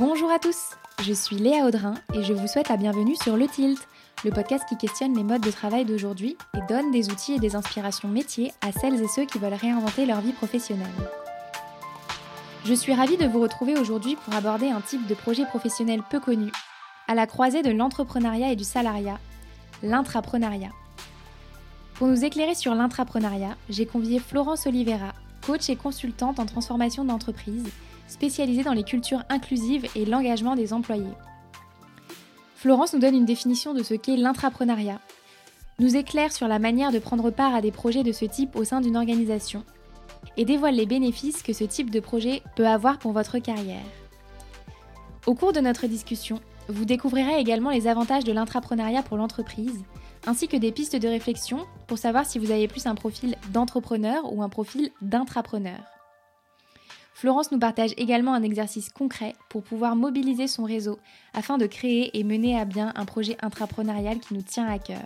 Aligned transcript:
Bonjour 0.00 0.28
à 0.32 0.40
tous, 0.40 0.70
je 1.04 1.12
suis 1.12 1.36
Léa 1.36 1.66
Audrin 1.66 1.94
et 2.14 2.24
je 2.24 2.32
vous 2.32 2.48
souhaite 2.48 2.68
la 2.68 2.76
bienvenue 2.76 3.14
sur 3.14 3.36
Le 3.36 3.46
Tilt, 3.46 3.78
le 4.24 4.32
podcast 4.32 4.64
qui 4.68 4.76
questionne 4.76 5.16
les 5.16 5.22
modes 5.22 5.42
de 5.42 5.52
travail 5.52 5.84
d'aujourd'hui 5.84 6.36
et 6.56 6.60
donne 6.68 6.90
des 6.90 7.10
outils 7.10 7.34
et 7.34 7.38
des 7.38 7.54
inspirations 7.54 8.08
métiers 8.08 8.52
à 8.60 8.72
celles 8.72 9.00
et 9.00 9.06
ceux 9.06 9.24
qui 9.24 9.38
veulent 9.38 9.54
réinventer 9.54 10.04
leur 10.04 10.20
vie 10.20 10.32
professionnelle. 10.32 10.88
Je 12.64 12.74
suis 12.74 12.92
ravie 12.92 13.16
de 13.16 13.26
vous 13.26 13.40
retrouver 13.40 13.78
aujourd'hui 13.78 14.16
pour 14.16 14.34
aborder 14.34 14.68
un 14.68 14.80
type 14.80 15.06
de 15.06 15.14
projet 15.14 15.46
professionnel 15.46 16.02
peu 16.10 16.18
connu, 16.18 16.50
à 17.06 17.14
la 17.14 17.28
croisée 17.28 17.62
de 17.62 17.70
l'entrepreneuriat 17.70 18.50
et 18.50 18.56
du 18.56 18.64
salariat, 18.64 19.20
l'intrapreneuriat. 19.84 20.72
Pour 21.94 22.08
nous 22.08 22.24
éclairer 22.24 22.56
sur 22.56 22.74
l'intrapreneuriat, 22.74 23.56
j'ai 23.70 23.86
convié 23.86 24.18
Florence 24.18 24.66
Oliveira, 24.66 25.12
coach 25.46 25.70
et 25.70 25.76
consultante 25.76 26.40
en 26.40 26.46
transformation 26.46 27.04
d'entreprise, 27.04 27.70
spécialisée 28.06 28.62
dans 28.62 28.72
les 28.72 28.84
cultures 28.84 29.22
inclusives 29.28 29.88
et 29.94 30.04
l'engagement 30.04 30.56
des 30.56 30.72
employés. 30.72 31.04
Florence 32.56 32.94
nous 32.94 33.00
donne 33.00 33.14
une 33.14 33.24
définition 33.24 33.74
de 33.74 33.82
ce 33.82 33.94
qu'est 33.94 34.16
l'intrapreneuriat, 34.16 35.00
nous 35.78 35.96
éclaire 35.96 36.32
sur 36.32 36.48
la 36.48 36.58
manière 36.58 36.92
de 36.92 36.98
prendre 36.98 37.30
part 37.30 37.54
à 37.54 37.60
des 37.60 37.72
projets 37.72 38.02
de 38.02 38.12
ce 38.12 38.24
type 38.24 38.56
au 38.56 38.64
sein 38.64 38.80
d'une 38.80 38.96
organisation 38.96 39.64
et 40.36 40.44
dévoile 40.44 40.74
les 40.74 40.86
bénéfices 40.86 41.42
que 41.42 41.52
ce 41.52 41.64
type 41.64 41.90
de 41.90 42.00
projet 42.00 42.42
peut 42.56 42.66
avoir 42.66 42.98
pour 42.98 43.12
votre 43.12 43.38
carrière. 43.38 43.84
Au 45.26 45.34
cours 45.34 45.52
de 45.52 45.60
notre 45.60 45.86
discussion, 45.86 46.40
vous 46.68 46.84
découvrirez 46.84 47.38
également 47.38 47.70
les 47.70 47.86
avantages 47.86 48.24
de 48.24 48.32
l'intrapreneuriat 48.32 49.02
pour 49.02 49.16
l'entreprise, 49.16 49.84
ainsi 50.26 50.48
que 50.48 50.56
des 50.56 50.72
pistes 50.72 50.96
de 50.96 51.08
réflexion 51.08 51.66
pour 51.86 51.98
savoir 51.98 52.24
si 52.24 52.38
vous 52.38 52.50
avez 52.50 52.68
plus 52.68 52.86
un 52.86 52.94
profil 52.94 53.36
d'entrepreneur 53.52 54.32
ou 54.32 54.42
un 54.42 54.48
profil 54.48 54.90
d'intrapreneur. 55.02 55.93
Florence 57.14 57.52
nous 57.52 57.60
partage 57.60 57.94
également 57.96 58.34
un 58.34 58.42
exercice 58.42 58.90
concret 58.90 59.34
pour 59.48 59.62
pouvoir 59.62 59.94
mobiliser 59.94 60.48
son 60.48 60.64
réseau 60.64 60.98
afin 61.32 61.58
de 61.58 61.66
créer 61.66 62.18
et 62.18 62.24
mener 62.24 62.58
à 62.58 62.64
bien 62.64 62.92
un 62.96 63.04
projet 63.04 63.36
intrapreneurial 63.40 64.18
qui 64.18 64.34
nous 64.34 64.42
tient 64.42 64.66
à 64.66 64.80
cœur. 64.80 64.98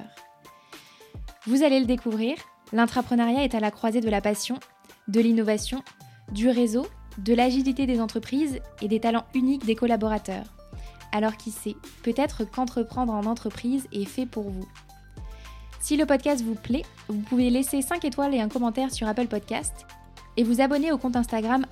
Vous 1.47 1.63
allez 1.63 1.81
le 1.81 1.87
découvrir, 1.87 2.37
l'intrapreneuriat 2.73 3.45
est 3.45 3.55
à 3.55 3.61
la 3.61 3.71
croisée 3.71 4.01
de 4.01 4.09
la 4.09 4.23
passion, 4.23 4.59
de 5.07 5.21
l'innovation, 5.21 5.83
du 6.33 6.49
réseau, 6.49 6.87
de 7.19 7.35
l'agilité 7.35 7.85
des 7.85 8.01
entreprises 8.01 8.59
et 8.81 8.89
des 8.89 9.01
talents 9.01 9.27
uniques 9.35 9.67
des 9.67 9.75
collaborateurs. 9.75 10.55
Alors 11.13 11.37
qui 11.37 11.51
sait, 11.51 11.77
peut-être 12.03 12.45
qu'entreprendre 12.45 13.13
en 13.13 13.25
entreprise 13.27 13.87
est 13.93 14.07
fait 14.07 14.27
pour 14.27 14.49
vous. 14.51 14.69
Si 15.81 15.97
le 15.99 16.07
podcast 16.07 16.43
vous 16.43 16.55
plaît, 16.55 16.85
vous 17.09 17.21
pouvez 17.21 17.51
laisser 17.51 17.83
5 17.83 18.05
étoiles 18.07 18.35
et 18.35 18.41
un 18.41 18.49
commentaire 18.49 18.93
sur 18.93 19.07
Apple 19.07 19.27
Podcast 19.27 19.87
et 20.39 20.45
vous 20.45 20.61
abonner 20.61 20.93
au 20.93 20.99
compte 20.99 21.17
Instagram 21.17 21.67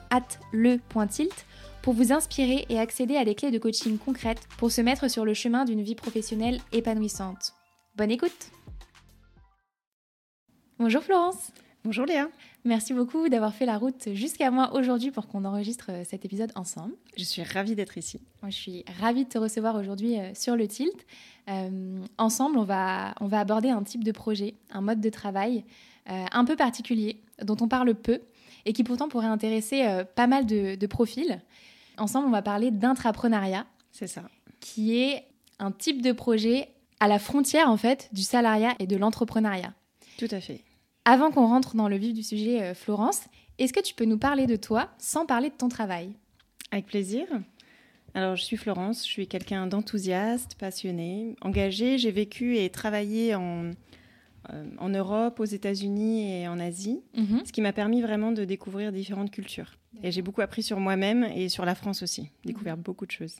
le.tilt 0.52 1.46
pour 1.82 1.94
vous 1.94 2.12
inspirer 2.12 2.66
et 2.68 2.80
accéder 2.80 3.16
à 3.16 3.24
des 3.24 3.36
clés 3.36 3.52
de 3.52 3.58
coaching 3.58 3.96
concrètes 3.96 4.48
pour 4.58 4.72
se 4.72 4.80
mettre 4.80 5.08
sur 5.08 5.24
le 5.24 5.34
chemin 5.34 5.64
d'une 5.64 5.82
vie 5.82 5.94
professionnelle 5.94 6.58
épanouissante. 6.72 7.54
Bonne 7.94 8.10
écoute 8.10 8.50
Bonjour 10.80 11.00
Florence 11.00 11.52
Bonjour 11.84 12.06
Léa 12.06 12.28
Merci 12.64 12.92
beaucoup 12.92 13.28
d'avoir 13.28 13.54
fait 13.54 13.66
la 13.66 13.78
route 13.78 14.08
jusqu'à 14.14 14.50
moi 14.50 14.74
aujourd'hui 14.74 15.12
pour 15.12 15.28
qu'on 15.28 15.44
enregistre 15.44 15.92
euh, 15.92 16.02
cet 16.04 16.24
épisode 16.24 16.50
ensemble. 16.56 16.94
Je 17.16 17.22
suis 17.22 17.44
ravie 17.44 17.76
d'être 17.76 17.96
ici. 17.96 18.20
Moi, 18.42 18.50
je 18.50 18.56
suis 18.56 18.84
ravie 19.00 19.22
de 19.22 19.28
te 19.28 19.38
recevoir 19.38 19.76
aujourd'hui 19.76 20.18
euh, 20.18 20.34
sur 20.34 20.56
le 20.56 20.66
Tilt. 20.66 21.06
Euh, 21.48 22.00
ensemble, 22.18 22.58
on 22.58 22.64
va, 22.64 23.14
on 23.20 23.28
va 23.28 23.38
aborder 23.38 23.68
un 23.68 23.84
type 23.84 24.02
de 24.02 24.10
projet, 24.10 24.54
un 24.72 24.80
mode 24.80 25.00
de 25.00 25.10
travail 25.10 25.64
un 26.08 26.44
peu 26.44 26.54
particulier, 26.54 27.20
dont 27.42 27.56
on 27.60 27.66
parle 27.66 27.92
peu 27.92 28.20
et 28.66 28.74
qui 28.74 28.84
pourtant 28.84 29.08
pourrait 29.08 29.26
intéresser 29.26 29.86
pas 30.14 30.26
mal 30.26 30.44
de, 30.44 30.74
de 30.74 30.86
profils. 30.86 31.40
Ensemble, 31.96 32.26
on 32.26 32.30
va 32.30 32.42
parler 32.42 32.70
d'intrapreneuriat. 32.70 33.64
C'est 33.92 34.06
ça. 34.06 34.24
Qui 34.60 34.98
est 34.98 35.24
un 35.58 35.70
type 35.70 36.02
de 36.02 36.12
projet 36.12 36.68
à 37.00 37.08
la 37.08 37.18
frontière 37.18 37.70
en 37.70 37.76
fait 37.76 38.08
du 38.12 38.22
salariat 38.22 38.74
et 38.78 38.86
de 38.86 38.96
l'entrepreneuriat. 38.96 39.72
Tout 40.18 40.28
à 40.30 40.40
fait. 40.40 40.62
Avant 41.04 41.30
qu'on 41.30 41.46
rentre 41.46 41.76
dans 41.76 41.88
le 41.88 41.96
vif 41.96 42.12
du 42.12 42.22
sujet, 42.22 42.62
euh, 42.62 42.74
Florence, 42.74 43.22
est-ce 43.58 43.72
que 43.72 43.80
tu 43.80 43.94
peux 43.94 44.04
nous 44.04 44.18
parler 44.18 44.46
de 44.46 44.56
toi 44.56 44.88
sans 44.98 45.24
parler 45.24 45.50
de 45.50 45.54
ton 45.54 45.68
travail? 45.68 46.12
Avec 46.72 46.86
plaisir. 46.86 47.26
Alors, 48.14 48.34
je 48.34 48.42
suis 48.42 48.56
Florence, 48.56 49.04
je 49.04 49.10
suis 49.10 49.28
quelqu'un 49.28 49.66
d'enthousiaste, 49.66 50.56
passionné, 50.56 51.36
engagé. 51.42 51.98
J'ai 51.98 52.10
vécu 52.10 52.56
et 52.56 52.70
travaillé 52.70 53.34
en, 53.34 53.66
euh, 53.66 53.72
en 54.78 54.88
Europe, 54.88 55.40
aux 55.40 55.44
États-Unis 55.44 56.30
et 56.30 56.48
en 56.48 56.58
Asie, 56.58 57.00
mhm. 57.16 57.42
ce 57.44 57.52
qui 57.52 57.60
m'a 57.60 57.72
permis 57.72 58.02
vraiment 58.02 58.32
de 58.32 58.44
découvrir 58.44 58.92
différentes 58.92 59.30
cultures. 59.30 59.76
Et 60.02 60.10
j'ai 60.10 60.22
beaucoup 60.22 60.42
appris 60.42 60.62
sur 60.62 60.78
moi-même 60.78 61.24
et 61.24 61.48
sur 61.48 61.64
la 61.64 61.74
France 61.74 62.02
aussi, 62.02 62.30
découvert 62.44 62.76
beaucoup 62.76 63.06
de 63.06 63.10
choses. 63.10 63.36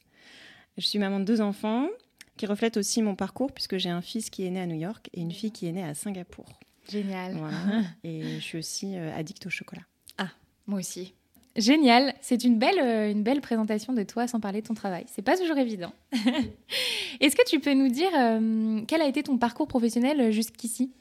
Je 0.78 0.86
suis 0.86 0.98
maman 0.98 1.20
de 1.20 1.24
deux 1.24 1.40
enfants 1.40 1.88
qui 2.36 2.46
reflètent 2.46 2.76
aussi 2.76 3.02
mon 3.02 3.14
parcours 3.14 3.52
puisque 3.52 3.78
j'ai 3.78 3.88
un 3.88 4.02
fils 4.02 4.30
qui 4.30 4.44
est 4.44 4.50
né 4.50 4.60
à 4.60 4.66
New 4.66 4.78
York 4.78 5.08
et 5.14 5.20
une 5.20 5.32
fille 5.32 5.52
qui 5.52 5.66
est 5.66 5.72
née 5.72 5.84
à 5.84 5.94
Singapour. 5.94 6.46
Génial. 6.88 7.36
Et 8.04 8.22
je 8.36 8.40
suis 8.40 8.58
aussi 8.58 8.96
euh, 8.96 9.16
addict 9.16 9.44
au 9.46 9.50
chocolat. 9.50 9.82
Ah, 10.18 10.30
moi 10.66 10.78
aussi. 10.78 11.14
Génial, 11.56 12.14
c'est 12.20 12.44
une 12.44 12.58
belle, 12.58 12.78
euh, 12.78 13.10
une 13.10 13.22
belle 13.22 13.40
présentation 13.40 13.92
de 13.92 14.02
toi 14.02 14.26
sans 14.26 14.40
parler 14.40 14.62
de 14.62 14.66
ton 14.66 14.74
travail. 14.74 15.04
C'est 15.08 15.22
pas 15.22 15.36
toujours 15.36 15.56
évident. 15.58 15.92
Est-ce 17.20 17.36
que 17.36 17.46
tu 17.46 17.60
peux 17.60 17.72
nous 17.72 17.88
dire 17.88 18.10
euh, 18.14 18.82
quel 18.86 19.00
a 19.00 19.06
été 19.06 19.22
ton 19.22 19.38
parcours 19.38 19.68
professionnel 19.68 20.30
jusqu'ici? 20.32 20.92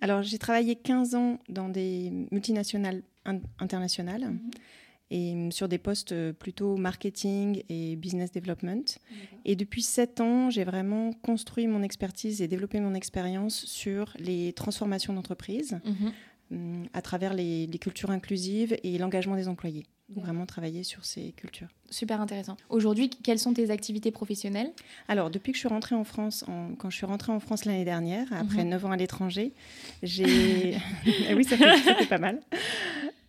Alors, 0.00 0.22
j'ai 0.22 0.38
travaillé 0.38 0.76
15 0.76 1.14
ans 1.14 1.38
dans 1.48 1.68
des 1.68 2.12
multinationales 2.30 3.02
internationales. 3.58 4.26
Mhm 4.30 4.50
et 5.10 5.34
mm, 5.34 5.52
sur 5.52 5.68
des 5.68 5.78
postes 5.78 6.12
euh, 6.12 6.32
plutôt 6.32 6.76
marketing 6.76 7.62
et 7.68 7.96
business 7.96 8.32
development. 8.32 8.98
Et 9.44 9.56
depuis 9.56 9.82
sept 9.82 10.20
ans, 10.20 10.50
j'ai 10.50 10.64
vraiment 10.64 11.12
construit 11.12 11.66
mon 11.66 11.82
expertise 11.82 12.42
et 12.42 12.48
développé 12.48 12.80
mon 12.80 12.94
expérience 12.94 13.64
sur 13.64 14.12
les 14.18 14.52
transformations 14.52 15.12
d'entreprise 15.12 15.78
mhm. 15.84 16.12
À 16.92 17.02
travers 17.02 17.34
les, 17.34 17.68
cultures 17.80 18.10
inclusives 18.10 18.76
et 18.82 18.98
l'engagement 18.98 19.36
des 19.36 19.48
employés. 19.48 19.86
Vraiment 20.16 20.46
travailler 20.46 20.84
sur 20.84 21.04
ces 21.04 21.32
cultures. 21.32 21.68
Super 21.90 22.22
intéressant. 22.22 22.56
Aujourd'hui, 22.70 23.10
quelles 23.10 23.38
sont 23.38 23.52
tes 23.52 23.70
activités 23.70 24.10
professionnelles? 24.10 24.72
Alors, 25.06 25.28
depuis 25.28 25.52
que 25.52 25.56
je 25.56 25.60
suis 25.60 25.68
rentrée 25.68 25.94
en 25.94 26.04
France, 26.04 26.46
quand 26.78 26.88
je 26.88 26.96
suis 26.96 27.04
rentrée 27.04 27.30
en 27.30 27.40
France 27.40 27.66
l'année 27.66 27.84
dernière, 27.84 28.26
après 28.32 28.64
mhm. 28.64 28.70
neuf 28.70 28.84
ans 28.86 28.90
à 28.90 28.96
l'étranger, 28.96 29.52
j'ai... 30.02 30.78
Eh 31.28 31.34
oui, 31.34 31.44
ça 31.44 31.56
fait, 31.58 32.06
pas 32.06 32.18
mal. 32.18 32.40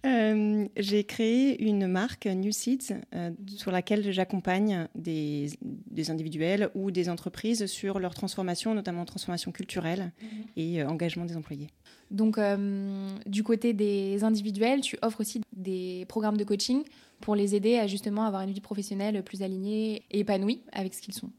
Euh, 0.05 0.65
j'ai 0.77 1.03
créé 1.03 1.61
une 1.61 1.87
marque 1.87 2.25
New 2.25 2.53
Seeds 2.53 2.93
euh, 3.13 3.31
sur 3.47 3.71
laquelle 3.71 4.13
j'accompagne 4.13 4.87
des, 4.95 5.51
individuels 6.07 6.69
ou 6.73 6.89
des 6.89 7.09
entreprises 7.09 7.65
sur 7.65 7.99
leur 7.99 8.13
transformation, 8.13 8.73
notamment 8.73 9.03
transformation 9.03 9.51
culturelle 9.51 10.11
mhm. 10.21 10.29
et 10.55 10.81
euh, 10.81 10.87
engagement 10.87 11.25
des 11.25 11.35
employés. 11.35 11.67
Donc, 12.11 12.39
du 13.25 13.43
côté 13.43 13.73
des 13.73 14.23
individuels, 14.23 14.81
tu 14.81 14.97
offres 15.01 15.21
aussi 15.21 15.41
des 15.53 16.05
programmes 16.07 16.37
de 16.37 16.43
coaching 16.43 16.83
pour 17.21 17.35
les 17.35 17.55
aider 17.55 17.77
à 17.77 17.87
justement 17.87 18.23
avoir 18.23 18.41
une 18.41 18.51
vie 18.51 18.61
professionnelle 18.61 19.21
plus 19.23 19.41
alignée 19.41 20.03
et 20.09 20.19
épanouie 20.19 20.61
avec 20.71 20.93
ce 20.93 21.01
qu'ils 21.01 21.13
sont. 21.13 21.29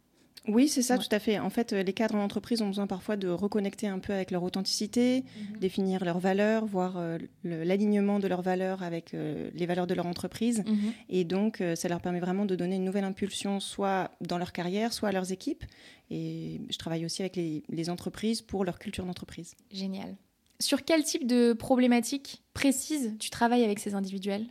Oui, 0.48 0.69
c'est 0.69 0.82
ça, 0.82 0.97
tout 0.97 1.09
à 1.10 1.19
fait. 1.19 1.38
En 1.38 1.50
fait, 1.50 1.72
les 1.72 1.92
cadres 1.92 2.14
en 2.14 2.25
entreprise 2.25 2.62
ont 2.62 2.66
besoin 2.66 2.86
parfois 2.86 3.16
de 3.16 3.28
reconnecter 3.28 3.86
un 3.86 3.98
peu 3.98 4.12
avec 4.12 4.30
leur 4.30 4.42
authenticité, 4.42 5.22
mhm. 5.22 5.59
définir 5.59 6.04
leurs 6.04 6.19
valeurs, 6.19 6.64
voir 6.64 6.97
euh, 6.97 7.19
l'alignement 7.44 8.19
de 8.19 8.26
leurs 8.26 8.41
valeurs 8.42 8.82
avec 8.82 9.12
euh, 9.12 9.50
les 9.54 9.66
valeurs 9.66 9.86
de 9.86 9.94
leur 9.94 10.06
entreprise. 10.06 10.64
Mhm. 10.66 10.92
Et 11.10 11.25
donc, 11.25 11.60
euh, 11.60 11.76
ça 11.76 11.88
leur 11.88 12.00
permet 12.00 12.20
vraiment 12.20 12.47
de 12.47 12.56
donner 12.56 12.76
une 12.76 12.84
nouvelle 12.84 13.04
impulsion, 13.04 13.60
soit 13.60 14.10
dans 14.20 14.38
leur 14.38 14.53
carrière, 14.53 14.92
soit 14.92 15.10
à 15.10 15.12
leurs 15.12 15.30
équipes. 15.30 15.64
Et 16.10 16.60
je 16.70 16.78
travaille 16.78 17.04
aussi 17.04 17.22
avec 17.22 17.36
les, 17.36 17.62
les 17.69 17.91
entreprises 17.91 18.41
pour 18.41 18.64
leur 18.64 18.78
culture 18.78 19.04
d'entreprise. 19.04 19.54
Génial. 19.70 20.16
Sur 20.60 20.84
quel 20.84 21.03
type 21.03 21.27
de 21.27 21.53
problématiques 21.53 22.42
précises 22.54 23.15
tu 23.18 23.30
travailles 23.30 23.65
avec 23.65 23.78
ces 23.78 23.95
individuels? 23.95 24.47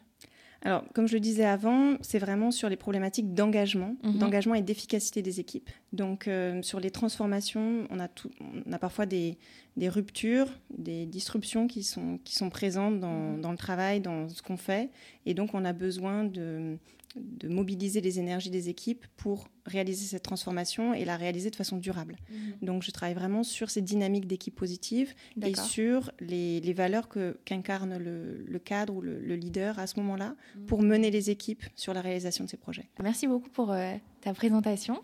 Alors, 0.62 0.84
comme 0.94 1.08
je 1.08 1.14
le 1.14 1.22
disais 1.22 1.46
avant, 1.46 1.96
c'est 2.02 2.20
vraiment 2.20 2.52
sur 2.52 2.68
les 2.68 2.76
problématiques 2.76 3.34
d'engagement, 3.34 3.96
mhm. 4.04 4.18
d'engagement 4.18 4.56
et 4.56 4.62
d'efficacité 4.62 5.22
des 5.22 5.40
équipes. 5.40 5.70
Donc, 5.94 6.28
euh, 6.28 6.62
sur 6.64 6.82
les 6.82 6.92
transformations, 6.92 7.88
on 7.90 8.00
a, 8.00 8.10
tout, 8.10 8.30
on 8.42 8.74
a 8.74 8.78
parfois 8.78 9.06
des, 9.06 9.38
des, 9.78 9.88
ruptures, 9.88 10.48
des 10.78 11.06
disruptions 11.06 11.68
qui 11.68 11.84
sont, 11.84 12.20
qui 12.26 12.36
sont 12.36 12.50
présentes 12.50 13.00
dans, 13.00 13.36
mhm. 13.36 13.42
dans 13.42 13.52
le 13.52 13.58
travail, 13.58 14.02
dans 14.02 14.28
ce 14.28 14.42
qu'on 14.42 14.58
fait. 14.58 14.90
Et 15.26 15.34
donc, 15.34 15.54
on 15.54 15.64
a 15.64 15.72
besoin 15.72 16.26
de, 16.26 16.78
de 17.16 17.48
mobiliser 17.48 18.02
les 18.02 18.20
énergies 18.20 18.50
des 18.50 18.70
équipes 18.70 19.06
pour 19.18 19.48
réaliser 19.66 20.06
cette 20.06 20.24
transformation 20.24 20.94
et 20.94 21.06
la 21.06 21.18
réaliser 21.18 21.50
de 21.50 21.56
façon 21.56 21.78
durable. 21.78 22.18
Mhm. 22.30 22.54
Donc 22.62 22.84
je 22.84 22.92
travaille 22.92 23.16
vraiment 23.16 23.44
sur 23.44 23.70
ces 23.70 23.82
dynamiques 23.82 24.28
d'équipe 24.28 24.56
positive 24.56 25.14
et 25.42 25.56
sur 25.56 26.12
les, 26.20 26.74
valeurs 26.74 27.10
qu'incarne 27.46 27.98
le, 27.98 28.60
cadre 28.60 28.96
ou 28.96 29.02
le, 29.02 29.36
leader 29.36 29.80
à 29.80 29.88
ce 29.88 30.00
moment-là 30.00 30.36
mhm. 30.56 30.66
pour 30.66 30.82
mener 30.82 31.12
les 31.12 31.30
équipes 31.30 31.64
sur 31.76 31.94
la 31.94 32.02
réalisation 32.02 32.44
de 32.44 32.50
ces 32.50 32.58
projets. 32.58 32.90
Merci 33.02 33.28
beaucoup 33.28 33.50
pour 33.50 33.72
euh, 33.72 33.96
ta 34.22 34.34
présentation. 34.34 35.02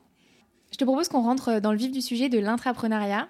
Je 0.71 0.77
te 0.77 0.83
propose 0.83 1.07
qu'on 1.07 1.21
rentre 1.21 1.59
dans 1.59 1.71
le 1.71 1.77
vif 1.77 1.91
du 1.91 2.01
sujet 2.01 2.29
de 2.29 2.37
l'intrapreneuriat. 2.37 3.29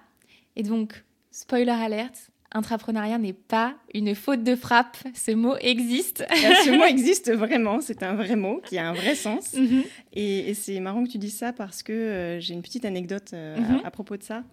Et 0.56 0.62
donc, 0.62 1.04
spoiler 1.30 1.70
alert, 1.70 2.30
intrapreneuriat 2.56 3.18
n'est 3.18 3.32
pas 3.32 3.74
une 3.94 4.14
faute 4.14 4.42
de 4.42 4.56
frappe. 4.56 4.96
Ce 5.14 5.30
mot 5.32 5.56
existe. 5.60 6.24
ce 6.30 6.76
mot 6.76 6.84
existe 6.84 7.32
vraiment. 7.32 7.80
C'est 7.80 8.02
un 8.02 8.14
vrai 8.14 8.36
mot 8.36 8.60
qui 8.64 8.78
a 8.78 8.88
un 8.88 8.94
vrai 8.94 9.14
sens. 9.14 9.54
Mhm. 9.66 9.84
Et, 10.12 10.54
c'est 10.54 10.78
marrant 10.80 11.02
que 11.04 11.10
tu 11.10 11.18
dises 11.18 11.36
ça 11.36 11.52
parce 11.52 11.82
que 11.82 11.92
euh, 11.92 12.40
j'ai 12.40 12.54
une 12.54 12.62
petite 12.62 12.84
anecdote 12.84 13.30
euh, 13.32 13.56
mhm. 13.56 13.80
à, 13.84 13.90
propos 13.90 14.16
de 14.16 14.22
ça. 14.22 14.44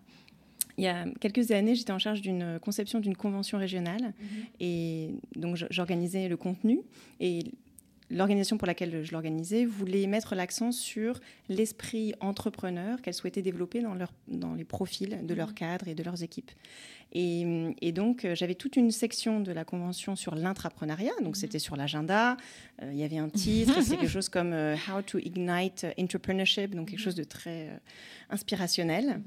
Il 0.77 0.83
y 0.83 0.87
a 0.87 1.05
quelques 1.19 1.51
années, 1.51 1.75
j'étais 1.75 1.91
en 1.91 1.99
charge 1.99 2.21
d'une 2.21 2.57
conception 2.59 2.99
d'une 2.99 3.15
convention 3.15 3.57
régionale 3.59 4.01
mhm. 4.01 4.27
et 4.59 5.09
donc 5.35 5.57
j'organisais 5.69 6.27
le 6.27 6.37
contenu 6.37 6.79
et 7.19 7.43
l'organisation 8.13 8.57
pour 8.57 8.67
laquelle 8.67 9.03
je 9.03 9.11
l'organisais 9.11 9.65
voulait 9.65 10.07
mettre 10.07 10.35
l'accent 10.35 10.71
sur 10.71 11.19
l'esprit 11.49 12.13
entrepreneur 12.19 13.01
qu'elle 13.01 13.13
souhaitait 13.13 13.41
développer 13.41 13.81
dans, 13.81 13.95
leur, 13.95 14.13
dans 14.27 14.53
les 14.53 14.63
profils 14.63 15.25
de 15.25 15.33
leurs 15.33 15.53
cadres 15.53 15.87
et 15.87 15.95
de 15.95 16.03
leurs 16.03 16.23
équipes. 16.23 16.51
Et, 17.15 17.91
donc, 17.91 18.25
euh, 18.25 18.33
j'avais 18.33 18.55
toute 18.55 18.75
une 18.75 18.89
section 18.89 19.39
de 19.39 19.51
la 19.51 19.63
convention 19.63 20.15
sur 20.15 20.33
l'intrapreneuriat. 20.33 21.11
Donc, 21.21 21.37
c'était 21.37 21.59
sur 21.59 21.75
l'agenda. 21.75 22.37
Euh, 22.81 22.89
il 22.91 22.97
y 22.97 23.03
avait 23.03 23.19
un 23.19 23.29
titre. 23.29 23.81
c'est 23.83 23.97
quelque 23.97 24.09
chose 24.09 24.29
comme 24.29 24.51
euh, 24.51 24.75
How 24.89 25.03
to 25.03 25.19
Ignite 25.19 25.85
Entrepreneurship. 25.99 26.73
Donc, 26.73 26.89
quelque 26.89 26.99
chose 26.99 27.13
de 27.13 27.23
très 27.23 27.69
inspirationnel. 28.31 29.21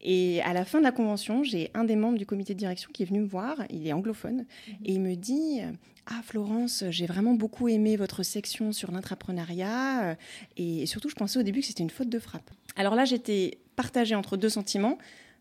Et 0.00 0.40
à 0.42 0.52
la 0.52 0.64
fin 0.64 0.78
de 0.78 0.84
la 0.84 0.92
convention, 0.92 1.42
j'ai 1.42 1.70
un 1.74 1.84
des 1.84 1.96
membres 1.96 2.18
du 2.18 2.26
comité 2.26 2.54
de 2.54 2.58
direction 2.58 2.90
qui 2.92 3.02
est 3.02 3.06
venu 3.06 3.20
me 3.20 3.26
voir. 3.26 3.56
Il 3.70 3.86
est 3.86 3.92
anglophone. 3.92 4.46
Et 4.84 4.92
il 4.92 5.00
me 5.00 5.14
dit 5.14 5.60
ah 6.06 6.20
Florence, 6.22 6.84
j'ai 6.90 7.06
vraiment 7.06 7.34
beaucoup 7.34 7.68
aimé 7.68 7.96
votre 7.96 8.22
section 8.22 8.72
sur 8.72 8.90
l'intrapreneuriat 8.92 10.16
et 10.56 10.86
surtout 10.86 11.08
je 11.08 11.14
pensais 11.14 11.38
au 11.38 11.42
début 11.42 11.60
que 11.60 11.66
c'était 11.66 11.82
une 11.82 11.90
faute 11.90 12.08
de 12.08 12.18
frappe. 12.18 12.50
Alors 12.76 12.94
là 12.94 13.04
j'étais 13.04 13.58
partagée 13.76 14.14
entre 14.14 14.36
deux 14.36 14.48
sentiments 14.48 14.98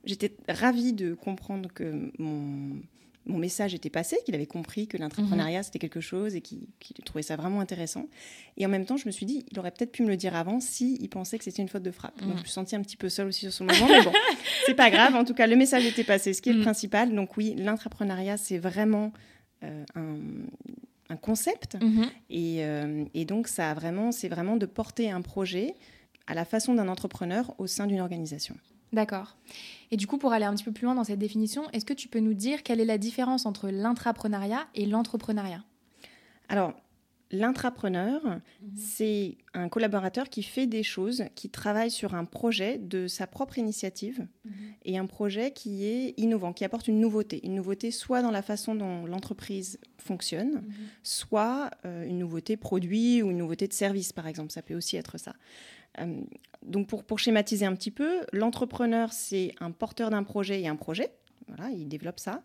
j'étais 0.07 0.36
ravie 0.48 0.94
de 0.94 1.13
comprendre 1.13 1.69
que 1.74 2.12
mon, 2.18 2.81
mon 3.27 3.38
message 3.38 3.74
était 3.74 3.89
passé, 3.89 4.18
qu'il 4.25 4.35
avait 4.35 4.45
compris 4.45 4.88
que 4.88 4.97
l'entrepreneuriat, 4.97 5.59
mhm. 5.59 5.63
c'était 5.63 5.79
quelque 5.79 6.01
chose 6.01 6.35
et 6.35 6.41
qu'il 6.41 6.68
trouvait 7.06 7.21
ça 7.21 7.35
vraiment 7.35 7.59
intéressant. 7.59 8.07
Et 8.57 8.65
en 8.65 8.69
même 8.69 8.85
temps, 8.85 8.97
je 8.97 9.06
me 9.06 9.12
suis 9.12 9.25
dit, 9.25 9.45
il 9.51 9.59
aurait 9.59 9.71
peut-être 9.71 9.91
pu 9.91 10.03
me 10.03 10.07
le 10.07 10.18
dire 10.18 10.35
avant 10.35 10.59
s'il 10.59 11.01
il 11.01 11.09
pensait 11.09 11.38
que 11.38 11.44
c'était 11.44 11.62
une 11.62 11.69
faute 11.69 11.83
de 11.83 11.91
frappe. 11.91 12.18
Donc, 12.19 12.29
mhm. 12.29 12.33
je 12.35 12.39
me 12.39 12.44
suis 12.45 12.53
sentie 12.53 12.75
un 12.75 12.81
petit 12.81 12.97
peu 12.97 13.09
seule 13.09 13.27
aussi 13.27 13.41
sur 13.41 13.53
ce 13.53 13.63
moment, 13.63 13.88
mais 13.88 14.03
bon, 14.03 14.13
c'est 14.65 14.74
pas 14.74 14.89
grave. 14.89 15.15
En 15.15 15.25
tout 15.25 15.33
cas, 15.33 15.47
le 15.47 15.56
message 15.56 15.85
était 15.85 16.03
passé, 16.03 16.33
ce 16.33 16.41
qui 16.41 16.50
est 16.50 16.53
le 16.53 16.59
mhm. 16.59 16.65
principal. 16.65 17.13
Donc, 17.13 17.38
oui, 17.38 17.56
l'entrepreneuriat, 17.57 18.38
c'est 18.38 18.57
vraiment 18.57 19.12
euh, 19.63 19.83
un, 19.95 20.18
un, 21.09 21.18
concept. 21.18 21.77
Et, 22.29 22.63
euh, 22.63 23.06
et, 23.13 23.25
donc, 23.25 23.47
ça 23.47 23.71
a 23.71 23.74
vraiment, 23.74 24.12
c'est 24.12 24.29
vraiment 24.29 24.57
de 24.57 24.65
porter 24.65 25.12
un 25.12 25.21
projet 25.21 25.75
à 26.27 26.33
la 26.33 26.45
façon 26.45 26.74
d'un 26.74 26.88
entrepreneur 26.88 27.53
au 27.57 27.68
sein 27.68 27.88
d'une 27.88 28.01
organisation. 28.01 28.56
D'accord. 28.94 29.36
Et 29.92 29.98
du 29.98 30.07
coup, 30.07 30.18
pour 30.18 30.31
aller 30.31 30.45
un 30.45 30.54
petit 30.54 30.63
peu 30.63 30.72
plus 30.72 30.86
loin 30.86 30.95
dans 30.95 31.04
cette 31.04 31.19
définition, 31.19 31.69
est-ce 31.72 31.86
que 31.86 31.94
tu 31.94 32.07
peux 32.07 32.19
nous 32.19 32.34
dire 32.34 32.63
quelle 32.63 32.80
est 32.80 32.86
la 32.86 32.98
différence 32.98 33.45
entre 33.45 33.69
l'intrapreneuriat 33.69 34.68
et 34.75 34.86
l'entrepreneuriat? 34.86 35.63
Alors, 36.50 36.74
l'intrapreneur, 37.31 38.24
mhm. 38.25 38.42
c'est 38.75 39.38
un 39.54 39.69
collaborateur 39.69 40.30
qui 40.30 40.44
fait 40.44 40.68
des 40.68 40.84
choses, 40.84 41.25
qui 41.36 41.50
travaille 41.50 41.92
sur 41.92 42.16
un 42.16 42.25
projet 42.25 42.78
de 42.78 43.07
sa 43.07 43.28
propre 43.28 43.57
initiative 43.57 44.25
mhm. 44.45 44.51
et 44.86 44.98
un 44.98 45.06
projet 45.06 45.51
qui 45.51 45.86
est 45.86 46.13
innovant, 46.18 46.54
qui 46.54 46.63
apporte 46.63 46.88
une 46.88 47.00
nouveauté. 47.00 47.45
Une 47.45 47.56
nouveauté 47.56 47.92
soit 47.92 48.22
dans 48.22 48.31
la 48.31 48.42
façon 48.42 48.75
dont 48.75 49.06
l'entreprise 49.06 49.80
fonctionne, 49.98 50.54
mhm. 50.54 50.74
soit 51.04 51.72
euh, 51.86 52.06
une 52.06 52.19
nouveauté 52.19 52.56
produit 52.56 53.22
ou 53.22 53.31
une 53.31 53.38
nouveauté 53.38 53.68
de 53.68 53.74
service, 53.74 54.13
par 54.13 54.28
exemple. 54.28 54.51
Ça 54.51 54.62
peut 54.62 54.75
aussi 54.75 54.95
être 54.95 55.18
ça. 55.18 55.34
Euh, 56.00 56.22
donc 56.67 56.87
pour, 56.87 57.19
schématiser 57.19 57.65
un 57.65 57.75
petit 57.75 57.91
peu, 57.91 58.21
l'entrepreneur, 58.33 59.13
c'est 59.13 59.53
un 59.59 59.71
porteur 59.71 60.09
d'un 60.09 60.23
projet 60.23 60.61
et 60.61 60.67
un 60.67 60.75
projet. 60.75 61.11
Voilà, 61.47 61.69
il 61.71 61.87
développe 61.87 62.19
ça. 62.19 62.43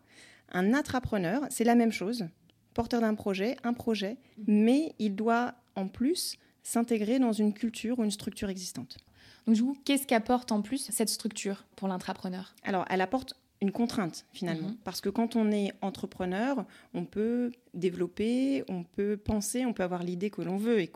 Un 0.53 0.75
intrapreneur, 0.75 1.43
c'est 1.51 1.65
la 1.65 1.75
même 1.75 1.93
chose. 1.93 2.27
Porteur 2.75 3.01
d'un 3.01 3.15
projet, 3.15 3.57
un 3.65 3.73
projet, 3.73 4.17
mais 4.47 4.95
il 4.99 5.15
doit 5.15 5.55
en 5.75 5.89
plus 5.89 6.39
s'intégrer 6.63 7.19
dans 7.19 7.33
une 7.33 7.53
culture 7.53 7.99
ou 7.99 8.05
une 8.05 8.11
structure 8.11 8.49
existante. 8.49 8.99
Donc 9.47 9.57
du 9.57 9.63
coup, 9.63 9.77
qu'est-ce 9.85 10.07
qu'apporte 10.07 10.53
en 10.53 10.63
plus 10.63 10.89
cette 10.91 11.09
structure 11.09 11.65
pour 11.75 11.89
l'intrapreneur? 11.89 12.55
Alors, 12.63 12.85
elle 12.89 13.01
apporte 13.01 13.35
une 13.61 13.73
contrainte 13.73 14.27
finalement. 14.33 14.69
Mhm. 14.69 14.77
Parce 14.85 15.01
que 15.01 15.09
quand 15.09 15.37
on 15.37 15.51
est 15.51 15.73
entrepreneur, 15.83 16.65
on 16.95 17.05
peut 17.05 17.53
développer, 17.75 18.65
on 18.69 18.83
peut 18.83 19.17
penser, 19.17 19.65
on 19.65 19.73
peut 19.73 19.85
avoir 19.85 20.03
l'idée 20.03 20.31
que 20.31 20.43
l'on 20.43 20.57
veut 20.57 20.81
et 20.81 20.89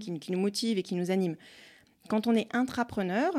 qui, 0.00 0.18
qui, 0.18 0.32
nous 0.32 0.40
motive 0.40 0.78
et 0.78 0.82
qui 0.82 0.94
nous 0.94 1.10
anime. 1.10 1.36
Quand 2.08 2.26
on 2.26 2.34
est 2.34 2.54
intrapreneur, 2.54 3.32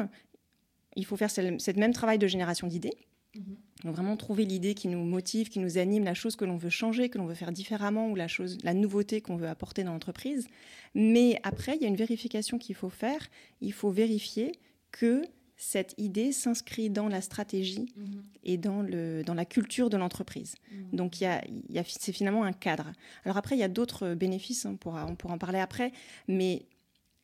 il 0.96 1.06
faut 1.06 1.18
faire 1.18 1.32
ce 1.32 1.80
même 1.80 1.94
travail 1.94 2.18
de 2.18 2.28
génération 2.28 2.68
d'idées. 2.68 2.98
Mhm. 3.36 3.58
Donc 3.84 3.96
vraiment 3.96 4.18
trouver 4.18 4.44
l'idée 4.44 4.74
qui 4.74 4.88
nous 4.88 5.04
motive, 5.04 5.50
qui 5.50 5.60
nous 5.60 5.78
anime, 5.78 6.04
la 6.04 6.14
chose 6.14 6.36
que 6.36 6.46
l'on 6.46 6.58
veut 6.58 6.70
changer, 6.70 7.10
que 7.10 7.18
l'on 7.18 7.26
veut 7.26 7.36
faire 7.36 7.52
différemment 7.52 8.10
ou 8.10 8.16
la 8.16 8.28
chose, 8.28 8.58
la 8.64 8.74
nouveauté 8.74 9.22
qu'on 9.22 9.38
veut 9.38 9.48
apporter 9.48 9.84
dans 9.84 9.94
l'entreprise. 9.94 10.48
Mais 10.96 11.40
après, 11.44 11.76
il 11.76 11.82
y 11.82 11.86
a 11.86 11.88
une 11.88 11.96
vérification 11.96 12.58
qu'il 12.58 12.76
faut 12.76 12.90
faire. 12.90 13.30
Il 13.62 13.72
faut 13.72 13.92
vérifier 13.92 14.52
que 14.92 15.22
cette 15.56 15.94
idée 15.98 16.32
s'inscrit 16.32 16.90
dans 16.90 17.08
la 17.08 17.22
stratégie 17.22 17.94
mhm. 17.96 18.24
et 18.44 18.58
dans, 18.58 18.82
le, 18.82 19.24
dans 19.24 19.34
la 19.34 19.46
culture 19.46 19.90
de 19.90 19.98
l'entreprise. 19.98 20.56
Mhm. 20.72 20.98
Donc, 20.98 21.22
il 21.22 21.26
y 21.26 21.28
a, 21.28 21.44
y 21.70 21.80
a 21.80 21.84
c'est 21.86 22.14
finalement 22.14 22.44
un 22.44 22.54
cadre. 22.54 22.92
Alors 23.24 23.38
après, 23.38 23.56
il 23.56 23.60
y 23.60 23.64
a 23.64 23.70
d'autres 23.70 24.14
bénéfices, 24.14 24.66
hein, 24.66 24.72
on, 24.74 24.78
pourra, 24.78 25.06
on 25.06 25.16
pourra 25.16 25.36
en 25.36 25.38
parler 25.38 25.60
après, 25.60 25.92
mais 26.28 26.66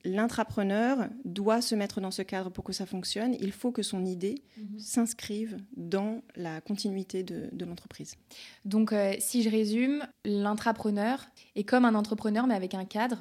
l'intrapreneur 0.05 1.09
doit 1.25 1.61
se 1.61 1.75
mettre 1.75 1.99
dans 1.99 2.11
ce 2.11 2.21
cadre 2.21 2.51
pour 2.51 2.63
que 2.63 2.71
ça 2.71 2.85
fonctionne. 2.85 3.35
Il 3.39 3.51
faut 3.51 3.71
que 3.71 3.81
son 3.81 4.05
idée 4.05 4.43
mhm. 4.57 4.79
s'inscrive 4.79 5.57
dans 5.75 6.21
la 6.35 6.61
continuité 6.61 7.23
de, 7.23 7.49
l'entreprise. 7.65 8.15
Donc, 8.63 8.93
euh, 8.93 9.13
si 9.19 9.41
je 9.41 9.49
résume, 9.49 10.05
l'intrapreneur 10.23 11.25
est 11.55 11.63
comme 11.63 11.83
un 11.85 11.95
entrepreneur, 11.95 12.45
mais 12.47 12.53
avec 12.53 12.75
un 12.75 12.85
cadre. 12.85 13.17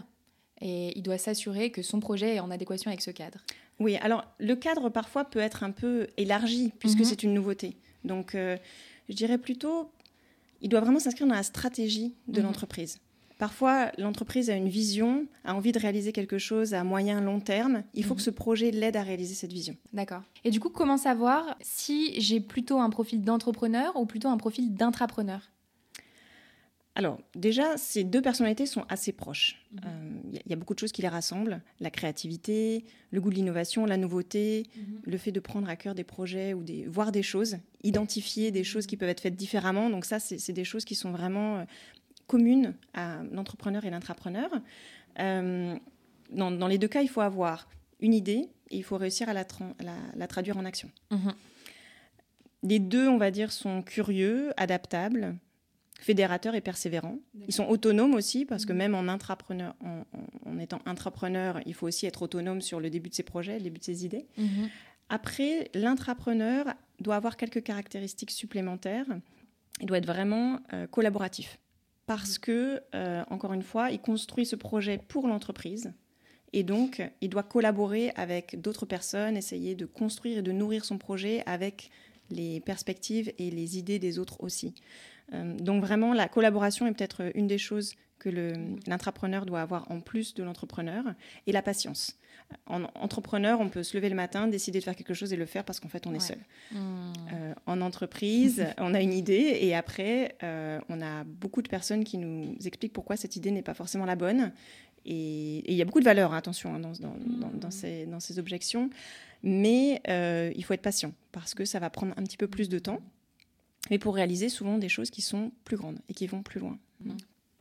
Et 0.60 0.96
il 0.96 1.02
doit 1.02 1.18
s'assurer 1.18 1.70
que 1.70 1.82
son 1.82 1.98
projet 2.00 2.36
est 2.36 2.40
en 2.40 2.50
adéquation 2.50 2.90
avec 2.90 3.00
ce 3.00 3.10
cadre. 3.10 3.38
Oui, 3.80 3.96
alors 3.96 4.24
le 4.38 4.54
cadre 4.54 4.88
parfois 4.88 5.24
peut 5.24 5.40
être 5.40 5.64
un 5.64 5.72
peu 5.72 6.06
élargi 6.16 6.72
puisque 6.78 7.00
mhm. 7.00 7.04
c'est 7.04 7.22
une 7.22 7.34
nouveauté. 7.34 7.76
Donc, 8.04 8.34
euh, 8.34 8.56
je 9.08 9.14
dirais 9.14 9.38
plutôt, 9.38 9.90
il 10.60 10.68
doit 10.68 10.80
vraiment 10.80 11.00
s'inscrire 11.00 11.26
dans 11.26 11.34
la 11.34 11.42
stratégie 11.42 12.14
de 12.28 12.40
mhm. 12.40 12.46
l'entreprise. 12.46 12.98
Parfois, 13.44 13.92
l'entreprise 13.98 14.48
a 14.48 14.56
une 14.56 14.70
vision, 14.70 15.26
a 15.44 15.54
envie 15.54 15.72
de 15.72 15.78
réaliser 15.78 16.12
quelque 16.12 16.38
chose 16.38 16.72
à 16.72 16.82
moyen, 16.82 17.20
long 17.20 17.40
terme. 17.40 17.82
Il 17.92 18.02
faut 18.02 18.14
mhm. 18.14 18.16
que 18.16 18.22
ce 18.22 18.30
projet 18.30 18.70
l'aide 18.70 18.96
à 18.96 19.02
réaliser 19.02 19.34
cette 19.34 19.52
vision. 19.52 19.76
D'accord. 19.92 20.22
Et 20.44 20.50
du 20.50 20.60
coup, 20.60 20.70
comment 20.70 20.96
savoir 20.96 21.54
si 21.60 22.18
j'ai 22.18 22.40
plutôt 22.40 22.78
un 22.78 22.88
profil 22.88 23.20
d'entrepreneur 23.20 23.96
ou 23.96 24.06
plutôt 24.06 24.28
un 24.28 24.38
profil 24.38 24.72
d'intrapreneur? 24.72 25.50
Alors, 26.96 27.20
déjà, 27.34 27.76
ces 27.76 28.04
deux 28.04 28.22
personnalités 28.22 28.66
sont 28.66 28.84
assez 28.88 29.10
proches. 29.12 29.60
Il 29.72 29.80
mhm. 29.80 29.82
euh, 29.86 30.38
y, 30.46 30.52
a 30.52 30.56
beaucoup 30.56 30.74
de 30.74 30.78
choses 30.78 30.92
qui 30.92 31.02
les 31.02 31.08
rassemblent. 31.08 31.60
La 31.80 31.90
créativité, 31.90 32.84
le 33.10 33.20
goût 33.20 33.30
de 33.30 33.34
l'innovation, 33.34 33.84
la 33.84 33.96
nouveauté, 33.96 34.64
mhm. 34.76 35.00
le 35.04 35.18
fait 35.18 35.32
de 35.32 35.40
prendre 35.40 35.68
à 35.68 35.74
cœur 35.74 35.94
des 35.94 36.04
projets 36.04 36.54
ou 36.54 36.62
des, 36.62 36.86
voir 36.86 37.10
des 37.10 37.24
choses, 37.24 37.56
identifier 37.82 38.52
des 38.52 38.62
choses 38.62 38.86
qui 38.86 38.96
peuvent 38.96 39.08
être 39.08 39.20
faites 39.20 39.34
différemment. 39.34 39.90
Donc 39.90 40.04
ça, 40.04 40.20
c'est 40.20 40.52
des 40.52 40.64
choses 40.64 40.84
qui 40.84 40.94
sont 40.94 41.10
vraiment 41.10 41.58
euh, 41.58 41.64
commune 42.26 42.74
à 42.94 43.22
l'entrepreneur 43.32 43.84
et 43.84 43.90
l'intrapreneur. 43.90 44.50
Euh, 45.18 45.74
dans, 46.30 46.68
les 46.68 46.78
deux 46.78 46.88
cas, 46.88 47.02
il 47.02 47.08
faut 47.08 47.20
avoir 47.20 47.68
une 48.00 48.14
idée 48.14 48.48
et 48.70 48.76
il 48.76 48.82
faut 48.82 48.96
réussir 48.96 49.28
à 49.28 49.34
la, 49.34 49.44
la, 50.16 50.26
traduire 50.26 50.56
en 50.56 50.64
action. 50.64 50.90
Mhm. 51.10 51.34
Les 52.62 52.78
deux, 52.78 53.08
on 53.08 53.18
va 53.18 53.30
dire, 53.30 53.52
sont 53.52 53.82
curieux, 53.82 54.52
adaptables, 54.56 55.36
fédérateurs 56.00 56.54
et 56.54 56.60
persévérants. 56.60 57.18
Ils 57.46 57.52
sont 57.52 57.66
autonomes 57.66 58.14
aussi, 58.14 58.44
parce 58.44 58.64
que 58.64 58.72
mhm. 58.72 58.78
même 58.78 58.94
en, 58.94 59.08
intrapreneur, 59.08 59.74
en, 60.46 60.58
étant 60.58 60.80
intrapreneur, 60.86 61.60
il 61.66 61.74
faut 61.74 61.86
aussi 61.86 62.06
être 62.06 62.22
autonome 62.22 62.62
sur 62.62 62.80
le 62.80 62.90
début 62.90 63.10
de 63.10 63.14
ses 63.14 63.22
projets, 63.22 63.58
le 63.58 63.64
début 63.64 63.78
de 63.78 63.84
ses 63.84 64.04
idées. 64.04 64.26
Mhm. 64.38 64.70
Après, 65.10 65.70
l'intrapreneur 65.74 66.66
doit 67.00 67.16
avoir 67.16 67.36
quelques 67.36 67.62
caractéristiques 67.62 68.30
supplémentaires. 68.30 69.06
Il 69.80 69.86
doit 69.86 69.98
être 69.98 70.06
vraiment 70.06 70.60
euh, 70.72 70.86
collaboratif 70.86 71.58
parce 72.06 72.38
que, 72.38 72.82
euh, 72.94 73.24
encore 73.30 73.52
une 73.52 73.62
fois, 73.62 73.90
il 73.90 74.00
construit 74.00 74.46
ce 74.46 74.56
projet 74.56 74.98
pour 74.98 75.26
l'entreprise. 75.26 75.92
Et 76.52 76.62
donc, 76.62 77.02
il 77.20 77.30
doit 77.30 77.42
collaborer 77.42 78.12
avec 78.14 78.60
d'autres 78.60 78.86
personnes, 78.86 79.36
essayer 79.36 79.74
de 79.74 79.86
construire 79.86 80.38
et 80.38 80.42
de 80.42 80.52
nourrir 80.52 80.84
son 80.84 80.98
projet 80.98 81.42
avec 81.46 81.90
les 82.30 82.60
perspectives 82.60 83.32
et 83.38 83.50
les 83.50 83.78
idées 83.78 83.98
des 83.98 84.18
autres 84.18 84.36
aussi. 84.40 84.74
Euh, 85.32 85.56
donc 85.56 85.82
vraiment, 85.82 86.12
la 86.12 86.28
collaboration 86.28 86.86
est 86.86 86.92
peut-être 86.92 87.32
une 87.34 87.46
des 87.46 87.58
choses 87.58 87.94
que 88.18 88.30
l'intrapreneur 88.86 89.44
doit 89.44 89.60
avoir 89.60 89.90
en 89.90 90.00
plus 90.00 90.34
de 90.34 90.42
l'entrepreneur, 90.42 91.04
et 91.46 91.52
la 91.52 91.62
patience. 91.62 92.16
En 92.66 92.84
entrepreneur, 92.94 93.60
on 93.60 93.68
peut 93.68 93.82
se 93.82 93.96
lever 93.96 94.08
le 94.08 94.14
matin, 94.14 94.46
décider 94.46 94.78
de 94.78 94.84
faire 94.84 94.96
quelque 94.96 95.14
chose 95.14 95.32
et 95.32 95.36
le 95.36 95.46
faire 95.46 95.64
parce 95.64 95.80
qu'en 95.80 95.88
fait, 95.88 96.06
on 96.06 96.14
est 96.14 96.20
seul. 96.20 96.38
Hmm. 96.72 97.12
Euh, 97.32 97.54
en 97.66 97.80
entreprise, 97.80 98.66
on 98.78 98.94
a 98.94 99.00
une 99.00 99.12
idée 99.12 99.58
et 99.60 99.74
après, 99.74 100.36
euh, 100.42 100.80
on 100.88 101.00
a 101.00 101.24
beaucoup 101.24 101.62
de 101.62 101.68
personnes 101.68 102.04
qui 102.04 102.18
nous 102.18 102.56
expliquent 102.64 102.92
pourquoi 102.92 103.16
cette 103.16 103.36
idée 103.36 103.50
n'est 103.50 103.62
pas 103.62 103.74
forcément 103.74 104.04
la 104.04 104.16
bonne. 104.16 104.52
Et 105.06 105.70
il 105.70 105.76
y 105.76 105.82
a 105.82 105.84
beaucoup 105.84 106.00
de 106.00 106.04
valeur, 106.04 106.32
hein, 106.32 106.38
attention, 106.38 106.74
hein, 106.74 106.80
dans, 106.80 106.92
dans, 107.52 107.70
ces, 107.70 108.06
dans, 108.06 108.20
ces, 108.20 108.38
objections. 108.38 108.88
Mais 109.42 110.00
il 110.56 110.64
faut 110.64 110.72
être 110.72 110.82
patient 110.82 111.12
parce 111.32 111.54
que 111.54 111.64
ça 111.64 111.78
va 111.78 111.90
prendre 111.90 112.14
un 112.16 112.22
petit 112.22 112.38
peu 112.38 112.48
plus 112.48 112.68
de 112.68 112.78
temps. 112.78 113.00
mais 113.90 113.98
pour 113.98 114.14
réaliser 114.14 114.48
souvent 114.48 114.78
des 114.78 114.88
choses 114.88 115.10
qui 115.10 115.20
sont 115.20 115.52
plus 115.64 115.76
grandes 115.76 115.98
et 116.08 116.14
qui 116.14 116.26
vont 116.26 116.42
plus 116.42 116.60
loin. 116.60 116.78
Mmh. 117.00 117.10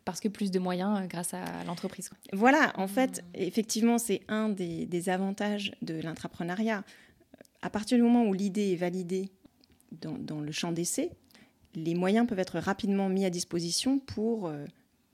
Parce 0.06 0.20
que 0.20 0.28
plus 0.28 0.52
de 0.52 0.60
moyens 0.60 1.00
euh, 1.00 1.08
grâce 1.08 1.34
à 1.34 1.64
l'entreprise. 1.66 2.10
Voilà, 2.34 2.74
en 2.76 2.88
fait, 2.88 3.22
mmh. 3.22 3.26
effectivement, 3.36 3.98
c'est 3.98 4.22
un 4.28 4.50
des, 4.50 5.10
avantages 5.10 5.74
de 5.82 5.96
l'intrapreneuriat. 5.96 6.84
À 7.62 7.70
partir 7.70 7.98
du 7.98 8.04
moment 8.04 8.26
où 8.26 8.34
l'idée 8.34 8.74
est 8.74 8.78
validée 8.78 9.30
dans, 9.92 10.42
le 10.42 10.52
champ 10.52 10.72
d'essai, 10.72 11.12
les 11.76 11.96
moyens 11.96 12.28
peuvent 12.28 12.40
être 12.40 12.60
rapidement 12.60 13.10
mis 13.10 13.26
à 13.26 13.30
disposition 13.30 14.00
pour 14.00 14.48
euh, 14.48 14.66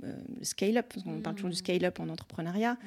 euh, 0.03 0.15
scale-up. 0.41 0.93
On 1.05 1.19
parle 1.19 1.35
toujours 1.35 1.49
du 1.49 1.55
mmh. 1.55 1.59
scale-up 1.59 1.99
en 1.99 2.09
entrepreneuriat. 2.09 2.77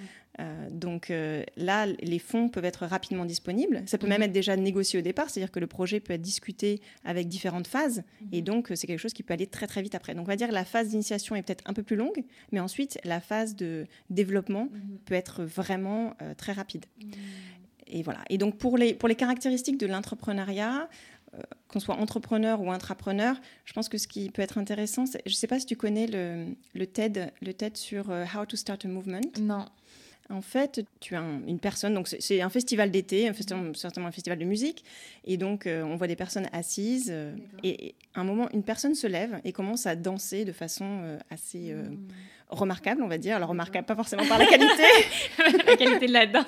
Euh, 0.40 0.70
donc 0.70 1.10
euh, 1.10 1.42
là, 1.56 1.86
les 1.86 2.18
fonds 2.18 2.48
peuvent 2.48 2.64
être 2.64 2.86
rapidement 2.86 3.26
disponibles. 3.26 3.82
Ça 3.86 3.98
peut 3.98 4.06
même 4.06 4.20
mhm. 4.20 4.24
être 4.24 4.32
déjà 4.32 4.56
négocié 4.56 4.98
au 4.98 5.02
départ, 5.02 5.28
c'est-à-dire 5.28 5.50
que 5.50 5.60
le 5.60 5.66
projet 5.66 6.00
peut 6.00 6.14
être 6.14 6.22
discuté 6.22 6.80
avec 7.04 7.28
différentes 7.28 7.66
phases, 7.66 8.02
et 8.32 8.40
donc 8.40 8.72
c'est 8.74 8.86
quelque 8.86 8.98
chose 8.98 9.12
qui 9.12 9.22
peut 9.22 9.34
aller 9.34 9.46
très 9.46 9.66
très 9.66 9.82
vite 9.82 9.94
après. 9.94 10.14
Donc 10.14 10.24
on 10.24 10.28
va 10.28 10.36
dire 10.36 10.48
que 10.48 10.54
la 10.54 10.64
phase 10.64 10.88
d'initiation 10.88 11.36
est 11.36 11.42
peut-être 11.42 11.64
un 11.66 11.74
peu 11.74 11.82
plus 11.82 11.96
longue, 11.96 12.24
mais 12.50 12.60
ensuite 12.60 12.98
la 13.04 13.20
phase 13.20 13.56
de 13.56 13.86
développement 14.08 14.68
peut 15.04 15.14
être 15.14 15.42
vraiment 15.44 16.16
très 16.38 16.52
rapide. 16.52 16.86
Et 17.86 18.02
voilà. 18.02 18.20
Et 18.30 18.38
donc 18.38 18.56
pour 18.56 18.78
les, 18.78 18.94
pour 18.94 19.08
les 19.08 19.14
caractéristiques 19.14 19.78
de 19.78 19.86
l'entrepreneuriat, 19.86 20.88
qu'on 21.68 21.80
soit 21.80 21.96
entrepreneur 21.96 22.60
ou 22.60 22.70
intrapreneur, 22.70 23.36
je 23.64 23.72
pense 23.72 23.88
que 23.88 23.98
ce 23.98 24.06
qui 24.06 24.30
peut 24.30 24.42
être 24.42 24.58
intéressant, 24.58 25.04
je 25.06 25.30
ne 25.30 25.34
sais 25.34 25.46
pas 25.46 25.58
si 25.58 25.66
tu 25.66 25.76
connais 25.76 26.06
le, 26.06 26.86
TED, 26.86 27.32
le 27.40 27.54
TED 27.54 27.76
sur 27.76 28.10
How 28.10 28.44
to 28.46 28.56
Start 28.56 28.84
a 28.84 28.88
Movement. 28.88 29.20
Non. 29.40 29.66
En 30.30 30.40
fait, 30.40 30.84
tu 31.00 31.14
as 31.16 31.20
une 31.20 31.58
personne, 31.58 31.94
donc 31.94 32.08
c'est 32.08 32.40
un 32.40 32.48
festival 32.48 32.90
d'été, 32.90 33.30
certainement 33.34 34.08
un 34.08 34.12
festival 34.12 34.38
de 34.38 34.44
musique, 34.44 34.84
et 35.24 35.36
donc 35.36 35.66
euh, 35.66 35.82
on 35.82 35.96
voit 35.96 36.06
des 36.06 36.16
personnes 36.16 36.48
assises, 36.52 37.10
euh, 37.12 37.34
et, 37.62 37.94
à 38.14 38.20
un 38.20 38.24
moment, 38.24 38.48
une 38.54 38.62
personne 38.62 38.94
se 38.94 39.06
lève 39.06 39.40
et 39.44 39.52
commence 39.52 39.86
à 39.86 39.96
danser 39.96 40.44
de 40.44 40.52
façon 40.52 40.86
euh, 41.02 41.18
assez 41.30 41.74
hmm. 41.74 41.96
remarquable, 42.48 43.02
on 43.02 43.08
va 43.08 43.18
dire. 43.18 43.36
Alors 43.36 43.50
remarquable, 43.50 43.84
pas 43.84 43.96
forcément 43.96 44.24
par 44.26 44.38
la 44.38 44.46
qualité, 44.46 44.70
la 45.66 45.76
qualité 45.76 46.06
de 46.06 46.12
la 46.12 46.26
danse, 46.26 46.46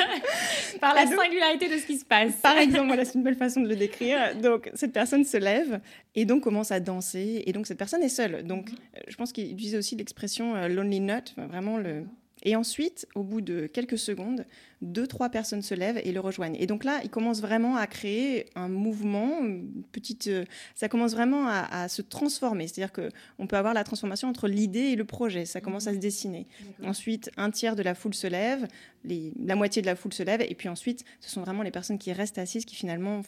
par 0.80 0.94
la 0.94 1.06
singularité 1.06 1.68
de 1.68 1.78
ce 1.78 1.86
qui 1.86 1.98
se 1.98 2.04
passe. 2.04 2.34
Par 2.42 2.58
exemple, 2.58 2.88
voilà, 2.88 3.04
c'est 3.04 3.14
une 3.14 3.24
belle 3.24 3.36
façon 3.36 3.62
de 3.62 3.68
le 3.68 3.76
décrire. 3.76 4.36
Donc 4.36 4.70
cette 4.74 4.92
personne 4.92 5.24
se 5.24 5.38
lève 5.38 5.80
et 6.14 6.24
donc 6.24 6.42
commence 6.42 6.72
à 6.72 6.78
danser, 6.78 7.42
et 7.46 7.52
donc 7.52 7.66
cette 7.66 7.78
personne 7.78 8.02
est 8.02 8.08
seule. 8.10 8.44
Donc 8.46 8.70
mhm. 8.70 8.78
je 9.08 9.16
pense 9.16 9.32
qu'il 9.32 9.50
utilisait 9.50 9.78
aussi 9.78 9.96
l'expression 9.96 10.68
lonely 10.68 11.00
nut, 11.00 11.34
vraiment 11.36 11.78
le 11.78 12.04
et 12.42 12.56
ensuite, 12.56 13.06
au 13.14 13.22
bout 13.22 13.40
de 13.40 13.66
quelques 13.66 13.98
secondes, 13.98 14.44
deux, 14.80 15.06
trois 15.06 15.28
personnes 15.28 15.62
se 15.62 15.74
lèvent 15.74 16.00
et 16.04 16.12
le 16.12 16.20
rejoignent. 16.20 16.56
Et 16.58 16.66
donc 16.66 16.84
là, 16.84 17.00
il 17.02 17.10
commence 17.10 17.40
vraiment 17.40 17.76
à 17.76 17.86
créer 17.86 18.46
un 18.54 18.68
mouvement, 18.68 19.40
une 19.44 19.82
petite, 19.90 20.28
euh, 20.28 20.44
ça 20.74 20.88
commence 20.88 21.12
vraiment 21.12 21.48
à, 21.48 21.88
se 21.88 22.02
transformer. 22.02 22.68
C'est-à-dire 22.68 22.92
qu'on 22.92 23.46
peut 23.46 23.56
avoir 23.56 23.74
la 23.74 23.82
transformation 23.82 24.28
entre 24.28 24.46
l'idée 24.46 24.80
et 24.80 24.96
le 24.96 25.04
projet. 25.04 25.46
Ça 25.46 25.60
commence 25.60 25.86
à 25.86 25.94
se 25.94 25.98
dessiner. 25.98 26.46
Ensuite, 26.84 27.30
un 27.36 27.50
tiers 27.50 27.74
de 27.74 27.82
la 27.82 27.94
foule 27.94 28.14
se 28.14 28.26
lève, 28.26 28.68
la 29.04 29.56
moitié 29.56 29.82
de 29.82 29.86
la 29.86 29.96
foule 29.96 30.12
se 30.12 30.22
lève, 30.22 30.42
et 30.42 30.54
puis 30.54 30.68
ensuite, 30.68 31.04
ce 31.20 31.30
sont 31.30 31.42
vraiment 31.42 31.62
les 31.62 31.70
personnes 31.70 31.98
qui 31.98 32.12
restent 32.12 32.38
assises 32.38 32.64
qui 32.64 32.76
finalement 32.76 33.22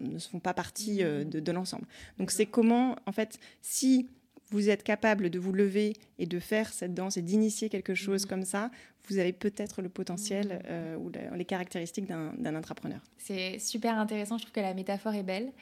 ne 0.00 0.18
font 0.18 0.40
pas 0.40 0.54
partie 0.54 1.02
euh, 1.02 1.24
de, 1.24 1.40
de 1.40 1.52
l'ensemble. 1.52 1.86
Donc 2.18 2.30
c'est 2.30 2.46
comment, 2.46 2.96
en 3.06 3.12
fait, 3.12 3.38
si 3.62 4.08
vous 4.50 4.70
êtes 4.70 4.82
capable 4.82 5.30
de 5.30 5.38
vous 5.38 5.52
lever 5.52 5.94
et 6.18 6.26
de 6.26 6.38
faire 6.38 6.72
cette 6.72 6.94
danse 6.94 7.16
et 7.16 7.22
d'initier 7.22 7.68
quelque 7.68 7.94
chose 7.94 8.24
mhm. 8.24 8.28
comme 8.28 8.44
ça, 8.44 8.70
vous 9.08 9.18
avez 9.18 9.32
peut-être 9.32 9.82
le 9.82 9.88
potentiel 9.88 10.46
mhm. 10.46 10.60
euh, 10.66 10.96
ou 10.96 11.10
les 11.34 11.44
caractéristiques 11.44 12.06
d'un 12.06 12.54
intrapreneur. 12.54 13.00
C'est 13.18 13.58
super 13.58 13.98
intéressant, 13.98 14.38
je 14.38 14.44
trouve 14.44 14.54
que 14.54 14.60
la 14.60 14.74
métaphore 14.74 15.14
est 15.14 15.22
belle. 15.22 15.52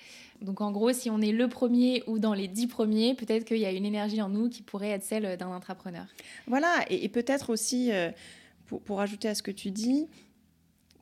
Donc 0.40 0.60
en 0.60 0.72
gros, 0.72 0.92
si 0.92 1.10
on 1.10 1.20
est 1.20 1.32
le 1.32 1.48
premier 1.48 2.02
ou 2.06 2.18
dans 2.18 2.34
les 2.34 2.48
dix 2.48 2.66
premiers, 2.66 3.14
peut-être 3.14 3.44
qu'il 3.44 3.58
y 3.58 3.66
a 3.66 3.72
une 3.72 3.84
énergie 3.84 4.20
en 4.20 4.28
nous 4.28 4.48
qui 4.48 4.62
pourrait 4.62 4.90
être 4.90 5.04
celle 5.04 5.36
d'un 5.36 5.52
intrapreneur. 5.52 6.06
Voilà, 6.46 6.84
et, 6.90 7.08
peut-être 7.08 7.50
aussi, 7.50 7.92
euh, 7.92 8.10
pour, 8.66 8.80
pour, 8.80 9.00
ajouter 9.00 9.28
à 9.28 9.34
ce 9.34 9.42
que 9.42 9.50
tu 9.50 9.70
dis, 9.70 10.08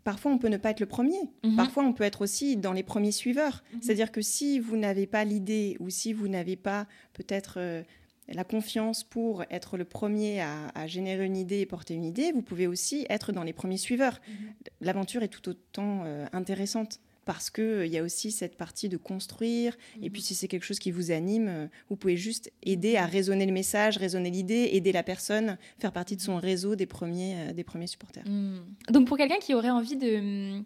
parfois 0.04 0.32
on 0.32 0.38
peut 0.38 0.48
ne 0.48 0.56
pas 0.56 0.70
être 0.70 0.80
le 0.80 0.86
premier. 0.86 1.18
Mhm. 1.44 1.56
Parfois 1.56 1.84
on 1.84 1.92
peut 1.92 2.04
être 2.04 2.22
aussi 2.22 2.56
dans 2.56 2.72
les 2.72 2.82
premiers 2.82 3.12
suiveurs. 3.12 3.62
Mhm. 3.72 3.82
C'est-à-dire 3.82 4.12
que 4.12 4.22
si 4.22 4.58
vous 4.58 4.76
n'avez 4.76 5.06
pas 5.06 5.24
l'idée 5.24 5.76
ou 5.80 5.90
si 5.90 6.12
vous 6.12 6.28
n'avez 6.28 6.56
pas 6.56 6.86
peut-être 7.12 7.54
euh, 7.58 7.82
la 8.28 8.44
confiance 8.44 9.02
pour 9.04 9.44
être 9.50 9.76
le 9.76 9.84
premier 9.84 10.40
à, 10.40 10.86
générer 10.86 11.24
une 11.24 11.36
idée 11.36 11.58
et 11.58 11.66
porter 11.66 11.94
une 11.94 12.04
idée, 12.04 12.32
vous 12.32 12.42
pouvez 12.42 12.66
aussi 12.66 13.06
être 13.10 13.32
dans 13.32 13.42
les 13.42 13.52
premiers 13.52 13.76
suiveurs. 13.76 14.20
Mhm. 14.28 14.34
L'aventure 14.80 15.22
est 15.22 15.28
tout 15.28 15.48
autant 15.48 16.02
euh, 16.04 16.26
intéressante 16.32 17.00
parce 17.32 17.48
qu'il 17.48 17.62
euh, 17.62 17.86
il 17.86 17.92
y 17.92 17.98
a 17.98 18.02
aussi 18.02 18.32
cette 18.32 18.56
partie 18.56 18.88
de 18.88 18.96
construire. 18.96 19.76
Et 20.02 20.06
mhm. 20.06 20.10
puis, 20.10 20.20
si 20.20 20.34
c'est 20.34 20.48
quelque 20.48 20.64
chose 20.64 20.80
qui 20.80 20.90
vous 20.90 21.12
anime, 21.12 21.46
euh, 21.48 21.66
vous 21.88 21.94
pouvez 21.94 22.16
juste 22.16 22.50
aider 22.64 22.96
à 22.96 23.06
raisonner 23.06 23.46
le 23.46 23.52
message, 23.52 23.98
raisonner 23.98 24.30
l'idée, 24.30 24.70
aider 24.72 24.90
la 24.90 25.04
personne, 25.04 25.56
faire 25.78 25.92
partie 25.92 26.16
de 26.16 26.20
son 26.20 26.38
réseau 26.38 26.74
des 26.74 26.86
premiers, 26.86 27.36
euh, 27.36 27.52
des 27.52 27.62
premiers 27.62 27.86
supporters. 27.86 28.24
Mhm. 28.26 28.64
Donc, 28.90 29.06
pour 29.06 29.16
quelqu'un 29.16 29.38
qui 29.38 29.54
aurait 29.54 29.70
envie 29.70 29.94
de, 29.94 30.60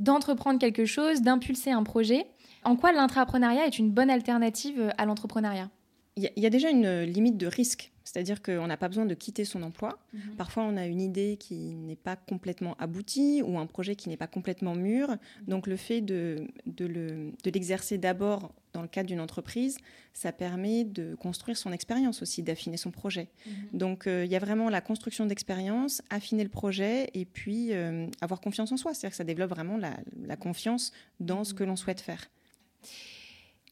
d'entreprendre 0.00 0.58
quelque 0.58 0.86
chose, 0.86 1.22
d'impulser 1.22 1.70
un 1.70 1.84
projet, 1.84 2.26
en 2.64 2.74
quoi 2.74 2.90
l'intrapreneuriat 2.90 3.66
est 3.66 3.78
une 3.78 3.92
bonne 3.92 4.10
alternative 4.10 4.92
à 4.98 5.06
l'entrepreneuriat? 5.06 5.70
Il 6.16 6.28
y, 6.36 6.46
a 6.46 6.50
déjà 6.50 6.68
une 6.68 7.02
limite 7.02 7.36
de 7.36 7.46
risque 7.46 7.92
c'est-à-dire 8.18 8.42
qu'on 8.42 8.66
n'a 8.66 8.76
pas 8.76 8.88
besoin 8.88 9.06
de 9.06 9.14
quitter 9.14 9.44
son 9.44 9.62
emploi. 9.62 9.96
Mhm. 10.12 10.34
Parfois, 10.36 10.64
on 10.64 10.76
a 10.76 10.86
une 10.86 11.00
idée 11.00 11.36
qui 11.38 11.76
n'est 11.76 11.94
pas 11.94 12.16
complètement 12.16 12.74
aboutie 12.80 13.42
ou 13.42 13.58
un 13.58 13.66
projet 13.66 13.94
qui 13.94 14.08
n'est 14.08 14.16
pas 14.16 14.26
complètement 14.26 14.74
mûr. 14.74 15.16
Donc, 15.46 15.68
le 15.68 15.76
fait 15.76 16.00
de, 16.00 16.48
de 16.66 17.50
l'exercer 17.50 17.96
d'abord 17.96 18.52
dans 18.72 18.82
le 18.82 18.88
cadre 18.88 19.06
d'une 19.06 19.20
entreprise, 19.20 19.78
ça 20.14 20.32
permet 20.32 20.82
de 20.82 21.14
construire 21.14 21.56
son 21.56 21.70
expérience 21.72 22.20
aussi, 22.20 22.42
d'affiner 22.42 22.76
son 22.76 22.90
projet. 22.90 23.28
Mhm. 23.46 23.52
Donc, 23.78 24.06
euh, 24.08 24.24
il 24.24 24.32
y 24.32 24.36
a 24.36 24.40
vraiment 24.40 24.68
la 24.68 24.80
construction 24.80 25.24
d'expérience, 25.24 26.02
affiner 26.10 26.42
le 26.42 26.50
projet 26.50 27.10
et 27.14 27.24
puis 27.24 27.72
euh, 27.72 28.08
avoir 28.20 28.40
confiance 28.40 28.72
en 28.72 28.76
soi. 28.76 28.94
C'est-à-dire 28.94 29.10
que 29.10 29.16
ça 29.16 29.24
développe 29.24 29.50
vraiment 29.50 29.76
la, 29.76 29.96
la 30.26 30.36
confiance 30.36 30.90
dans 31.20 31.44
ce 31.44 31.52
mhm. 31.52 31.58
que 31.58 31.64
l'on 31.64 31.76
souhaite 31.76 32.00
faire. 32.00 32.28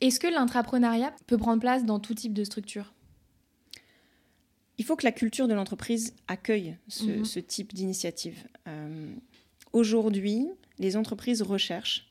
Est-ce 0.00 0.20
que 0.20 0.28
l'intrapreneuriat 0.28 1.12
peut 1.26 1.38
prendre 1.38 1.60
place 1.60 1.84
dans 1.84 1.98
tout 1.98 2.14
type 2.14 2.32
de 2.32 2.44
structure? 2.44 2.92
Il 4.78 4.84
faut 4.84 4.96
que 4.96 5.04
la 5.04 5.12
culture 5.12 5.48
de 5.48 5.54
l'entreprise 5.54 6.14
accueille 6.28 6.76
ce, 6.88 7.04
mhm. 7.04 7.42
type 7.42 7.74
d'initiative. 7.74 8.46
Euh, 8.68 9.14
aujourd'hui, 9.72 10.48
les 10.78 10.96
entreprises 10.96 11.42
recherchent, 11.42 12.06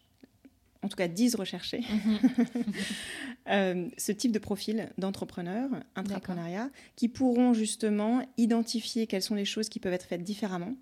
en 0.82 0.88
tout 0.88 0.98
cas 0.98 1.08
disent 1.08 1.36
rechercher, 1.36 1.82
mhm. 1.82 2.20
euh, 3.50 3.90
ce 3.98 4.12
type 4.12 4.32
de 4.32 4.40
profil 4.40 4.90
d'entrepreneurs, 4.98 5.70
intrapreneuriat, 5.96 6.72
qui 6.96 7.08
pourront 7.08 7.54
justement 7.54 8.26
identifier 8.38 9.06
quelles 9.08 9.22
sont 9.22 9.36
les 9.36 9.46
choses 9.46 9.70
qui 9.70 9.80
peuvent 9.80 9.94
être 9.94 10.08
faites 10.08 10.24
différemment 10.24 10.76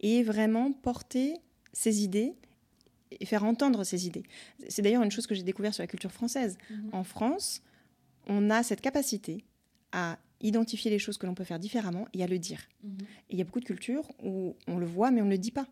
et 0.00 0.22
vraiment 0.22 0.72
porter 0.72 1.34
ces 1.72 2.02
idées 2.02 2.34
et 3.20 3.26
faire 3.26 3.44
entendre 3.44 3.84
ces 3.84 4.06
idées. 4.06 4.24
C'est 4.68 4.82
d'ailleurs 4.82 5.02
une 5.02 5.10
chose 5.10 5.26
que 5.26 5.34
j'ai 5.34 5.42
découvert 5.42 5.74
sur 5.74 5.82
la 5.82 5.86
culture 5.86 6.12
française. 6.12 6.56
Mhm. 6.70 6.90
En 6.92 7.04
France, 7.04 7.62
on 8.26 8.50
a 8.50 8.62
cette 8.62 8.80
capacité 8.80 9.44
à 9.92 10.18
identifier 10.40 10.90
les 10.90 10.98
choses 10.98 11.18
que 11.18 11.26
l'on 11.26 11.34
peut 11.34 11.44
faire 11.44 11.58
différemment 11.58 12.06
et 12.14 12.22
à 12.22 12.26
le 12.26 12.38
dire. 12.38 12.60
Mhm. 12.82 12.98
il 13.30 13.38
y 13.38 13.40
a 13.40 13.44
beaucoup 13.44 13.60
de 13.60 13.64
cultures 13.64 14.08
où 14.22 14.56
on 14.66 14.78
le 14.78 14.86
voit 14.86 15.10
mais 15.10 15.20
on 15.20 15.26
ne 15.26 15.30
le 15.30 15.38
dit 15.38 15.50
pas. 15.50 15.66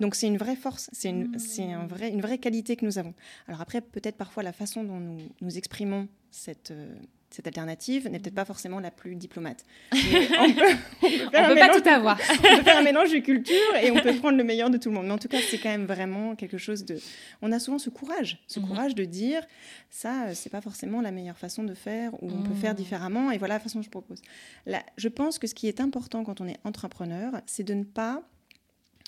Donc 0.00 0.14
c'est 0.14 0.26
une 0.26 0.38
vraie 0.38 0.56
force, 0.56 0.88
c'est 0.92 1.10
une, 1.10 1.28
mmh. 1.28 1.60
un 1.74 1.86
vrai, 1.86 2.10
une 2.10 2.22
vraie 2.22 2.38
qualité 2.38 2.76
que 2.76 2.84
nous 2.86 2.96
avons. 2.96 3.12
Alors 3.46 3.60
après, 3.60 3.82
peut-être 3.82 4.16
parfois 4.16 4.42
la 4.42 4.52
façon 4.52 4.84
dont 4.84 4.98
nous, 4.98 5.18
nous 5.42 5.58
exprimons 5.58 6.08
cette, 6.30 6.70
euh, 6.70 6.94
cette 7.36 7.46
alternative 7.46 8.08
n'est 8.08 8.18
peut-être 8.18 8.34
pas 8.34 8.46
forcément 8.46 8.80
la 8.80 8.90
plus 8.90 9.14
diplomate. 9.14 9.66
on 9.92 9.96
peut, 9.98 11.30
pas 11.30 11.78
tout 11.78 11.86
avoir. 11.86 12.18
on 12.30 12.56
peut 12.56 12.62
faire 12.62 12.78
un 12.78 12.82
mélange 12.82 13.12
de 13.12 13.18
cultures 13.18 13.76
et 13.82 13.90
on 13.90 14.00
peut 14.00 14.14
prendre 14.14 14.38
le 14.38 14.44
meilleur 14.44 14.70
de 14.70 14.78
tout 14.78 14.88
le 14.88 14.94
monde. 14.94 15.04
Mais 15.04 15.12
en 15.12 15.18
tout 15.18 15.28
cas, 15.28 15.36
c'est 15.42 15.58
quand 15.58 15.68
même 15.68 15.84
vraiment 15.84 16.34
quelque 16.34 16.56
chose 16.56 16.86
de. 16.86 16.98
On 17.42 17.52
a 17.52 17.58
souvent 17.58 17.78
ce 17.78 17.90
courage, 17.90 18.42
ce 18.46 18.58
mhm. 18.58 18.66
courage 18.66 18.94
de 18.94 19.04
dire 19.04 19.46
ça, 19.90 20.34
c'est 20.34 20.48
pas 20.48 20.62
forcément 20.62 21.02
la 21.02 21.10
meilleure 21.10 21.36
façon 21.36 21.62
de 21.62 21.74
faire 21.74 22.14
ou 22.22 22.30
on 22.30 22.42
peut 22.42 22.54
faire 22.54 22.70
mhm. 22.70 22.78
différemment. 22.78 23.30
Et 23.30 23.36
voilà 23.36 23.56
la 23.56 23.60
façon 23.60 23.80
que 23.80 23.84
je 23.84 23.90
propose. 23.90 24.22
Là, 24.64 24.82
je 24.96 25.08
pense 25.08 25.38
que 25.38 25.46
ce 25.46 25.54
qui 25.54 25.68
est 25.68 25.82
important 25.82 26.24
quand 26.24 26.40
on 26.40 26.48
est 26.48 26.56
entrepreneur, 26.64 27.34
c'est 27.44 27.64
de 27.64 27.74
ne 27.74 27.84
pas 27.84 28.22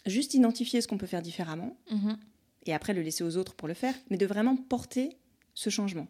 juste 0.05 0.35
identifier 0.35 0.83
ce 0.83 0.87
qu'on 0.87 0.99
peut 0.99 1.07
faire 1.07 1.23
différemment. 1.23 1.79
Mhm. 1.91 2.19
Et 2.67 2.75
après 2.75 2.93
le 2.93 3.01
laisser 3.01 3.25
aux 3.25 3.39
autres 3.39 3.55
pour 3.55 3.69
le 3.69 3.75
faire, 3.75 3.95
mais 4.11 4.19
de 4.19 4.27
vraiment 4.27 4.55
porter 4.55 5.17
ce 5.55 5.71
changement. 5.71 6.09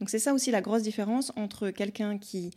Donc 0.00 0.10
c'est 0.10 0.18
ça 0.18 0.34
aussi 0.34 0.50
la 0.50 0.62
grosse 0.62 0.82
différence 0.82 1.30
entre 1.36 1.70
quelqu'un 1.70 2.18
qui 2.18 2.50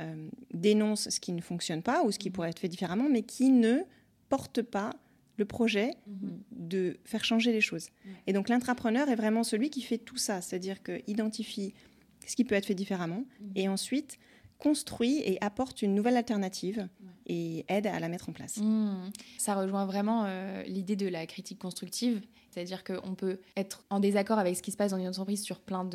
euh, 0.00 0.28
dénonce 0.52 1.08
ce 1.08 1.20
qui 1.20 1.32
ne 1.32 1.40
fonctionne 1.40 1.82
pas 1.82 2.04
ou 2.04 2.10
ce 2.12 2.18
qui 2.18 2.28
mhm. 2.28 2.32
pourrait 2.34 2.50
être 2.50 2.58
fait 2.58 2.68
différemment, 2.68 3.08
mais 3.08 3.22
qui 3.22 3.50
ne 3.50 3.80
porte 4.28 4.62
pas 4.62 4.92
le 5.36 5.44
projet 5.44 5.92
mhm. 6.06 6.40
de 6.50 6.98
faire 7.04 7.24
changer 7.24 7.52
les 7.52 7.60
choses. 7.60 7.88
Et 8.26 8.32
donc 8.32 8.48
l'intrapreneur 8.48 9.08
est 9.08 9.14
vraiment 9.14 9.44
celui 9.44 9.70
qui 9.70 9.80
fait 9.82 9.98
tout 9.98 10.16
ça, 10.16 10.40
c'est-à-dire 10.40 10.82
qu'il 10.82 11.02
identifie 11.06 11.72
ce 12.26 12.36
qui 12.36 12.44
peut 12.44 12.56
être 12.56 12.66
fait 12.66 12.74
différemment 12.74 13.24
mhm. 13.40 13.52
et 13.54 13.68
ensuite 13.68 14.18
construit 14.58 15.20
et 15.24 15.42
apporte 15.42 15.82
une 15.82 15.94
nouvelle 15.94 16.16
alternative 16.16 16.88
et 17.26 17.64
aide 17.68 17.86
à 17.86 18.00
la 18.00 18.08
mettre 18.08 18.28
en 18.28 18.32
place. 18.32 18.56
Mmh. 18.56 19.10
Ça 19.36 19.54
rejoint 19.54 19.86
vraiment 19.86 20.24
euh, 20.26 20.62
l'idée 20.64 20.96
de 20.96 21.06
la 21.06 21.26
critique 21.26 21.58
constructive, 21.58 22.22
c'est-à-dire 22.50 22.82
qu'on 22.82 23.14
peut 23.14 23.38
être 23.56 23.84
en 23.90 24.00
désaccord 24.00 24.38
avec 24.38 24.56
ce 24.56 24.62
qui 24.62 24.72
se 24.72 24.76
passe 24.76 24.90
dans 24.90 24.98
une 24.98 25.08
entreprise 25.08 25.42
sur 25.42 25.60
plein 25.60 25.88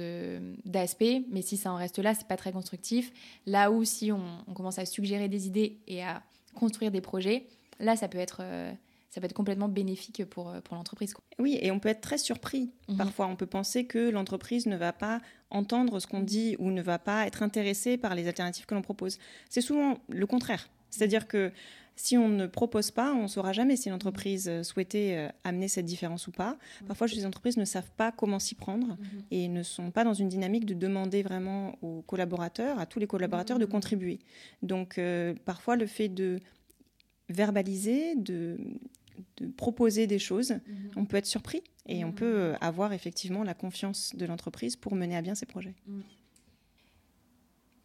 d'aspects, 0.65 1.23
mais 1.31 1.41
si 1.41 1.57
ça 1.57 1.73
en 1.73 1.75
reste 1.75 1.99
là, 1.99 2.13
c'est 2.13 2.27
pas 2.27 2.37
très 2.37 2.51
constructif. 2.51 3.11
Là 3.45 3.71
où 3.71 3.83
si 3.83 4.11
on, 4.11 4.53
commence 4.53 4.79
à 4.79 4.85
suggérer 4.85 5.27
des 5.27 5.47
idées 5.47 5.79
et 5.87 6.03
à 6.03 6.21
construire 6.55 6.91
des 6.91 7.01
projets, 7.01 7.47
là 7.79 7.95
ça 7.95 8.07
peut 8.07 8.19
être 8.19 8.41
euh, 8.41 8.71
ça 9.13 9.21
peut 9.21 9.25
être 9.25 9.33
complètement 9.33 9.69
bénéfique 9.69 10.25
pour, 10.25 10.49
euh, 10.49 10.59
pour 10.61 10.75
l'entreprise. 10.75 11.13
Oui, 11.37 11.59
et 11.61 11.69
on 11.69 11.77
peut 11.77 11.89
être 11.89 12.01
très 12.01 12.17
surpris. 12.17 12.71
Mhm. 12.89 12.97
Parfois, 12.97 13.27
on 13.27 13.35
peut 13.35 13.45
penser 13.45 13.85
que 13.85 14.09
l'entreprise 14.09 14.65
ne 14.65 14.75
va 14.75 14.91
pas 14.91 15.21
entendre 15.51 15.99
ce 15.99 16.07
qu'on 16.07 16.21
dit 16.21 16.55
ou 16.57 16.71
ne 16.71 16.81
va 16.81 16.97
pas 16.97 17.27
être 17.27 17.43
intéressée 17.43 17.95
par 17.95 18.15
les 18.15 18.27
alternatives 18.27 18.65
que 18.65 18.73
l'on 18.73 18.81
propose. 18.81 19.19
C'est 19.51 19.61
souvent 19.61 19.99
le 20.09 20.25
contraire. 20.25 20.67
C'est-à-dire 20.89 21.27
que 21.27 21.51
si 21.95 22.17
on 22.17 22.27
ne 22.27 22.47
propose 22.47 22.89
pas, 22.89 23.13
on 23.13 23.23
ne 23.23 23.27
saura 23.27 23.53
jamais 23.53 23.75
si 23.75 23.89
l'entreprise 23.89 24.47
euh, 24.49 24.63
souhaitait 24.63 25.13
euh, 25.15 25.29
amener 25.43 25.67
cette 25.67 25.85
différence 25.85 26.25
ou 26.25 26.31
pas. 26.31 26.57
Mhm. 26.81 26.87
Parfois, 26.87 27.05
les 27.05 27.27
entreprises 27.27 27.57
ne 27.57 27.65
savent 27.65 27.91
pas 27.95 28.11
comment 28.11 28.39
s'y 28.39 28.55
prendre 28.55 28.87
mhm. 28.87 29.23
et 29.29 29.47
ne 29.47 29.61
sont 29.61 29.91
pas 29.91 30.03
dans 30.03 30.15
une 30.15 30.27
dynamique 30.27 30.65
de 30.65 30.73
demander 30.73 31.21
vraiment 31.21 31.77
aux 31.83 32.01
collaborateurs, 32.01 32.79
à 32.79 32.87
tous 32.87 32.97
les 32.97 33.05
collaborateurs, 33.05 33.59
de 33.59 33.65
contribuer. 33.65 34.17
Donc, 34.63 34.99
parfois, 35.45 35.75
le 35.75 35.85
fait 35.85 36.09
de 36.09 36.39
verbaliser, 37.29 38.15
de 38.15 38.57
de 39.37 39.47
proposer 39.47 40.07
des 40.07 40.19
choses, 40.19 40.51
mhm. 40.51 40.91
on 40.95 41.05
peut 41.05 41.17
être 41.17 41.25
surpris 41.25 41.63
et 41.87 42.03
on 42.03 42.09
mhm. 42.09 42.15
peut 42.15 42.35
euh, 42.35 42.55
avoir 42.61 42.93
effectivement 42.93 43.43
la 43.43 43.53
confiance 43.53 44.15
de 44.15 44.25
l'entreprise 44.25 44.75
pour 44.75 44.95
mener 44.95 45.15
à 45.15 45.21
bien 45.21 45.35
ses 45.35 45.45
projets. 45.45 45.75
Mhm. 45.87 46.03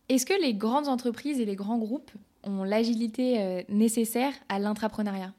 Est-ce 0.09 0.25
que 0.25 0.41
les 0.41 0.55
grandes 0.55 0.89
entreprises 0.89 1.39
et 1.41 1.45
les 1.45 1.57
grands 1.57 1.79
groupes 1.79 2.13
ont 2.43 2.65
l'agilité 2.65 3.41
euh, 3.41 3.63
nécessaire 3.69 4.33
à 4.49 4.59
l'intrapreneuriat? 4.59 5.35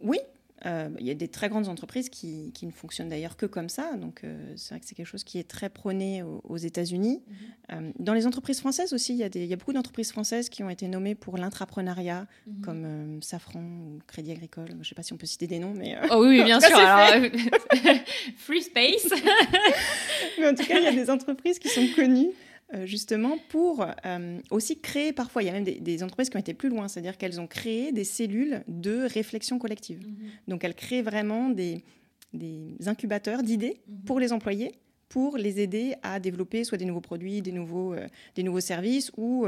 Oui, 0.00 0.18
euh, 0.64 0.88
il 1.00 1.06
y 1.06 1.10
a 1.10 1.14
des 1.14 1.28
très 1.28 1.48
grandes 1.48 1.68
entreprises 1.68 2.08
qui, 2.08 2.52
qui 2.52 2.66
ne 2.66 2.70
fonctionnent 2.70 3.08
d'ailleurs 3.08 3.36
que 3.36 3.46
comme 3.46 3.68
ça. 3.68 3.96
Donc, 3.96 4.22
euh, 4.22 4.52
c'est 4.56 4.70
vrai 4.70 4.80
que 4.80 4.86
c'est 4.86 4.94
quelque 4.94 5.06
chose 5.06 5.24
qui 5.24 5.38
est 5.38 5.48
très 5.48 5.68
prôné 5.68 6.22
aux, 6.22 6.56
États-Unis. 6.56 7.22
Mhm. 7.26 7.36
Euh, 7.72 7.90
dans 7.98 8.14
les 8.14 8.26
entreprises 8.26 8.60
françaises 8.60 8.92
aussi, 8.92 9.12
il 9.12 9.18
y 9.18 9.24
a, 9.24 9.28
des, 9.28 9.40
il 9.40 9.48
y 9.48 9.52
a 9.52 9.56
beaucoup 9.56 9.72
d'entreprises 9.72 10.12
françaises 10.12 10.48
qui 10.48 10.62
ont 10.62 10.70
été 10.70 10.86
nommées 10.86 11.14
pour 11.14 11.36
l'intrapreneuriat, 11.36 12.26
mhm. 12.46 12.60
comme 12.62 13.22
Safran 13.22 13.60
ou 13.60 13.98
Crédit 14.06 14.32
Agricole. 14.32 14.68
Je 14.70 14.74
ne 14.74 14.84
sais 14.84 14.94
pas 14.94 15.02
si 15.02 15.12
on 15.12 15.16
peut 15.16 15.26
citer 15.26 15.46
des 15.46 15.58
noms, 15.58 15.74
mais. 15.74 15.96
Oh 16.10 16.24
oui, 16.26 16.44
bien 16.44 16.60
sûr. 16.60 16.76
Alors, 16.76 17.30
free 18.36 18.62
space. 18.62 19.08
mais 20.38 20.48
en 20.48 20.54
tout 20.54 20.64
cas, 20.64 20.78
il 20.78 20.84
y 20.84 20.88
a 20.88 20.92
des 20.92 21.10
entreprises 21.10 21.58
qui 21.58 21.68
sont 21.68 21.86
connues 21.96 22.30
justement 22.84 23.36
pour 23.48 23.86
euh, 24.04 24.38
aussi 24.50 24.80
créer 24.80 25.12
parfois, 25.12 25.42
il 25.42 25.46
y 25.46 25.48
a 25.48 25.52
même 25.52 25.64
des, 25.64 26.02
entreprises 26.02 26.30
qui 26.30 26.36
ont 26.36 26.40
été 26.40 26.54
plus 26.54 26.68
loin, 26.68 26.88
c'est-à-dire 26.88 27.16
qu'elles 27.18 27.40
ont 27.40 27.46
créé 27.46 27.92
des 27.92 28.04
cellules 28.04 28.62
de 28.68 29.06
réflexion 29.06 29.58
collective. 29.58 30.06
Mhm. 30.06 30.30
Donc 30.48 30.64
elles 30.64 30.74
créent 30.74 31.02
vraiment 31.02 31.50
des, 31.50 31.84
incubateurs 32.86 33.42
d'idées 33.42 33.80
mhm. 33.86 34.04
pour 34.04 34.18
les 34.18 34.32
employés 34.32 34.72
pour 35.12 35.36
les 35.36 35.60
aider 35.60 35.94
à 36.02 36.20
développer 36.20 36.64
soit 36.64 36.78
des 36.78 36.86
nouveaux 36.86 37.02
produits, 37.02 37.42
des 37.42 37.52
nouveaux, 37.52 37.92
euh, 37.92 38.06
des 38.34 38.42
nouveaux 38.42 38.60
services 38.60 39.12
ou 39.16 39.46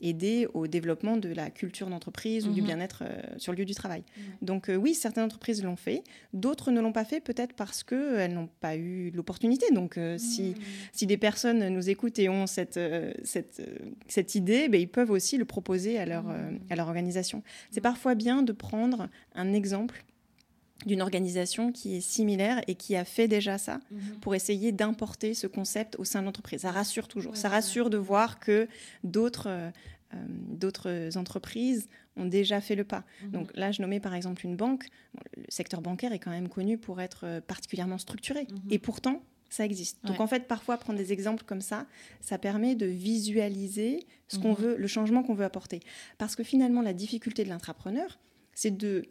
aider 0.00 0.46
au 0.54 0.66
développement 0.66 1.16
de 1.16 1.28
la 1.28 1.50
culture 1.50 1.88
d'entreprise 1.88 2.46
ou 2.46 2.52
du 2.52 2.60
mhm. 2.60 2.66
bien-être 2.66 3.04
euh, 3.06 3.20
sur 3.38 3.52
le 3.52 3.58
lieu 3.58 3.64
du 3.64 3.74
travail. 3.74 4.02
Donc 4.42 4.68
euh, 4.68 4.76
oui, 4.76 4.94
certaines 4.94 5.24
entreprises 5.24 5.62
l'ont 5.62 5.76
fait, 5.76 6.02
d'autres 6.32 6.70
ne 6.70 6.80
l'ont 6.80 6.92
pas 6.92 7.04
fait 7.04 7.20
peut-être 7.20 7.54
parce 7.54 7.82
qu'elles 7.82 8.34
n'ont 8.34 8.48
pas 8.60 8.76
eu 8.76 9.10
l'opportunité. 9.10 9.66
Donc 9.72 9.96
euh, 9.96 10.18
si, 10.18 10.50
mhm. 10.50 10.54
si 10.92 11.06
des 11.06 11.16
personnes 11.16 11.68
nous 11.68 11.88
écoutent 11.88 12.18
et 12.18 12.28
ont 12.28 12.46
cette, 12.46 12.78
cette, 13.24 13.62
cette 14.08 14.34
idée, 14.34 14.68
ben, 14.68 14.80
ils 14.80 14.88
peuvent 14.88 15.10
aussi 15.10 15.38
le 15.38 15.44
proposer 15.44 15.98
à 15.98 16.06
leur, 16.06 16.24
mhm. 16.24 16.60
à 16.70 16.76
leur 16.76 16.88
organisation. 16.88 17.42
C'est 17.70 17.80
parfois 17.80 18.14
bien 18.14 18.42
de 18.42 18.52
prendre 18.52 19.08
un 19.34 19.52
exemple 19.52 20.04
d'une 20.84 21.00
organisation 21.00 21.72
qui 21.72 21.96
est 21.96 22.00
similaire 22.00 22.60
et 22.66 22.74
qui 22.74 22.96
a 22.96 23.04
fait 23.04 23.28
déjà 23.28 23.56
ça 23.56 23.80
pour 24.20 24.34
essayer 24.34 24.72
d'importer 24.72 25.32
ce 25.32 25.46
concept 25.46 25.96
au 25.98 26.04
sein 26.04 26.20
de 26.20 26.26
l'entreprise. 26.26 26.60
Ça 26.60 26.70
rassure 26.70 27.08
toujours. 27.08 27.36
ça 27.36 27.48
rassure 27.48 27.88
de 27.88 27.96
voir 27.96 28.38
que 28.38 28.68
d'autres 29.02 29.48
euh, 30.14 30.18
d'autres 30.28 31.16
entreprises 31.16 31.88
ont 32.16 32.26
déjà 32.26 32.60
fait 32.60 32.74
le 32.74 32.84
pas. 32.84 33.04
Mhm. 33.22 33.30
Donc 33.30 33.50
là, 33.56 33.72
je 33.72 33.82
nommais 33.82 34.00
par 34.00 34.14
exemple 34.14 34.44
une 34.44 34.56
banque. 34.56 34.86
le 35.36 35.44
secteur 35.48 35.80
bancaire 35.80 36.12
est 36.12 36.18
quand 36.18 36.30
même 36.30 36.48
connu 36.48 36.78
pour 36.78 37.00
être 37.00 37.24
euh, 37.24 37.40
particulièrement 37.40 37.98
structuré. 37.98 38.46
Mhm. 38.50 38.60
Et 38.70 38.78
pourtant, 38.78 39.22
ça 39.48 39.64
existe. 39.64 39.98
Donc 40.04 40.20
en 40.20 40.26
fait, 40.26 40.46
parfois, 40.46 40.76
prendre 40.76 40.98
des 40.98 41.12
exemples 41.12 41.44
comme 41.44 41.60
ça, 41.60 41.86
ça 42.20 42.38
permet 42.38 42.74
de 42.74 42.86
visualiser 42.86 44.06
ce 44.28 44.38
qu'on 44.38 44.50
mhm. 44.50 44.56
veut, 44.56 44.76
le 44.76 44.86
changement 44.86 45.22
qu'on 45.22 45.34
veut 45.34 45.44
apporter. 45.44 45.80
Parce 46.18 46.36
que 46.36 46.42
finalement, 46.42 46.82
la 46.82 46.92
difficulté 46.92 47.44
de 47.44 47.48
l'intrapreneur, 47.48 48.18
c'est 48.54 48.76
de 48.76 49.04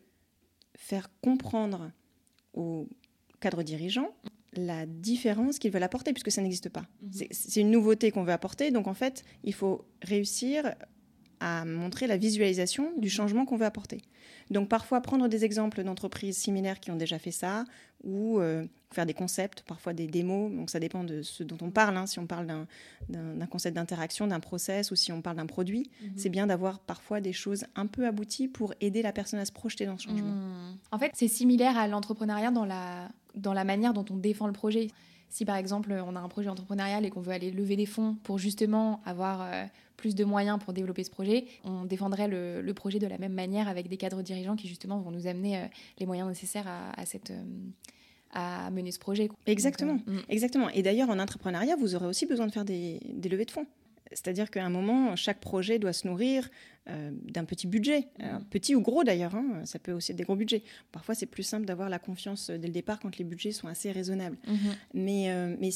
faire 0.77 1.09
comprendre 1.21 1.91
aux 2.53 2.87
cadres 3.39 3.63
dirigeants 3.63 4.09
la 4.53 4.85
différence 4.85 5.59
qu'ils 5.59 5.71
veulent 5.71 5.83
apporter, 5.83 6.13
puisque 6.13 6.31
ça 6.31 6.41
n'existe 6.41 6.69
pas. 6.69 6.85
C'est 7.31 7.59
une 7.59 7.71
nouveauté 7.71 8.11
qu'on 8.11 8.23
veut 8.23 8.31
apporter, 8.31 8.71
donc 8.71 8.87
en 8.87 8.93
fait, 8.93 9.23
il 9.43 9.53
faut 9.53 9.85
réussir 10.01 10.73
à 11.45 11.63
montrer 11.63 12.07
la 12.07 12.17
visualisation 12.17 12.91
du 12.97 13.07
changement 13.07 13.45
qu'on 13.45 13.55
veut 13.55 13.67
apporter. 13.67 14.01
Donc 14.49 14.67
parfois 14.67 14.99
prendre 15.01 15.27
des 15.27 15.45
exemples 15.45 15.83
d'entreprises 15.83 16.37
similaires 16.37 16.79
qui 16.79 16.89
ont 16.89 16.95
déjà 16.95 17.19
fait 17.19 17.29
ça, 17.29 17.65
ou 18.03 18.39
euh, 18.39 18.65
faire 18.91 19.05
des 19.05 19.13
concepts, 19.13 19.61
parfois 19.61 19.93
des 19.93 20.07
démos, 20.07 20.51
donc 20.51 20.71
ça 20.71 20.79
dépend 20.79 21.03
de 21.03 21.21
ce 21.21 21.43
dont 21.43 21.57
on 21.61 21.69
parle, 21.69 21.97
hein. 21.97 22.07
si 22.07 22.17
on 22.17 22.25
parle 22.25 22.47
d'un 23.09 23.45
concept 23.45 23.75
d'interaction, 23.75 24.25
d'un 24.25 24.39
process, 24.39 24.89
ou 24.89 24.95
si 24.95 25.11
on 25.11 25.21
parle 25.21 25.37
d'un 25.37 25.45
produit, 25.45 25.91
mhm. 26.01 26.13
c'est 26.15 26.29
bien 26.29 26.47
d'avoir 26.47 26.79
parfois 26.79 27.21
des 27.21 27.33
choses 27.33 27.65
un 27.75 27.85
peu 27.85 28.07
abouties 28.07 28.47
pour 28.47 28.73
aider 28.81 29.03
la 29.03 29.11
personne 29.11 29.39
à 29.39 29.45
se 29.45 29.51
projeter 29.51 29.85
dans 29.85 29.99
ce 29.99 30.05
changement. 30.05 30.31
Hmm. 30.31 30.77
En 30.91 30.97
fait, 30.97 31.11
c'est 31.13 31.27
similaire 31.27 31.77
à 31.77 31.87
l'entrepreneuriat 31.87 32.49
dans 32.49 32.65
la, 32.65 33.09
dans 33.35 33.53
la 33.53 33.65
manière 33.65 33.93
dont 33.93 34.05
on 34.09 34.17
défend 34.17 34.47
le 34.47 34.53
projet. 34.53 34.87
Si 35.29 35.45
par 35.45 35.57
exemple 35.57 35.91
on 35.91 36.15
a 36.15 36.19
un 36.19 36.29
projet 36.29 36.49
entrepreneurial 36.49 37.05
et 37.05 37.11
qu'on 37.11 37.21
veut 37.21 37.33
aller 37.33 37.51
lever 37.51 37.75
des 37.75 37.85
fonds 37.85 38.15
pour 38.23 38.39
justement 38.39 39.01
avoir 39.05 39.41
euh, 39.41 39.65
plus 39.97 40.15
de 40.15 40.23
moyens 40.23 40.59
pour 40.63 40.73
développer 40.73 41.03
ce 41.03 41.09
projet, 41.09 41.45
on 41.63 41.85
défendrait 41.85 42.27
le, 42.27 42.73
projet 42.73 42.99
de 42.99 43.07
la 43.07 43.17
même 43.17 43.33
manière 43.33 43.67
avec 43.67 43.87
des 43.87 43.97
cadres 43.97 44.21
dirigeants 44.21 44.55
qui 44.55 44.67
justement 44.67 44.99
vont 44.99 45.11
nous 45.11 45.27
amener 45.27 45.57
euh, 45.57 45.65
les 45.99 46.05
moyens 46.05 46.27
nécessaires 46.27 46.67
à, 46.67 47.05
cette, 47.05 47.31
euh, 47.31 47.43
à 48.31 48.69
mener 48.71 48.91
ce 48.91 48.99
projet. 48.99 49.29
Exactement, 49.45 49.99
mm. 50.05 50.19
exactement. 50.29 50.69
Et 50.69 50.81
d'ailleurs 50.81 51.09
en 51.09 51.19
entrepreneuriat, 51.19 51.75
vous 51.75 51.95
aurez 51.95 52.07
aussi 52.07 52.25
besoin 52.25 52.47
de 52.47 52.51
faire 52.51 52.65
des, 52.65 52.99
des 53.13 53.29
levées 53.29 53.45
de 53.45 53.51
fonds. 53.51 53.67
C'est-à-dire 54.11 54.51
qu'à 54.51 54.63
un 54.63 54.69
moment, 54.69 55.15
chaque 55.15 55.39
projet 55.39 55.79
doit 55.79 55.93
se 55.93 56.07
nourrir 56.07 56.49
euh, 56.89 57.11
d'un 57.11 57.45
petit 57.45 57.67
budget, 57.67 58.07
mm. 58.19 58.45
petit 58.49 58.75
ou 58.75 58.81
gros 58.81 59.03
d'ailleurs, 59.03 59.35
hein, 59.35 59.61
ça 59.65 59.79
peut 59.79 59.91
aussi 59.91 60.11
être 60.11 60.17
des 60.17 60.23
gros 60.23 60.35
budgets. 60.35 60.63
Parfois, 60.91 61.15
c'est 61.15 61.25
plus 61.25 61.43
simple 61.43 61.65
d'avoir 61.65 61.89
la 61.89 61.99
confiance 61.99 62.49
dès 62.49 62.67
le 62.67 62.73
départ 62.73 62.99
quand 62.99 63.17
les 63.17 63.25
budgets 63.25 63.51
sont 63.51 63.67
assez 63.67 63.91
raisonnables. 63.91 64.37
Mm-hmm. 64.47 64.75
Mais, 64.93 65.31
euh, 65.31 65.55
mais 65.59 65.71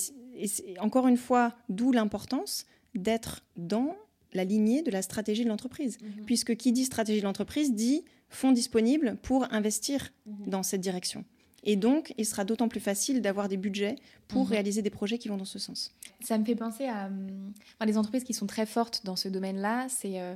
encore 0.79 1.07
une 1.07 1.17
fois, 1.17 1.55
d'où 1.69 1.91
l'importance 1.91 2.65
d'être 2.95 3.43
dans 3.57 3.95
la 4.33 4.43
lignée 4.43 4.81
de 4.81 4.91
la 4.91 5.01
stratégie 5.01 5.43
de 5.43 5.49
l'entreprise. 5.49 5.97
Mm-hmm. 5.97 6.25
Puisque 6.25 6.55
qui 6.55 6.71
dit 6.71 6.85
stratégie 6.85 7.19
de 7.19 7.25
l'entreprise 7.25 7.73
dit 7.73 8.03
fonds 8.29 8.51
disponibles 8.51 9.17
pour 9.21 9.51
investir 9.51 10.09
mm-hmm. 10.27 10.49
dans 10.49 10.63
cette 10.63 10.81
direction. 10.81 11.25
Et 11.63 11.75
donc, 11.75 12.13
il 12.17 12.25
sera 12.25 12.45
d'autant 12.45 12.67
plus 12.67 12.79
facile 12.79 13.21
d'avoir 13.21 13.49
des 13.49 13.57
budgets 13.57 13.95
pour 14.27 14.45
mhm. 14.45 14.51
réaliser 14.51 14.81
des 14.81 14.89
projets 14.89 15.17
qui 15.17 15.27
vont 15.27 15.37
dans 15.37 15.45
ce 15.45 15.59
sens. 15.59 15.93
Ça 16.21 16.37
me 16.37 16.45
fait 16.45 16.55
penser 16.55 16.87
à 16.87 17.09
les 17.85 17.97
entreprises 17.97 18.23
qui 18.23 18.33
sont 18.33 18.47
très 18.47 18.65
fortes 18.65 19.01
dans 19.05 19.15
ce 19.15 19.27
domaine-là. 19.27 19.87
C'est 19.89 20.21
euh, 20.21 20.35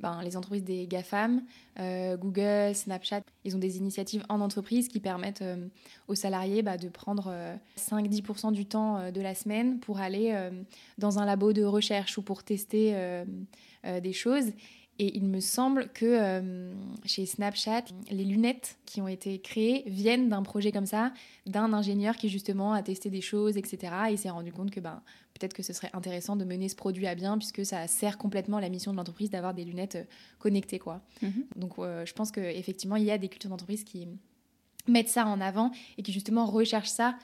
ben, 0.00 0.22
les 0.22 0.36
entreprises 0.36 0.64
des 0.64 0.86
GAFAM, 0.86 1.42
euh, 1.78 2.16
Google, 2.16 2.74
Snapchat. 2.74 3.22
Ils 3.44 3.56
ont 3.56 3.58
des 3.58 3.78
initiatives 3.78 4.24
en 4.28 4.40
entreprise 4.40 4.88
qui 4.88 5.00
permettent 5.00 5.42
euh, 5.42 5.68
aux 6.06 6.14
salariés 6.14 6.62
bah, 6.62 6.76
de 6.76 6.88
prendre 6.88 7.34
5-10% 7.76 8.52
du 8.52 8.66
temps 8.66 9.10
de 9.10 9.20
la 9.20 9.34
semaine 9.34 9.80
pour 9.80 10.00
aller 10.00 10.36
dans 10.98 11.18
un 11.18 11.24
labo 11.24 11.52
de 11.52 11.64
recherche 11.64 12.18
ou 12.18 12.22
pour 12.22 12.42
tester 12.42 12.96
des 13.84 14.12
choses. 14.12 14.52
Et 15.00 15.16
il 15.16 15.26
me 15.26 15.38
semble 15.38 15.88
que 15.90 16.04
euh, 16.06 16.72
chez 17.04 17.24
Snapchat, 17.24 17.84
les 18.10 18.24
lunettes 18.24 18.78
qui 18.84 19.00
ont 19.00 19.06
été 19.06 19.38
créées 19.40 19.84
viennent 19.86 20.28
d'un 20.28 20.42
projet 20.42 20.72
comme 20.72 20.86
ça, 20.86 21.12
d'un 21.46 21.72
ingénieur 21.72 22.16
qui 22.16 22.28
justement 22.28 22.72
a 22.72 22.82
testé 22.82 23.08
des 23.08 23.20
choses, 23.20 23.56
etc. 23.56 23.92
Et 24.10 24.16
s'est 24.16 24.30
rendu 24.30 24.52
compte 24.52 24.72
que 24.72 24.80
ben, 24.80 25.00
peut-être 25.34 25.54
que 25.54 25.62
ce 25.62 25.72
serait 25.72 25.90
intéressant 25.92 26.34
de 26.34 26.44
mener 26.44 26.68
ce 26.68 26.74
produit 26.74 27.06
à 27.06 27.14
bien, 27.14 27.38
puisque 27.38 27.64
ça 27.64 27.86
sert 27.86 28.18
complètement 28.18 28.58
la 28.58 28.68
mission 28.68 28.90
de 28.90 28.96
l'entreprise 28.96 29.30
d'avoir 29.30 29.54
des 29.54 29.64
lunettes 29.64 29.96
euh, 29.96 30.04
connectées. 30.40 30.80
Quoi. 30.80 31.00
Mhm. 31.22 31.44
Donc 31.54 31.78
euh, 31.78 32.04
je 32.04 32.12
pense 32.12 32.32
qu'effectivement, 32.32 32.96
il 32.96 33.04
y 33.04 33.12
a 33.12 33.18
des 33.18 33.28
cultures 33.28 33.50
d'entreprise 33.50 33.84
qui 33.84 34.08
mettent 34.88 35.10
ça 35.10 35.26
en 35.26 35.40
avant 35.40 35.70
et 35.96 36.02
qui 36.02 36.12
justement 36.12 36.44
recherchent 36.44 36.88
ça, 36.88 37.16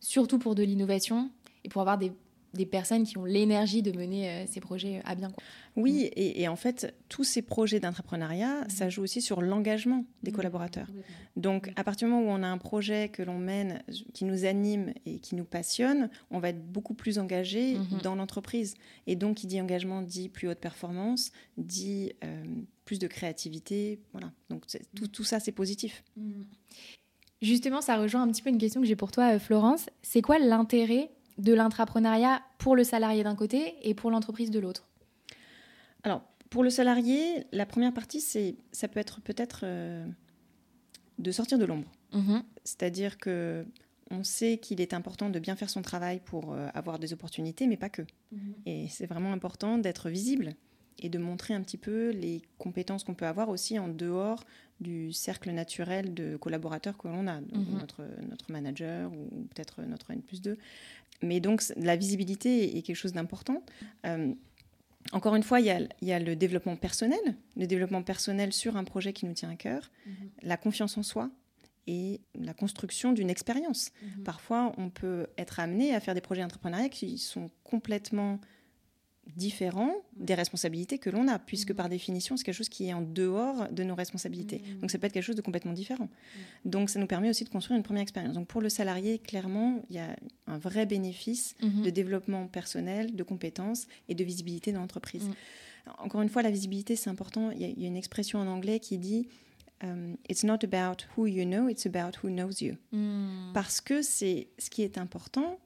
surtout 0.00 0.38
pour 0.38 0.54
de 0.54 0.62
l'innovation 0.62 1.30
et 1.64 1.68
pour 1.68 1.82
avoir 1.82 1.98
des 1.98 2.12
des 2.54 2.66
personnes 2.66 3.04
qui 3.04 3.18
ont 3.18 3.24
l'énergie 3.24 3.82
de 3.82 3.92
mener 3.96 4.28
euh, 4.28 4.44
ces 4.46 4.60
projets 4.60 5.00
à 5.04 5.14
bien. 5.14 5.30
Quoi. 5.30 5.42
Oui, 5.76 6.06
mm. 6.06 6.10
et, 6.16 6.48
en 6.48 6.56
fait, 6.56 6.94
tous 7.08 7.24
ces 7.24 7.42
projets 7.42 7.80
d'entrepreneuriat, 7.80 8.62
mm. 8.62 8.70
ça 8.70 8.88
joue 8.88 9.02
aussi 9.02 9.20
sur 9.20 9.42
l'engagement 9.42 10.04
des 10.22 10.30
mm. 10.30 10.34
collaborateurs. 10.34 10.88
Donc, 11.36 11.70
à 11.76 11.84
partir 11.84 12.08
du 12.08 12.14
moment 12.14 12.26
où 12.26 12.34
on 12.34 12.42
a 12.42 12.48
un 12.48 12.58
projet 12.58 13.08
que 13.10 13.22
l'on 13.22 13.38
mène, 13.38 13.82
qui 14.14 14.24
nous 14.24 14.44
anime 14.44 14.92
et 15.06 15.18
qui 15.18 15.34
nous 15.34 15.44
passionne, 15.44 16.10
on 16.30 16.38
va 16.38 16.50
être 16.50 16.64
beaucoup 16.72 16.94
plus 16.94 17.18
engagé 17.18 17.74
mm-hmm. 17.74 18.02
dans 18.02 18.14
l'entreprise. 18.14 18.74
Et 19.06 19.16
donc, 19.16 19.36
qui 19.36 19.46
dit 19.46 19.60
engagement 19.60 20.02
dit 20.02 20.28
plus 20.28 20.48
haute 20.48 20.58
performance, 20.58 21.32
dit 21.56 22.12
euh, 22.24 22.44
plus 22.84 22.98
de 22.98 23.06
créativité. 23.06 24.00
Voilà. 24.12 24.32
Donc, 24.50 24.64
tout, 24.94 25.08
tout 25.08 25.24
ça, 25.24 25.38
c'est 25.40 25.52
positif. 25.52 26.02
Justement, 27.40 27.80
ça 27.80 27.96
rejoint 27.96 28.22
un 28.22 28.28
petit 28.28 28.42
peu 28.42 28.50
une 28.50 28.58
question 28.58 28.80
que 28.80 28.86
j'ai 28.86 28.96
pour 28.96 29.12
toi, 29.12 29.34
euh, 29.34 29.38
Florence. 29.38 29.86
C'est 30.02 30.22
quoi 30.22 30.38
l'intérêt 30.38 31.10
de 31.38 31.54
l'intrapreneuriat 31.54 32.42
pour 32.58 32.76
le 32.76 32.84
salarié 32.84 33.22
d'un 33.22 33.36
côté 33.36 33.74
et 33.82 33.94
pour 33.94 34.10
l'entreprise 34.10 34.50
de 34.50 34.58
l'autre 34.58 34.88
Alors, 36.02 36.22
pour 36.50 36.62
le 36.62 36.70
salarié, 36.70 37.46
la 37.52 37.66
première 37.66 37.92
partie, 37.94 38.20
c'est 38.20 38.56
ça 38.72 38.88
peut 38.88 39.00
être 39.00 39.20
peut-être 39.20 39.60
euh, 39.64 40.06
de 41.18 41.30
sortir 41.30 41.58
de 41.58 41.64
l'ombre. 41.64 41.90
Mm-hmm. 42.12 42.42
C'est-à-dire 42.64 43.18
que 43.18 43.66
on 44.10 44.24
sait 44.24 44.56
qu'il 44.56 44.80
est 44.80 44.94
important 44.94 45.28
de 45.28 45.38
bien 45.38 45.54
faire 45.54 45.68
son 45.68 45.82
travail 45.82 46.20
pour 46.24 46.54
euh, 46.54 46.68
avoir 46.72 46.98
des 46.98 47.12
opportunités, 47.12 47.66
mais 47.66 47.76
pas 47.76 47.90
que. 47.90 48.02
Mm-hmm. 48.02 48.54
Et 48.66 48.88
c'est 48.88 49.06
vraiment 49.06 49.32
important 49.32 49.78
d'être 49.78 50.08
visible 50.08 50.54
et 50.98 51.08
de 51.08 51.18
montrer 51.18 51.54
un 51.54 51.62
petit 51.62 51.76
peu 51.76 52.10
les 52.10 52.42
compétences 52.58 53.04
qu'on 53.04 53.14
peut 53.14 53.26
avoir 53.26 53.48
aussi 53.48 53.78
en 53.78 53.88
dehors 53.88 54.44
du 54.80 55.12
cercle 55.12 55.50
naturel 55.50 56.14
de 56.14 56.36
collaborateurs 56.36 56.96
que 56.96 57.08
l'on 57.08 57.26
a, 57.26 57.40
mhm. 57.40 57.78
notre, 57.78 58.06
notre 58.28 58.50
manager 58.50 59.12
ou 59.12 59.46
peut-être 59.54 59.82
notre 59.82 60.10
N 60.10 60.22
plus 60.22 60.40
2. 60.40 60.56
Mais 61.22 61.40
donc 61.40 61.62
la 61.76 61.96
visibilité 61.96 62.76
est 62.76 62.82
quelque 62.82 62.96
chose 62.96 63.12
d'important. 63.12 63.62
Euh, 64.06 64.32
encore 65.12 65.34
une 65.34 65.42
fois, 65.42 65.60
il 65.60 65.66
y, 65.66 65.70
a, 65.70 65.80
il 65.80 66.08
y, 66.08 66.12
a, 66.12 66.20
le 66.20 66.36
développement 66.36 66.76
personnel, 66.76 67.18
le 67.56 67.66
développement 67.66 68.02
personnel 68.02 68.52
sur 68.52 68.76
un 68.76 68.84
projet 68.84 69.12
qui 69.12 69.26
nous 69.26 69.32
tient 69.32 69.50
à 69.50 69.56
cœur, 69.56 69.90
mhm. 70.06 70.12
la 70.42 70.56
confiance 70.56 70.96
en 70.98 71.02
soi 71.02 71.30
et 71.86 72.20
la 72.34 72.52
construction 72.52 73.12
d'une 73.12 73.30
expérience. 73.30 73.90
Mhm. 74.02 74.22
Parfois, 74.22 74.72
on 74.76 74.90
peut 74.90 75.26
être 75.38 75.60
amené 75.60 75.94
à 75.94 76.00
faire 76.00 76.14
des 76.14 76.20
projets 76.20 76.44
entrepreneuriaux 76.44 76.90
qui 76.90 77.18
sont 77.18 77.50
complètement 77.64 78.38
différent 79.36 79.92
des 80.16 80.34
responsabilités 80.34 80.98
que 80.98 81.10
l'on 81.10 81.28
a, 81.28 81.38
puisque 81.38 81.72
par 81.72 81.88
définition, 81.88 82.36
c'est 82.36 82.44
quelque 82.44 82.54
chose 82.54 82.68
qui 82.68 82.88
est 82.88 82.92
en 82.92 83.02
dehors 83.02 83.68
de 83.70 83.82
nos 83.82 83.94
responsabilités. 83.94 84.58
Mm. 84.58 84.80
Donc, 84.80 84.90
ça 84.90 84.98
peut 84.98 85.06
être 85.06 85.12
quelque 85.12 85.24
chose 85.24 85.36
de 85.36 85.42
complètement 85.42 85.72
différent. 85.72 86.08
Mm. 86.64 86.70
Donc, 86.70 86.90
ça 86.90 86.98
nous 86.98 87.06
permet 87.06 87.30
aussi 87.30 87.44
de 87.44 87.48
construire 87.48 87.76
une 87.76 87.82
première 87.82 88.02
expérience. 88.02 88.34
Donc, 88.34 88.46
pour 88.48 88.60
le 88.60 88.68
salarié, 88.68 89.18
clairement, 89.18 89.82
il 89.90 89.96
y 89.96 89.98
a 89.98 90.16
un 90.46 90.58
vrai 90.58 90.86
bénéfice 90.86 91.54
mm-hmm. 91.62 91.82
de 91.82 91.90
développement 91.90 92.46
personnel, 92.46 93.14
de 93.14 93.22
compétences 93.22 93.86
et 94.08 94.14
de 94.14 94.24
visibilité 94.24 94.72
dans 94.72 94.80
l'entreprise. 94.80 95.28
Mm. 95.28 95.32
Encore 95.98 96.22
une 96.22 96.28
fois, 96.28 96.42
la 96.42 96.50
visibilité, 96.50 96.96
c'est 96.96 97.10
important. 97.10 97.50
Il 97.50 97.60
y, 97.60 97.84
a, 97.84 97.88
une 97.88 97.96
expression 97.96 98.38
en 98.38 98.46
anglais 98.46 98.80
qui 98.80 98.98
dit 98.98 99.28
um, 99.82 100.16
It's 100.28 100.44
not 100.44 100.58
about 100.64 101.04
who 101.16 101.26
you 101.26 101.44
know, 101.44 101.68
it's 101.68 101.86
about 101.86 102.18
who 102.22 102.28
knows 102.28 102.60
you. 102.60 102.76
Parce 103.54 103.80
que 103.80 104.02
c'est 104.02 104.48
ce 104.58 104.68
qui 104.68 104.82
est 104.82 104.98
important, 104.98 105.58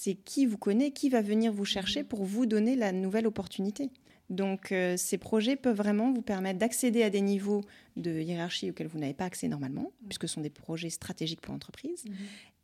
c'est 0.00 0.14
qui 0.14 0.46
vous 0.46 0.56
connaît, 0.56 0.92
qui 0.92 1.10
va 1.10 1.20
venir 1.20 1.52
vous 1.52 1.66
chercher 1.66 2.04
pour 2.04 2.24
vous 2.24 2.46
donner 2.46 2.74
la 2.74 2.90
nouvelle 2.90 3.26
opportunité. 3.26 3.90
Donc 4.30 4.72
euh, 4.72 4.96
ces 4.96 5.18
projets 5.18 5.56
peuvent 5.56 5.76
vraiment 5.76 6.10
vous 6.10 6.22
permettre 6.22 6.58
d'accéder 6.58 7.02
à 7.02 7.10
des 7.10 7.20
niveaux 7.20 7.60
de 7.96 8.18
hiérarchie 8.18 8.70
auxquels 8.70 8.86
vous 8.86 8.98
n'avez 8.98 9.12
pas 9.12 9.26
accès 9.26 9.46
normalement, 9.46 9.92
puisque 10.08 10.26
ce 10.26 10.36
sont 10.36 10.40
des 10.40 10.48
projets 10.48 10.88
stratégiques 10.88 11.42
pour 11.42 11.52
l'entreprise, 11.52 12.06
mhm. 12.06 12.14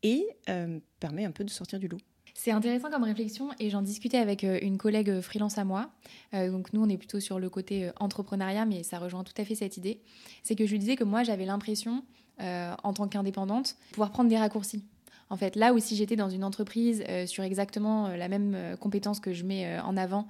et 0.02 0.26
euh, 0.48 0.78
permet 0.98 1.26
un 1.26 1.30
peu 1.30 1.44
de 1.44 1.50
sortir 1.50 1.78
du 1.78 1.88
lot. 1.88 1.98
C'est 2.32 2.52
intéressant 2.52 2.88
comme 2.88 3.04
réflexion 3.04 3.50
et 3.60 3.68
j'en 3.68 3.82
discutais 3.82 4.18
avec 4.18 4.42
euh, 4.42 4.58
une 4.62 4.78
collègue 4.78 5.20
freelance 5.20 5.58
à 5.58 5.64
moi. 5.64 5.90
donc 6.32 6.72
nous, 6.72 6.82
on 6.82 6.88
est 6.88 6.96
plutôt 6.96 7.20
sur 7.20 7.38
le 7.38 7.50
côté 7.50 7.90
entrepreneuriat, 8.00 8.64
mais 8.64 8.82
ça 8.82 8.98
rejoint 8.98 9.24
tout 9.24 9.34
à 9.36 9.44
fait 9.44 9.56
cette 9.56 9.76
idée. 9.76 10.00
C'est 10.42 10.56
que 10.56 10.64
je 10.64 10.72
lui 10.72 10.78
disais 10.78 10.96
que 10.96 11.04
moi, 11.04 11.22
j'avais 11.22 11.44
l'impression, 11.44 12.02
en 12.38 12.92
tant 12.94 13.08
qu'indépendante, 13.08 13.76
pouvoir 13.92 14.10
prendre 14.10 14.28
des 14.30 14.38
raccourcis. 14.38 14.84
En 15.28 15.36
fait, 15.36 15.56
là 15.56 15.74
où 15.74 15.78
si 15.78 15.96
j'étais 15.96 16.16
dans 16.16 16.30
une 16.30 16.44
entreprise 16.44 17.02
euh, 17.08 17.26
sur 17.26 17.42
exactement 17.42 18.06
euh, 18.06 18.16
la 18.16 18.28
même 18.28 18.54
euh, 18.54 18.76
compétence 18.76 19.20
que 19.20 19.32
je 19.32 19.44
mets 19.44 19.78
en 19.80 19.96
avant 19.96 20.26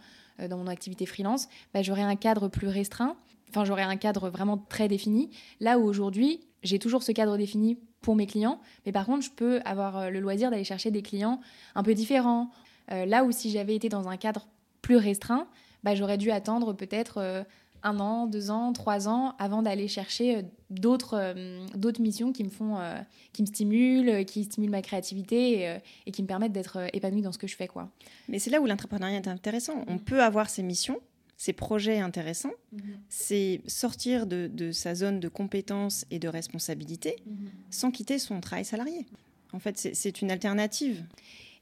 dans 0.50 0.58
mon 0.58 0.66
activité 0.66 1.06
freelance, 1.06 1.48
bah, 1.72 1.80
j'aurais 1.80 2.02
un 2.02 2.14
cadre 2.14 2.48
plus 2.48 2.68
restreint. 2.68 3.16
Enfin, 3.48 3.64
j'aurais 3.64 3.84
un 3.84 3.96
cadre 3.96 4.28
vraiment 4.28 4.58
très 4.58 4.86
défini. 4.86 5.30
Là 5.60 5.78
où 5.78 5.84
aujourd'hui, 5.84 6.40
j'ai 6.62 6.78
toujours 6.78 7.02
ce 7.02 7.10
cadre 7.12 7.38
défini 7.38 7.78
pour 8.02 8.16
mes 8.16 8.26
clients, 8.26 8.60
mais 8.84 8.92
par 8.92 9.06
contre, 9.06 9.24
je 9.24 9.30
peux 9.30 9.60
avoir 9.64 10.10
le 10.10 10.20
loisir 10.20 10.50
d'aller 10.50 10.64
chercher 10.64 10.90
des 10.90 11.00
clients 11.00 11.40
un 11.74 11.82
peu 11.82 11.94
différents. 11.94 12.50
là 12.90 13.24
où 13.24 13.32
si 13.32 13.50
j'avais 13.50 13.74
été 13.74 13.88
dans 13.88 14.08
un 14.08 14.18
cadre 14.18 14.46
plus 14.82 14.96
restreint, 14.96 15.46
bah, 15.82 15.94
j'aurais 15.94 16.18
dû 16.18 16.30
attendre 16.30 16.74
peut-être 16.74 17.46
un 17.86 18.00
an, 18.00 18.26
deux 18.26 18.50
ans, 18.50 18.72
trois 18.72 19.08
ans 19.08 19.34
avant 19.38 19.62
d'aller 19.62 19.88
chercher 19.88 20.36
euh, 20.36 20.42
d'autres 20.70 21.16
euh, 21.18 21.66
d'autres 21.74 22.00
missions 22.00 22.32
qui 22.32 22.42
me 22.42 22.50
font 22.50 22.78
euh, 22.78 22.96
qui 23.32 23.42
me 23.42 23.46
stimulent, 23.46 24.24
qui 24.24 24.44
stimulent 24.44 24.70
ma 24.70 24.82
créativité 24.82 25.78
et, 26.06 26.10
qui 26.10 26.22
me 26.22 26.26
permettent 26.26 26.52
d'être 26.52 26.88
épanouie 26.92 27.22
dans 27.22 27.32
ce 27.32 27.38
que 27.38 27.46
je 27.46 27.56
fais 27.56 27.68
quoi. 27.68 27.90
Mais 28.28 28.38
c'est 28.38 28.50
là 28.50 28.60
où 28.60 28.66
l'entrepreneuriat 28.66 29.16
est 29.16 29.28
intéressant. 29.28 29.84
On 29.86 29.98
peut 29.98 30.22
avoir 30.22 30.50
ces 30.50 30.62
missions, 30.62 31.00
ces 31.36 31.52
projets 31.52 31.98
intéressants, 31.98 32.54
mhm. 32.72 32.80
c'est 33.08 33.60
sortir 33.66 34.26
de, 34.26 34.72
sa 34.72 34.94
zone 34.94 35.20
de 35.20 35.28
compétences 35.28 36.06
et 36.10 36.18
de 36.18 36.28
responsabilité 36.28 37.16
mhm. 37.26 37.50
sans 37.70 37.90
quitter 37.90 38.18
son 38.18 38.40
travail 38.40 38.64
salarié. 38.64 39.06
En 39.52 39.60
fait, 39.60 39.78
c'est 39.78 40.20
une 40.20 40.30
alternative. 40.30 41.04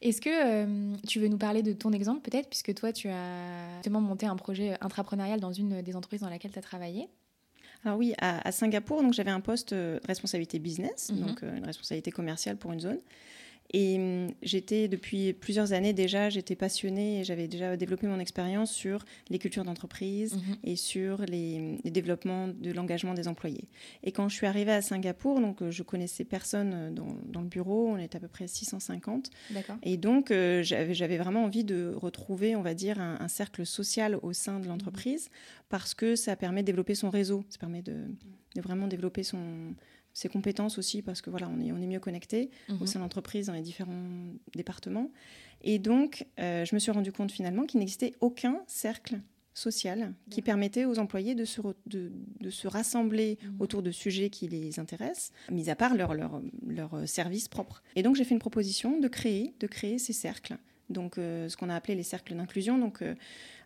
Est-ce 0.04 0.20
que 0.20 0.28
euh, 0.28 0.96
tu 1.08 1.18
veux 1.18 1.28
nous 1.28 1.38
parler 1.38 1.62
de 1.62 1.72
ton 1.72 1.90
exemple 1.92 2.20
peut-être, 2.20 2.48
puisque 2.48 2.74
toi 2.74 2.92
tu 2.92 3.08
as 3.08 3.76
justement 3.76 4.02
monté 4.02 4.26
un 4.26 4.36
projet 4.36 4.76
intrapreneurial 4.82 5.40
dans 5.40 5.52
une 5.52 5.80
des 5.80 5.96
entreprises 5.96 6.20
dans 6.20 6.28
laquelle 6.28 6.52
tu 6.52 6.58
as 6.58 6.62
travaillé? 6.62 7.08
Alors 7.84 7.98
oui, 7.98 8.14
à, 8.18 8.52
Singapour, 8.52 9.02
donc 9.02 9.14
j'avais 9.14 9.30
un 9.30 9.40
poste 9.40 9.72
de 9.72 10.00
responsabilité 10.06 10.58
business, 10.58 11.10
mhm. 11.10 11.26
donc 11.26 11.42
euh, 11.42 11.56
une 11.56 11.64
responsabilité 11.64 12.10
commerciale 12.10 12.56
pour 12.56 12.72
une 12.72 12.80
zone. 12.80 12.98
Et 13.72 13.96
hum, 13.96 14.28
j'étais, 14.42 14.88
depuis 14.88 15.32
plusieurs 15.32 15.72
années 15.72 15.92
déjà, 15.92 16.30
j'étais 16.30 16.54
passionnée 16.54 17.20
et 17.20 17.24
j'avais 17.24 17.48
déjà 17.48 17.76
développé 17.76 18.06
mon 18.06 18.20
expérience 18.20 18.70
sur 18.70 19.04
les 19.30 19.38
cultures 19.38 19.64
d'entreprise 19.64 20.34
mhm. 20.34 20.56
et 20.64 20.76
sur 20.76 21.22
les, 21.22 21.78
développements 21.84 22.48
de 22.48 22.72
l'engagement 22.72 23.14
des 23.14 23.28
employés. 23.28 23.68
Et 24.02 24.12
quand 24.12 24.28
je 24.28 24.34
suis 24.34 24.46
arrivée 24.46 24.72
à 24.72 24.82
Singapour, 24.82 25.40
donc 25.40 25.62
euh, 25.62 25.70
je 25.70 25.82
connaissais 25.82 26.24
personne 26.24 26.72
euh, 26.74 26.90
dans, 26.90 27.16
dans 27.26 27.40
le 27.40 27.48
bureau, 27.48 27.88
on 27.88 27.98
était 27.98 28.16
à 28.16 28.20
peu 28.20 28.28
près 28.28 28.46
650. 28.46 29.30
Et 29.82 29.96
donc 29.96 30.30
euh, 30.30 30.62
j'avais 30.62 31.18
vraiment 31.18 31.44
envie 31.44 31.64
de 31.64 31.92
retrouver, 31.94 32.56
on 32.56 32.62
va 32.62 32.74
dire, 32.74 33.00
un, 33.00 33.28
cercle 33.28 33.66
social 33.66 34.18
au 34.22 34.32
sein 34.32 34.60
de 34.60 34.68
l'entreprise 34.68 35.30
parce 35.68 35.94
que 35.94 36.14
ça 36.14 36.36
permet 36.36 36.62
de 36.62 36.66
développer 36.66 36.94
son 36.94 37.10
réseau, 37.10 37.44
ça 37.48 37.58
permet 37.58 37.82
de, 37.82 38.04
de 38.54 38.60
vraiment 38.60 38.86
développer 38.86 39.22
son 39.22 39.74
ses 40.14 40.28
compétences 40.28 40.78
aussi, 40.78 41.02
parce 41.02 41.20
que 41.20 41.28
voilà, 41.28 41.48
on 41.48 41.60
est, 41.60 41.72
on 41.72 41.78
est 41.78 41.86
mieux 41.86 42.00
connecté 42.00 42.50
au 42.70 42.74
mhm. 42.74 42.86
sein 42.86 42.98
de 43.00 43.04
l'entreprise 43.04 43.46
dans 43.48 43.52
les 43.52 43.62
différents 43.62 44.06
départements. 44.54 45.10
Et 45.62 45.78
donc, 45.78 46.26
euh, 46.38 46.64
je 46.64 46.74
me 46.74 46.80
suis 46.80 46.92
rendu 46.92 47.12
compte 47.12 47.32
finalement 47.32 47.64
qu'il 47.64 47.80
n'existait 47.80 48.14
aucun 48.20 48.60
cercle 48.66 49.20
social 49.56 50.14
qui 50.30 50.42
permettait 50.42 50.84
aux 50.84 50.98
employés 50.98 51.36
de 51.36 51.44
se, 51.44 51.60
de, 51.86 52.10
de, 52.40 52.50
se 52.50 52.66
rassembler 52.66 53.38
mhm. 53.42 53.56
autour 53.60 53.82
de 53.82 53.90
sujets 53.90 54.30
qui 54.30 54.48
les 54.48 54.78
intéressent, 54.80 55.32
mis 55.50 55.68
à 55.68 55.76
part 55.76 55.94
leur, 55.94 56.14
leur, 56.14 56.40
leur 56.66 57.08
service 57.08 57.48
propre. 57.48 57.82
Et 57.96 58.02
donc, 58.02 58.16
j'ai 58.16 58.24
fait 58.24 58.34
une 58.34 58.40
proposition 58.40 58.98
de 58.98 59.08
créer, 59.08 59.54
de 59.60 59.66
créer 59.66 59.98
ces 59.98 60.12
cercles. 60.12 60.56
Donc, 60.90 61.18
euh, 61.18 61.48
ce 61.48 61.56
qu'on 61.56 61.70
a 61.70 61.74
appelé 61.74 61.94
les 61.94 62.02
cercles 62.02 62.34
d'inclusion. 62.34 62.78
Donc, 62.78 63.02
euh, 63.02 63.14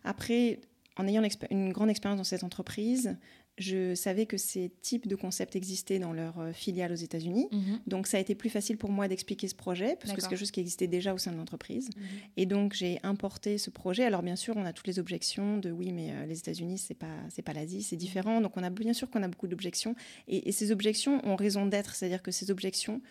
après, 0.03 0.59
en 0.97 1.07
ayant 1.07 1.23
une 1.49 1.71
grande 1.71 1.89
expérience 1.89 2.17
dans 2.17 2.23
cette 2.23 2.43
entreprise, 2.43 3.15
je 3.59 3.93
savais 3.93 4.25
que 4.25 4.37
ces 4.37 4.71
types 4.81 5.07
de 5.07 5.15
concepts 5.15 5.55
existaient 5.55 5.99
dans 5.99 6.13
leur 6.13 6.39
euh, 6.39 6.53
filiale 6.53 6.91
aux 6.91 6.95
États-Unis. 6.95 7.47
Mhm. 7.51 7.79
Donc, 7.87 8.07
ça 8.07 8.17
a 8.17 8.19
été 8.19 8.33
plus 8.33 8.49
facile 8.49 8.77
pour 8.77 8.89
moi 8.89 9.07
d'expliquer 9.07 9.47
ce 9.47 9.55
projet, 9.55 9.97
parce 9.99 10.13
que 10.13 10.21
c'est 10.21 10.29
quelque 10.29 10.39
chose 10.39 10.51
qui 10.51 10.61
existait 10.61 10.87
déjà 10.87 11.13
au 11.13 11.17
sein 11.17 11.31
de 11.31 11.37
l'entreprise. 11.37 11.89
Mhm. 11.95 12.03
Et 12.37 12.45
donc, 12.45 12.73
j'ai 12.73 12.99
importé 13.03 13.57
ce 13.57 13.69
projet. 13.69 14.05
Alors, 14.05 14.23
bien 14.23 14.37
sûr, 14.37 14.55
on 14.57 14.65
a 14.65 14.73
toutes 14.73 14.87
les 14.87 14.97
objections 14.97 15.57
de 15.57 15.71
oui, 15.71 15.91
mais 15.91 16.11
euh, 16.11 16.25
les 16.25 16.39
États-Unis, 16.39 16.77
c'est 16.77 16.93
pas, 16.93 17.15
c'est 17.29 17.41
pas 17.41 17.53
l'Asie, 17.53 17.83
c'est 17.83 17.97
différent. 17.97 18.39
Donc, 18.41 18.55
on 18.55 18.63
a 18.63 18.69
bien 18.69 18.93
sûr 18.93 19.09
qu'on 19.09 19.23
a 19.23 19.27
beaucoup 19.27 19.47
d'objections. 19.47 19.95
Et, 20.27 20.51
ces 20.51 20.71
objections 20.71 21.25
ont 21.27 21.35
raison 21.35 21.65
d'être, 21.65 21.95
c'est-à-dire 21.95 22.23
que 22.23 22.31
ces 22.31 22.49
objections 22.49 23.01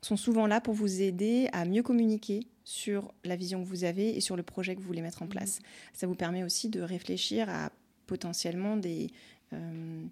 sont 0.00 0.16
souvent 0.16 0.46
là 0.46 0.60
pour 0.60 0.74
vous 0.74 1.02
aider 1.02 1.48
à 1.52 1.64
mieux 1.64 1.82
communiquer 1.82 2.46
sur 2.64 3.12
la 3.24 3.36
vision 3.36 3.62
que 3.62 3.68
vous 3.68 3.84
avez 3.84 4.16
et 4.16 4.20
sur 4.20 4.36
le 4.36 4.42
projet 4.42 4.76
que 4.76 4.80
vous 4.80 4.86
voulez 4.86 5.02
mettre 5.02 5.22
en 5.22 5.26
mhm. 5.26 5.32
place. 5.32 5.60
Ça 5.94 6.06
vous 6.06 6.14
permet 6.14 6.44
aussi 6.44 6.68
de 6.68 6.80
réfléchir 6.80 7.48
à 7.48 7.72
potentiellement 8.06 8.76
des, 8.76 9.10
euh, 9.52 10.02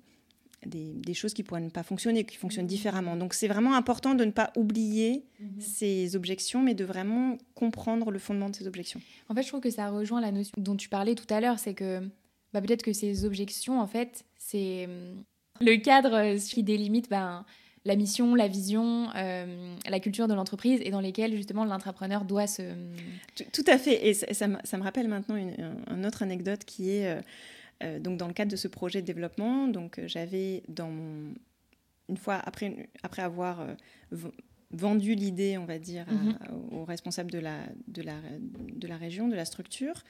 des, 0.65 1.15
choses 1.15 1.35
qui 1.35 1.43
pourraient 1.43 1.61
ne 1.61 1.71
pas 1.71 1.83
fonctionner, 1.83 2.25
qui 2.25 2.37
fonctionnent 2.37 2.65
mhm. 2.65 2.71
différemment. 2.71 3.17
Donc 3.17 3.35
c'est 3.35 3.49
vraiment 3.49 3.75
important 3.75 4.15
de 4.15 4.25
ne 4.25 4.31
pas 4.31 4.53
oublier 4.57 5.25
mhm. 5.41 5.61
ces 5.61 6.17
objections, 6.17 6.63
mais 6.63 6.75
de 6.75 6.85
vraiment 6.85 7.39
comprendre 7.55 8.11
le 8.11 8.19
fondement 8.19 8.51
de 8.51 8.57
ces 8.57 8.67
objections. 8.67 9.01
En 9.29 9.35
fait, 9.35 9.43
je 9.43 9.49
trouve 9.49 9.61
que 9.61 9.71
ça 9.71 9.91
rejoint 9.91 10.21
la 10.21 10.33
notion 10.33 10.55
dont 10.57 10.77
tu 10.77 10.89
parlais 10.89 11.15
tout 11.15 11.33
à 11.33 11.41
l'heure, 11.41 11.59
c'est 11.59 11.75
que 11.75 12.01
bah, 12.53 12.61
peut-être 12.61 12.83
que 12.83 12.93
ces 12.93 13.25
objections, 13.25 13.81
en 13.81 13.87
fait, 13.87 14.25
c'est 14.39 14.87
hum, 14.87 15.23
le 15.61 15.77
cadre 15.77 16.37
qui 16.37 16.63
délimite 16.63 17.09
ben, 17.09 17.45
la 17.85 17.97
mission, 17.97 18.35
la 18.35 18.49
vision, 18.49 19.09
la 19.15 20.01
culture 20.01 20.27
de 20.27 20.35
l'entreprise 20.35 20.81
et 20.83 20.91
dans 20.91 21.01
lesquelles 21.01 21.37
justement 21.37 21.65
l'entrepreneur 21.65 22.25
doit 22.25 22.49
se... 22.49 22.63
Tout, 23.53 23.65
à 23.69 23.79
fait. 23.79 24.09
Et 24.09 24.13
ça, 24.13 24.49
me, 24.49 24.83
rappelle 24.83 25.07
maintenant 25.07 25.37
une, 25.37 26.05
autre 26.05 26.25
anecdote 26.25 26.65
qui 26.65 26.91
est... 26.91 27.21
donc 28.01 28.17
dans 28.17 28.27
le 28.27 28.33
cadre 28.33 28.51
de 28.51 28.57
ce 28.57 28.69
projet 28.69 29.03
de 29.03 29.07
développement, 29.07 29.69
donc 29.69 30.01
j'avais 30.07 30.63
dans 30.69 30.91
mon, 30.91 31.35
une 32.09 32.17
fois 32.17 32.37
après, 32.37 32.89
après 33.03 33.23
avoir 33.23 33.67
vendu 34.71 35.15
l'idée, 35.15 35.59
on 35.59 35.65
va 35.65 35.79
dire, 35.79 36.07
mhm. 36.11 36.39
aux 36.73 36.85
responsables 36.85 37.31
de 37.31 37.39
la, 37.39 37.61
de, 37.89 38.03
la, 38.03 38.17
de 38.41 38.87
la 38.89 38.97
région, 38.97 39.29
de 39.29 39.35
la 39.35 39.45
structure. 39.45 40.05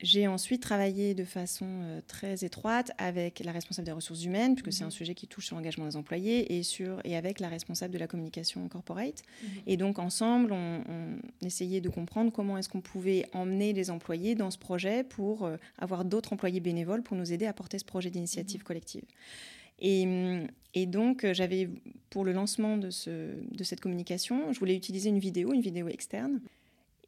J'ai 0.00 0.28
ensuite 0.28 0.62
travaillé 0.62 1.14
de 1.14 1.24
façon 1.24 1.66
euh, 1.66 2.00
très 2.06 2.44
étroite 2.44 2.92
avec 2.98 3.40
la 3.40 3.50
responsable 3.50 3.86
des 3.86 3.92
ressources 3.92 4.24
humaines, 4.24 4.54
puisque 4.54 4.72
c'est 4.72 4.84
un 4.84 4.86
mhm. 4.86 4.92
sujet 4.92 5.14
qui 5.14 5.26
touche 5.26 5.46
sur 5.46 5.56
l'engagement 5.56 5.86
des 5.86 5.96
employés, 5.96 6.56
et, 6.56 6.62
sur, 6.62 7.00
et 7.04 7.16
avec 7.16 7.40
la 7.40 7.48
responsable 7.48 7.92
de 7.92 7.98
la 7.98 8.06
communication 8.06 8.66
corporate. 8.68 9.24
Mhm. 9.42 9.48
Et 9.66 9.76
donc, 9.76 9.98
ensemble, 9.98 10.52
on, 10.52 10.78
essayait 11.44 11.80
de 11.80 11.88
comprendre 11.88 12.30
comment 12.30 12.58
est-ce 12.58 12.68
qu'on 12.68 12.80
pouvait 12.80 13.26
emmener 13.32 13.72
les 13.72 13.90
employés 13.90 14.34
dans 14.34 14.50
ce 14.50 14.58
projet 14.58 15.02
pour 15.02 15.44
euh, 15.44 15.56
avoir 15.78 16.04
d'autres 16.04 16.32
employés 16.32 16.60
bénévoles 16.60 17.02
pour 17.02 17.16
nous 17.16 17.32
aider 17.32 17.46
à 17.46 17.52
porter 17.52 17.78
ce 17.78 17.84
projet 17.84 18.10
d'initiative 18.10 18.62
collective. 18.62 19.04
Et, 19.80 20.06
donc, 20.86 21.24
euh, 21.24 21.34
j'avais, 21.34 21.68
pour 22.10 22.24
le 22.24 22.32
lancement 22.32 22.76
de, 22.76 22.90
ce, 22.90 23.32
de 23.50 23.64
cette 23.64 23.80
communication, 23.80 24.52
je 24.52 24.58
voulais 24.58 24.76
utiliser 24.76 25.08
une 25.08 25.18
vidéo, 25.18 25.52
une 25.52 25.60
vidéo 25.60 25.88
externe. 25.88 26.40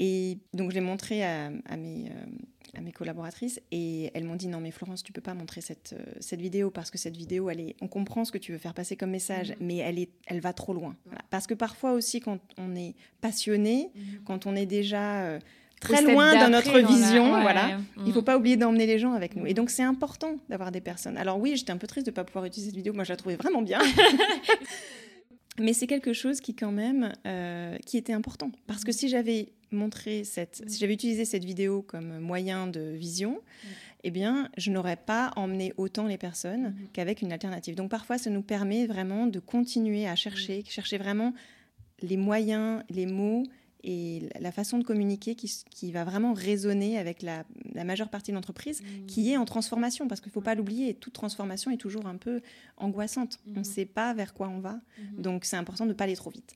Et 0.03 0.39
donc, 0.55 0.71
je 0.71 0.77
l'ai 0.77 0.81
montré 0.81 1.23
à, 1.23 1.51
mes, 1.77 2.07
euh, 2.07 2.77
à 2.77 2.81
mes 2.81 2.91
collaboratrices 2.91 3.61
et 3.71 4.11
elles 4.15 4.25
m'ont 4.25 4.35
dit 4.35 4.49
non, 4.49 4.59
mais 4.59 4.71
Florence, 4.71 5.03
tu 5.03 5.13
peux 5.13 5.21
pas 5.21 5.35
montrer 5.35 5.61
cette, 5.61 5.95
euh, 5.97 6.13
cette 6.21 6.41
vidéo 6.41 6.71
parce 6.71 6.91
que 6.91 6.97
cette 6.97 7.19
vidéo, 7.19 7.51
elle 7.51 7.61
est, 7.61 7.77
on 7.83 7.87
comprend 7.87 8.25
ce 8.25 8.33
que 8.33 8.39
tu 8.39 8.51
veux 8.51 8.59
faire 8.59 8.73
passer 8.73 8.97
comme 8.97 9.11
message, 9.11 9.51
mm-hmm. 9.51 9.57
mais 9.61 9.77
elle, 9.77 9.99
est, 9.99 10.09
elle 10.27 10.41
va 10.41 10.55
trop 10.55 10.73
loin. 10.73 10.97
Parce 11.29 11.47
que 11.47 11.53
parfois 11.53 11.93
aussi, 11.93 12.21
quand 12.21 12.39
on 12.57 12.75
est 12.75 12.95
passionné, 13.21 13.91
mm-hmm. 13.95 14.23
quand 14.25 14.47
on 14.47 14.57
est 14.57 14.65
déjà 14.65 15.39
très 15.81 16.03
loin 16.03 16.35
dans 16.35 16.49
notre 16.49 16.79
vision. 16.79 17.41
voilà. 17.43 17.79
Il 17.99 18.05
ne 18.05 18.13
faut 18.13 18.23
pas 18.23 18.39
oublier 18.39 18.57
d'emmener 18.57 18.87
les 18.87 18.99
gens 18.99 19.13
avec 19.13 19.37
nous. 19.37 19.47
Et 19.47 19.53
donc, 19.53 19.69
c'est 19.69 19.83
important 19.83 20.37
d'avoir 20.49 20.73
des 20.73 20.81
personnes. 20.81 21.19
Alors 21.19 21.39
oui, 21.39 21.57
j'étais 21.57 21.73
un 21.73 21.79
peu 21.79 21.87
triste 21.87 22.07
de 22.07 22.11
ne 22.11 22.15
pas 22.17 22.25
pouvoir 22.25 22.47
utiliser 22.47 22.71
cette 22.71 22.77
vidéo. 22.77 22.95
Moi, 22.95 23.05
je 23.05 23.11
la 23.11 23.17
trouvais 23.17 23.37
vraiment 23.37 23.61
bien. 23.61 23.81
Mais 25.61 25.73
c'est 25.73 25.87
quelque 25.87 26.13
chose 26.13 26.41
qui, 26.41 26.55
quand 26.55 26.73
même, 26.73 27.13
euh, 27.27 27.77
qui 27.87 27.97
était 27.97 28.13
important. 28.13 28.51
Parce 28.67 28.85
que 28.85 28.93
si 28.93 29.09
j'avais 29.09 29.49
montré 29.71 30.25
cette, 30.25 30.63
si 30.67 30.79
j'avais 30.79 30.95
utilisé 30.95 31.25
cette 31.25 31.45
vidéo 31.45 31.83
comme 31.83 32.19
moyen 32.19 32.67
de 32.67 32.81
vision, 32.81 33.41
eh 34.03 34.11
bien, 34.11 34.49
je 34.57 34.71
n'aurais 34.71 34.97
pas 34.97 35.33
emmené 35.37 35.73
autant 35.77 36.07
les 36.07 36.19
personnes 36.19 36.75
mhm. 36.75 36.89
qu'avec 36.93 37.23
une 37.23 37.33
alternative. 37.33 37.75
Donc, 37.75 37.91
parfois, 37.91 38.19
ça 38.19 38.31
nous 38.31 38.43
permet 38.43 38.87
vraiment 38.87 39.27
de 39.27 39.39
continuer 39.39 40.07
à 40.09 40.17
chercher, 40.17 40.65
chercher 40.67 40.99
vraiment 40.99 41.35
les 42.03 42.17
moyens, 42.17 42.83
les 42.89 43.07
mots, 43.07 43.45
et 43.83 44.29
la 44.39 44.53
façon 44.53 44.79
de 44.79 44.85
communiquer 44.85 45.35
qui, 45.35 45.93
va 45.93 46.05
vraiment 46.05 46.33
résonner 46.35 46.99
avec 46.99 47.23
la, 47.23 47.45
majeure 47.85 48.09
partie 48.09 48.31
de 48.31 48.37
l'entreprise 48.37 48.83
mmh. 48.83 49.07
qui 49.07 49.33
est 49.33 49.37
en 49.37 49.45
transformation. 49.45 50.09
Parce 50.09 50.21
qu'il 50.21 50.31
ne 50.31 50.35
faut 50.35 50.41
pas 50.41 50.55
l'oublier, 50.55 50.95
toute 50.95 51.13
transformation 51.13 51.71
est 51.71 51.77
toujours 51.77 52.07
un 52.07 52.17
peu 52.17 52.41
angoissante. 52.77 53.39
On 53.47 53.51
ne 53.51 53.61
mmh. 53.61 53.65
sait 53.65 53.87
pas 53.87 54.15
vers 54.15 54.35
quoi 54.35 54.49
on 54.49 54.61
va. 54.61 54.75
Mmh. 54.75 55.23
Donc 55.23 55.45
c'est 55.45 55.57
important 55.57 55.85
de 55.85 55.91
ne 55.91 55.95
pas 55.95 56.05
aller 56.05 56.17
trop 56.17 56.31
vite. 56.31 56.55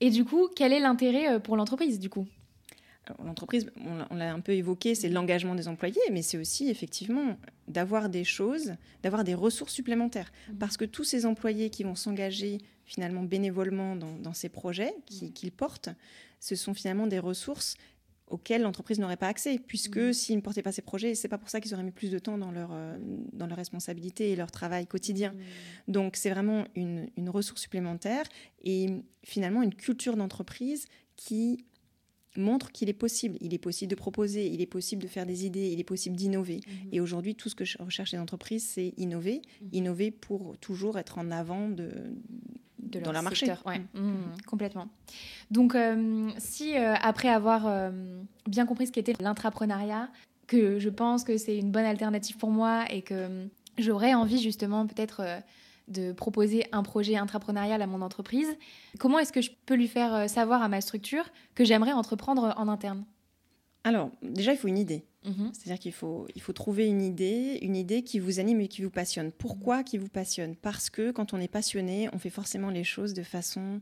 Et 0.00 0.10
du 0.10 0.24
coup, 0.24 0.48
quel 0.54 0.72
est 0.72 0.80
l'intérêt 0.80 1.34
euh, 1.34 1.38
pour 1.38 1.56
l'entreprise 1.56 1.98
du 1.98 2.10
coup? 2.10 2.26
L'entreprise, 3.22 3.70
on 4.10 4.14
l'a 4.14 4.32
un 4.32 4.40
peu 4.40 4.52
évoqué, 4.52 4.94
c'est 4.94 5.10
l'engagement 5.10 5.54
des 5.54 5.68
employés, 5.68 6.00
mais 6.10 6.22
c'est 6.22 6.38
aussi 6.38 6.70
effectivement 6.70 7.36
d'avoir 7.68 8.08
des 8.08 8.24
choses, 8.24 8.76
d'avoir 9.02 9.24
des 9.24 9.34
ressources 9.34 9.74
supplémentaires. 9.74 10.32
Parce 10.58 10.78
que 10.78 10.86
tous 10.86 11.04
ces 11.04 11.26
employés 11.26 11.68
qui 11.68 11.84
vont 11.84 11.96
s'engager 11.96 12.58
finalement 12.86 13.22
bénévolement 13.22 13.94
dans, 13.96 14.32
ces 14.32 14.48
projets 14.48 14.94
qu'ils 15.06 15.52
portent, 15.52 15.90
ce 16.40 16.56
sont 16.56 16.72
finalement 16.72 17.06
des 17.06 17.18
ressources 17.18 17.76
auxquelles 18.34 18.62
l'entreprise 18.62 18.98
n'aurait 18.98 19.16
pas 19.16 19.28
accès, 19.28 19.60
puisque 19.64 19.96
mm. 19.96 20.12
s'ils 20.12 20.36
ne 20.36 20.40
portaient 20.40 20.62
pas 20.62 20.72
ces 20.72 20.82
projets, 20.82 21.14
c'est 21.14 21.28
pas 21.28 21.38
pour 21.38 21.48
ça 21.48 21.60
qu'ils 21.60 21.72
auraient 21.72 21.84
mis 21.84 21.92
plus 21.92 22.10
de 22.10 22.18
temps 22.18 22.36
dans 22.36 22.50
leur, 22.50 22.70
euh, 22.72 22.98
dans 23.32 23.46
leur 23.46 23.56
responsabilité 23.56 24.32
et 24.32 24.36
leur 24.36 24.50
travail 24.50 24.88
quotidien. 24.88 25.32
Mm. 25.32 25.92
Donc 25.92 26.16
c'est 26.16 26.30
vraiment 26.30 26.64
une, 26.74 27.08
une, 27.16 27.30
ressource 27.30 27.62
supplémentaire 27.62 28.24
et 28.62 28.88
finalement 29.22 29.62
une 29.62 29.74
culture 29.74 30.16
d'entreprise 30.16 30.86
qui 31.16 31.64
montre 32.36 32.72
qu'il 32.72 32.88
est 32.88 32.94
possible. 32.94 33.36
Il 33.40 33.54
est 33.54 33.58
possible 33.58 33.90
de 33.90 33.96
proposer, 33.96 34.46
il 34.46 34.60
est 34.60 34.66
possible 34.66 35.02
de 35.02 35.08
faire 35.08 35.26
des 35.26 35.46
idées, 35.46 35.70
il 35.72 35.80
est 35.80 35.84
possible 35.84 36.16
d'innover. 36.16 36.60
Et 36.92 37.00
aujourd'hui, 37.00 37.34
tout 37.34 37.48
ce 37.48 37.54
que 37.54 37.64
je 37.64 37.78
recherche 37.78 38.12
les 38.12 38.18
entreprises, 38.18 38.66
c'est 38.66 38.94
innover. 38.96 39.42
Innover 39.72 40.10
pour 40.10 40.56
toujours 40.58 40.98
être 40.98 41.18
en 41.18 41.30
avant 41.30 41.68
de, 41.68 41.90
de 42.78 43.00
dans 43.00 43.12
leur 43.12 43.22
marché. 43.22 43.46
Ouais. 43.66 43.80
Mm. 43.94 44.00
Mm, 44.00 44.36
complètement. 44.46 44.88
Donc, 45.50 45.74
euh, 45.74 46.28
si 46.38 46.76
euh, 46.76 46.94
après 47.00 47.28
avoir 47.28 47.66
euh, 47.66 47.90
bien 48.48 48.66
compris 48.66 48.86
ce 48.86 48.92
qu'était 48.92 49.14
l'intrapreneuriat, 49.20 50.08
que 50.46 50.78
je 50.78 50.90
pense 50.90 51.24
que 51.24 51.38
c'est 51.38 51.56
une 51.56 51.70
bonne 51.70 51.86
alternative 51.86 52.36
pour 52.36 52.50
moi 52.50 52.84
et 52.90 53.02
que 53.02 53.46
j'aurais 53.78 54.14
envie 54.14 54.42
justement 54.42 54.86
peut-être 54.86 55.22
de 55.88 56.12
proposer 56.12 56.64
un 56.72 56.82
projet 56.82 57.16
intrapreneurial 57.16 57.82
à 57.82 57.86
mon 57.86 58.00
entreprise, 58.02 58.48
comment 58.98 59.18
est-ce 59.18 59.32
que 59.32 59.42
je 59.42 59.50
peux 59.66 59.74
lui 59.74 59.88
faire 59.88 60.28
savoir 60.30 60.62
à 60.62 60.68
ma 60.68 60.80
structure 60.80 61.24
que 61.54 61.64
j'aimerais 61.64 61.92
entreprendre 61.92 62.54
en 62.56 62.68
interne? 62.68 63.04
Alors, 63.84 64.10
déjà, 64.22 64.52
il 64.52 64.58
faut 64.58 64.68
une 64.68 64.78
idée. 64.78 65.04
Mhm. 65.24 65.50
C'est-à-dire 65.52 65.78
qu'il 65.78 65.92
faut, 65.92 66.26
il 66.34 66.40
faut 66.40 66.52
trouver 66.52 66.86
une 66.86 67.02
idée, 67.02 67.58
une 67.62 67.76
idée 67.76 68.02
qui 68.02 68.18
vous 68.18 68.40
anime 68.40 68.60
et 68.60 68.68
qui 68.68 68.82
vous 68.82 68.90
passionne. 68.90 69.30
Pourquoi 69.30 69.82
qui 69.82 69.98
vous 69.98 70.08
passionne? 70.08 70.56
Parce 70.56 70.90
que 70.90 71.10
quand 71.10 71.32
on 71.32 71.40
est 71.40 71.48
passionné, 71.48 72.08
on 72.12 72.18
fait 72.18 72.30
forcément 72.30 72.70
les 72.70 72.84
choses 72.84 73.14
de 73.14 73.22
façon 73.22 73.80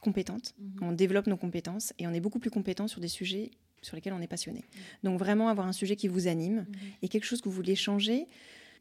compétente. 0.00 0.54
Mhm. 0.58 0.88
On 0.88 0.92
développe 0.92 1.26
nos 1.26 1.36
compétences 1.36 1.92
et 1.98 2.06
on 2.06 2.12
est 2.12 2.20
beaucoup 2.20 2.38
plus 2.38 2.50
compétent 2.50 2.88
sur 2.88 3.00
des 3.00 3.08
sujets 3.08 3.50
sur 3.80 3.96
lesquels 3.96 4.12
on 4.12 4.20
est 4.20 4.28
passionné. 4.28 4.60
Mhm. 4.60 5.10
Donc 5.10 5.18
vraiment 5.18 5.48
avoir 5.48 5.66
un 5.66 5.72
sujet 5.72 5.96
qui 5.96 6.08
vous 6.08 6.26
anime 6.26 6.66
et 7.02 7.08
quelque 7.08 7.24
chose 7.24 7.40
que 7.40 7.48
vous 7.48 7.54
voulez 7.54 7.76
changer 7.76 8.26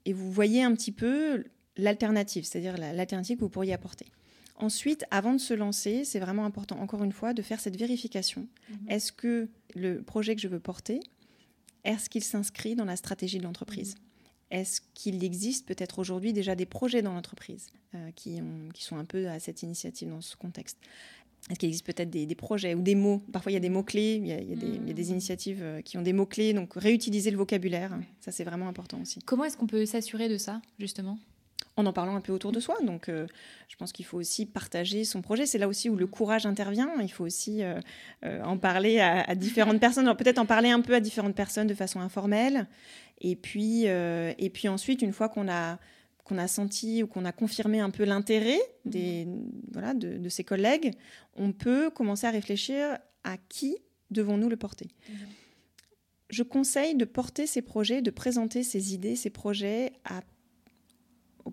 et 0.05 0.13
vous 0.13 0.31
voyez 0.31 0.63
un 0.63 0.73
petit 0.73 0.91
peu 0.91 1.43
l'alternative, 1.77 2.45
c'est-à-dire 2.45 2.77
l'alternative 2.77 3.37
que 3.37 3.41
vous 3.41 3.49
pourriez 3.49 3.73
apporter. 3.73 4.07
Ensuite, 4.55 5.05
avant 5.11 5.33
de 5.33 5.37
se 5.37 5.53
lancer, 5.53 6.03
c'est 6.03 6.19
vraiment 6.19 6.45
important, 6.45 6.79
encore 6.79 7.03
une 7.03 7.11
fois, 7.11 7.33
de 7.33 7.41
faire 7.43 7.59
cette 7.59 7.77
vérification. 7.77 8.47
Est-ce 8.87 9.11
que 9.11 9.49
le 9.75 10.01
projet 10.01 10.35
que 10.35 10.41
je 10.41 10.47
veux 10.47 10.59
porter, 10.59 10.99
est-ce 11.83 12.09
qu'il 12.09 12.23
s'inscrit 12.23 12.75
dans 12.75 12.85
la 12.85 12.95
stratégie 12.95 13.37
de 13.37 13.43
l'entreprise 13.43 13.95
Est-ce 14.49 14.81
qu'il 14.95 15.23
existe 15.23 15.67
peut-être 15.67 15.99
aujourd'hui 15.99 16.33
déjà 16.33 16.55
des 16.55 16.65
projets 16.65 17.03
dans 17.03 17.13
l'entreprise 17.13 17.67
euh, 17.93 18.09
qui, 18.15 18.41
qui 18.73 18.83
sont 18.83 18.97
un 18.97 19.05
peu 19.05 19.29
à 19.29 19.39
cette 19.39 19.61
initiative 19.61 20.09
dans 20.09 20.21
ce 20.21 20.35
contexte? 20.35 20.79
Est-ce 21.49 21.59
qu'il 21.59 21.69
existe 21.69 21.85
peut-être 21.85 22.09
des, 22.09 22.35
projets 22.35 22.73
ou 22.73 22.81
des 22.81 22.95
mots? 22.95 23.21
Parfois, 23.31 23.51
il 23.51 23.55
y 23.55 23.57
a 23.57 23.61
des 23.61 23.69
mots-clés, 23.69 24.15
il, 24.15 24.27
y 24.27 24.33
a, 24.33 24.93
des, 24.93 25.11
initiatives 25.11 25.61
euh, 25.61 25.81
qui 25.81 25.97
ont 25.97 26.01
des 26.01 26.13
mots-clés, 26.13 26.53
donc 26.53 26.73
réutiliser 26.73 27.31
le 27.31 27.37
vocabulaire, 27.37 27.97
ça 28.19 28.31
c'est 28.31 28.43
vraiment 28.43 28.67
important 28.67 28.99
aussi. 29.01 29.19
Comment 29.19 29.45
est-ce 29.45 29.55
qu'on 29.55 29.67
peut 29.67 29.85
s'assurer 29.85 30.27
de 30.27 30.37
ça, 30.37 30.61
justement? 30.79 31.17
En 31.77 31.85
en 31.85 31.93
parlant 31.93 32.15
un 32.15 32.21
peu 32.21 32.33
autour 32.33 32.51
de 32.51 32.59
soi. 32.59 32.75
Donc, 32.83 33.07
euh, 33.07 33.27
je 33.69 33.75
pense 33.75 33.91
qu'il 33.91 34.03
faut 34.03 34.17
aussi 34.17 34.45
partager 34.45 35.05
son 35.05 35.21
projet. 35.21 35.45
C'est 35.45 35.59
là 35.59 35.67
aussi 35.67 35.89
où 35.89 35.95
le 35.95 36.07
courage 36.07 36.45
intervient. 36.45 36.91
Il 37.01 37.11
faut 37.11 37.23
aussi 37.23 37.63
euh, 37.63 37.79
euh, 38.25 38.43
en 38.43 38.57
parler 38.57 38.99
à, 38.99 39.35
différentes 39.35 39.79
personnes. 39.79 40.13
peut-être 40.17 40.39
en 40.39 40.47
parler 40.47 40.69
un 40.69 40.81
peu 40.81 40.95
à 40.95 40.99
différentes 40.99 41.35
personnes 41.35 41.67
de 41.67 41.75
façon 41.75 42.01
informelle. 42.01 42.67
Et 43.21 43.35
puis, 43.35 43.85
et 43.85 44.49
puis 44.53 44.67
ensuite, 44.67 45.01
une 45.01 45.13
fois 45.13 45.29
qu'on 45.29 45.49
a 45.49 45.79
qu'on 46.23 46.37
a 46.37 46.47
senti 46.49 47.03
ou 47.03 47.07
qu'on 47.07 47.23
a 47.23 47.31
confirmé 47.31 47.79
un 47.79 47.89
peu 47.89 48.03
l'intérêt 48.03 48.59
des 48.83 49.25
voilà 49.71 49.93
de, 49.93 50.17
de, 50.17 50.29
ses 50.29 50.43
collègues, 50.43 50.91
on 51.37 51.53
peut 51.53 51.89
commencer 51.89 52.27
à 52.27 52.31
réfléchir 52.31 52.97
à 53.23 53.37
qui 53.49 53.77
devons-nous 54.11 54.49
le 54.49 54.57
porter. 54.57 54.89
Je 56.29 56.43
conseille 56.43 56.95
de 56.95 57.05
porter 57.05 57.47
ces 57.47 57.61
projets, 57.61 58.01
de 58.01 58.11
présenter 58.11 58.61
ces 58.63 58.93
idées, 58.93 59.15
ces 59.15 59.29
projets 59.29 59.93
à 60.03 60.21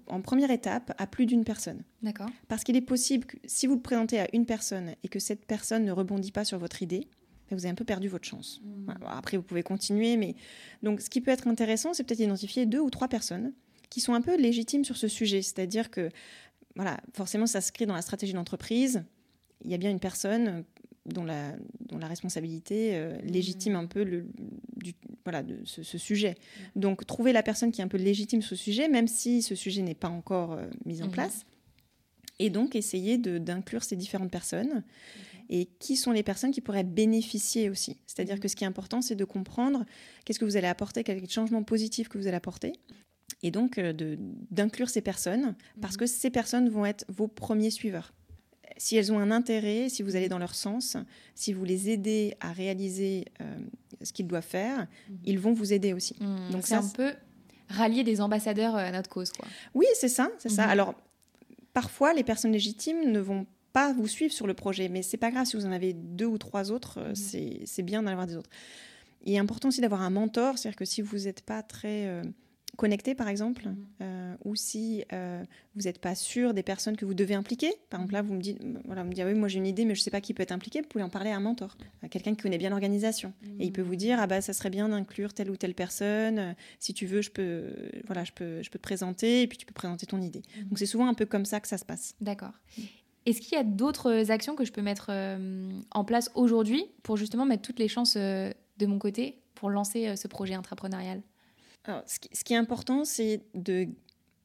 en 0.07 0.21
première 0.21 0.51
étape 0.51 0.95
à 0.99 1.07
plus 1.07 1.27
d'une 1.27 1.45
personne. 1.45 1.83
D'accord. 2.03 2.29
Parce 2.49 2.65
qu'il 2.65 2.77
est 2.77 2.81
possible 2.81 3.27
que 3.27 3.37
si 3.45 3.67
vous 3.67 3.75
le 3.75 3.81
présentez 3.81 4.21
à 4.21 4.29
une 4.33 4.47
personne 4.47 4.95
et 5.03 5.09
que 5.09 5.19
cette 5.19 5.47
personne 5.47 5.85
ne 5.85 5.93
rebondit 5.93 6.33
pas 6.33 6.45
sur 6.45 6.59
votre 6.59 6.83
idée, 6.83 7.09
ben, 7.51 7.57
vous 7.57 7.65
avez 7.65 7.73
un 7.73 7.75
peu 7.75 7.85
perdu 7.85 8.09
votre 8.09 8.25
chance. 8.25 8.61
Hmm. 8.63 8.91
Après, 9.07 9.37
vous 9.37 9.43
pouvez 9.43 9.63
continuer, 9.63 10.17
mais 10.17 10.35
donc 10.83 11.01
ce 11.01 11.11
qui 11.11 11.21
peut 11.21 11.31
être 11.31 11.47
intéressant, 11.47 11.95
c'est 11.95 12.05
peut-être 12.05 12.19
d'identifier 12.19 12.67
deux 12.67 12.81
ou 12.81 12.91
trois 12.91 13.09
personnes 13.09 13.53
qui 13.91 14.01
sont 14.01 14.15
un 14.15 14.21
peu 14.21 14.37
légitimes 14.37 14.85
sur 14.85 14.97
ce 14.97 15.09
sujet. 15.09 15.43
C'est-à-dire 15.43 15.91
que, 15.91 16.11
voilà, 16.75 17.01
forcément, 17.13 17.47
ça 17.47 17.61
s'inscrit 17.61 17.87
dans 17.87 17.95
la 17.95 18.03
stratégie 18.03 18.33
d'entreprise. 18.33 19.05
Il 19.65 19.71
y 19.71 19.75
a 19.75 19.79
bien 19.79 19.91
une 19.91 20.01
personne 20.01 20.65
dont 21.07 21.25
la, 21.25 21.55
dont 21.81 21.99
la 21.99 22.07
responsabilité 22.07 22.93
euh, 22.95 23.17
légitime 23.23 23.77
un 23.77 23.87
peu 23.87 24.03
le, 24.03 24.27
du, 24.77 24.95
voilà, 25.25 25.43
de 25.43 25.59
ce, 25.65 25.83
sujet. 25.99 26.37
Donc, 26.77 27.07
trouver 27.07 27.33
la 27.33 27.43
personne 27.43 27.73
qui 27.73 27.81
est 27.81 27.85
un 27.85 27.89
peu 27.89 27.97
légitime 27.97 28.43
sur 28.43 28.51
ce 28.51 28.63
sujet, 28.63 28.89
même 28.89 29.09
si 29.09 29.43
ce 29.43 29.55
sujet 29.55 29.83
n'est 29.83 29.95
pas 29.95 30.09
encore 30.09 30.53
euh, 30.53 30.67
mis 30.85 31.03
en 31.03 31.07
mhm. 31.07 31.13
place. 31.13 31.47
Et 32.39 32.51
donc, 32.51 32.77
essayer 32.77 33.17
d'inclure 33.17 33.85
ces 33.85 33.97
différentes 33.97 34.31
personnes. 34.31 34.83
Et 35.51 35.67
qui 35.79 35.97
sont 35.97 36.11
les 36.11 36.23
personnes 36.23 36.53
qui 36.53 36.63
pourraient 36.63 36.85
bénéficier 36.85 37.69
aussi. 37.69 37.99
C'est-à-dire 38.07 38.37
mhm. 38.37 38.41
que 38.41 38.49
ce 38.49 38.57
qui 38.57 38.65
est 38.65 38.67
important, 38.67 39.03
c'est 39.03 39.15
de 39.15 39.25
comprendre 39.25 39.85
qu'est-ce 40.25 40.39
que 40.39 40.45
vous 40.45 40.57
allez 40.57 40.67
apporter, 40.67 41.05
quel 41.05 41.29
changement 41.29 41.63
positif 41.63 42.09
que 42.09 42.19
vous 42.19 42.27
allez 42.27 42.37
apporter. 42.37 42.73
et 43.43 43.51
donc 43.51 43.79
d'inclure 44.51 44.89
ces 44.89 45.03
personnes, 45.03 45.55
parce 45.81 45.97
que 45.97 46.07
ces 46.07 46.31
personnes 46.31 46.71
vont 46.71 46.87
être 46.87 47.05
vos 47.09 47.29
premiers 47.29 47.71
suiveurs 47.71 48.15
si 48.77 48.97
elles 48.97 49.13
ont 49.13 49.19
un 49.19 49.31
intérêt, 49.31 49.89
si 49.89 50.03
vous 50.03 50.17
allez 50.17 50.29
dans 50.29 50.39
leur 50.39 50.55
sens, 50.55 50.97
si 51.35 51.53
vous 51.53 51.65
les 51.65 51.91
aidez 51.91 52.35
à 52.41 52.53
réaliser 52.53 53.27
ce 54.03 54.13
qu'ils 54.13 54.27
doivent 54.27 54.43
faire, 54.43 54.87
ils 55.25 55.39
vont 55.39 55.53
vous 55.53 55.73
aider 55.73 55.93
aussi. 55.93 56.17
Donc 56.51 56.67
c'est 56.67 56.75
un 56.75 56.89
peu 56.89 57.13
rallier 57.69 58.05
des 58.05 58.21
ambassadeurs 58.21 58.75
à 58.77 58.91
notre 58.91 59.09
cause. 59.09 59.31
Quoi. 59.33 59.47
Oui, 59.75 59.87
c'est 59.95 60.09
ça, 60.09 60.31
c'est 60.39 60.49
ça. 60.49 60.65
Alors, 60.65 60.95
parfois, 61.73 62.15
les 62.15 62.25
personnes 62.25 62.53
légitimes 62.53 63.11
ne 63.11 63.21
vont 63.21 63.47
pas 63.75 63.93
vous 63.93 64.07
suivre 64.07 64.33
sur 64.33 64.47
le 64.47 64.55
projet, 64.55 64.89
mais 64.89 65.03
c'est 65.03 65.17
pas 65.17 65.31
grave 65.31 65.47
si 65.47 65.57
vous 65.57 65.67
en 65.67 65.73
avez 65.73 65.93
deux 65.93 66.27
ou 66.27 66.39
trois 66.39 66.71
autres, 66.71 66.99
euh, 66.99 67.09
mhm. 67.11 67.67
c'est 67.67 67.83
bien 67.83 68.03
d'en 68.03 68.11
avoir 68.11 68.27
des 68.27 68.37
autres. 68.37 68.49
Il 69.25 69.35
est 69.35 69.39
important 69.39 69.69
aussi 69.69 69.81
d'avoir 69.81 70.03
un 70.03 70.11
mentor, 70.11 70.57
c'est-à-dire 70.57 70.77
que 70.77 70.85
si 70.85 71.03
vous 71.03 71.19
n'êtes 71.19 71.43
pas 71.43 71.63
très 71.63 72.07
euh, 72.07 72.23
connecté, 72.77 73.15
par 73.15 73.29
exemple, 73.29 73.67
mhm. 73.67 73.87
euh, 74.03 74.35
ou 74.45 74.55
si 74.57 75.05
vous 75.75 75.83
n'êtes 75.83 75.99
pas 75.99 76.15
sûr 76.15 76.55
des 76.55 76.63
personnes 76.63 76.97
que 76.97 77.05
vous 77.05 77.15
devez 77.15 77.35
impliquer. 77.35 77.73
Par 77.91 78.01
exemple, 78.01 78.15
là, 78.15 78.23
vous 78.23 78.35
me 78.35 78.41
dites, 78.41 78.59
voilà, 78.85 79.03
vous 79.03 79.09
me 79.09 79.15
dites, 79.15 79.25
oui, 79.25 79.35
moi 79.35 79.49
j'ai 79.49 79.59
une 79.59 79.67
idée, 79.67 79.85
mais 79.85 79.95
je 79.95 80.01
ne 80.01 80.05
sais 80.05 80.11
pas 80.11 80.21
qui 80.21 80.35
peut 80.35 80.43
être 80.43 80.53
impliqué. 80.53 80.81
Vous 80.81 80.89
pouvez 80.89 81.05
en 81.05 81.09
parler 81.09 81.31
à 81.31 81.37
un 81.37 81.41
mentor, 81.41 81.77
à 82.03 82.09
quelqu'un 82.09 82.35
qui 82.35 82.43
connaît 82.43 82.59
bien 82.59 82.71
l'organisation, 82.71 83.33
et 83.59 83.65
il 83.65 83.73
peut 83.73 83.83
vous 83.83 83.97
dire, 83.97 84.19
ah 84.21 84.27
bah 84.27 84.41
ça 84.41 84.53
serait 84.53 84.71
bien 84.71 84.89
d'inclure 84.89 85.33
telle 85.33 85.51
ou 85.51 85.57
telle 85.57 85.75
personne. 85.75 86.55
Si 86.79 86.95
tu 86.95 87.07
veux, 87.07 87.23
je 87.23 87.31
peux, 87.31 87.73
voilà, 88.07 88.25
je 88.25 88.33
peux, 88.33 88.63
je 88.63 88.71
peux 88.71 88.79
te 88.79 88.85
présenter, 88.85 89.43
et 89.43 89.47
puis 89.47 89.59
tu 89.59 89.67
peux 89.67 89.75
présenter 89.75 90.07
ton 90.07 90.21
idée. 90.21 90.43
Mhm. 90.57 90.65
Donc 90.69 90.79
c'est 90.79 90.87
souvent 90.87 91.09
un 91.09 91.15
peu 91.15 91.27
comme 91.27 91.45
ça 91.45 91.61
que 91.61 91.69
ça 91.69 91.79
se 91.79 91.85
passe. 91.85 92.15
D'accord. 92.21 92.53
Est-ce 93.27 93.41
qu'il 93.41 93.57
y 93.57 93.61
a 93.61 93.65
d'autres 93.65 94.31
actions 94.31 94.55
que 94.55 94.65
je 94.65 94.73
peux 94.73 94.83
mettre 94.83 95.07
euh, 95.11 95.71
en 95.93 96.05
place 96.05 96.31
aujourd'hui 96.35 96.85
pour 97.03 97.17
justement 97.17 97.47
mettre 97.47 97.63
toutes 97.63 97.79
les 97.79 97.89
chances 97.89 98.17
euh, 98.17 98.53
de 98.79 98.87
mon 98.87 98.99
côté 98.99 99.41
pour 99.55 99.71
lancer 99.71 100.09
euh, 100.09 100.17
ce 100.17 100.29
projet 100.29 100.55
intrapreneurial 101.85 102.05
ce, 102.07 102.45
qui, 102.45 102.53
est 102.53 102.57
important, 102.57 103.05
c'est 103.05 103.41
de 103.55 103.89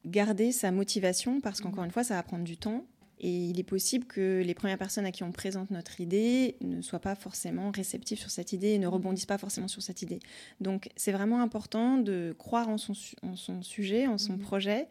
garder 0.06 0.52
sa 0.52 0.72
motivation 0.72 1.42
parce 1.42 1.62
qu'encore 1.62 1.84
mmh. 1.84 1.88
une 1.88 1.92
fois, 1.92 2.04
ça 2.04 2.16
va 2.16 2.24
prendre 2.24 2.44
du 2.44 2.58
temps. 2.58 2.86
Et 3.22 3.48
il 3.48 3.60
est 3.60 3.64
possible 3.64 4.06
que 4.06 4.42
les 4.46 4.54
premières 4.54 4.78
personnes 4.78 5.06
à 5.06 5.12
qui 5.12 5.24
on 5.24 5.34
présente 5.34 5.72
notre 5.72 6.00
idée 6.00 6.56
ne 6.62 6.82
soient 6.82 7.02
pas 7.02 7.16
forcément 7.16 7.70
réceptives 7.70 8.18
sur 8.18 8.32
cette 8.32 8.54
idée 8.54 8.70
et 8.70 8.80
ne 8.80 8.88
mmh. 8.88 8.92
rebondissent 8.92 9.26
pas 9.26 9.38
forcément 9.38 9.68
sur 9.68 9.82
cette 9.82 10.02
idée. 10.02 10.20
Donc 10.62 10.90
c'est 10.96 11.12
vraiment 11.12 11.42
important 11.42 11.98
de 11.98 12.34
croire 12.38 12.70
en 12.70 12.78
son, 12.78 12.94
en 13.22 13.36
son 13.36 13.62
sujet, 13.62 14.08
en 14.08 14.18
son 14.18 14.34
mmh. 14.34 14.40
projet 14.40 14.88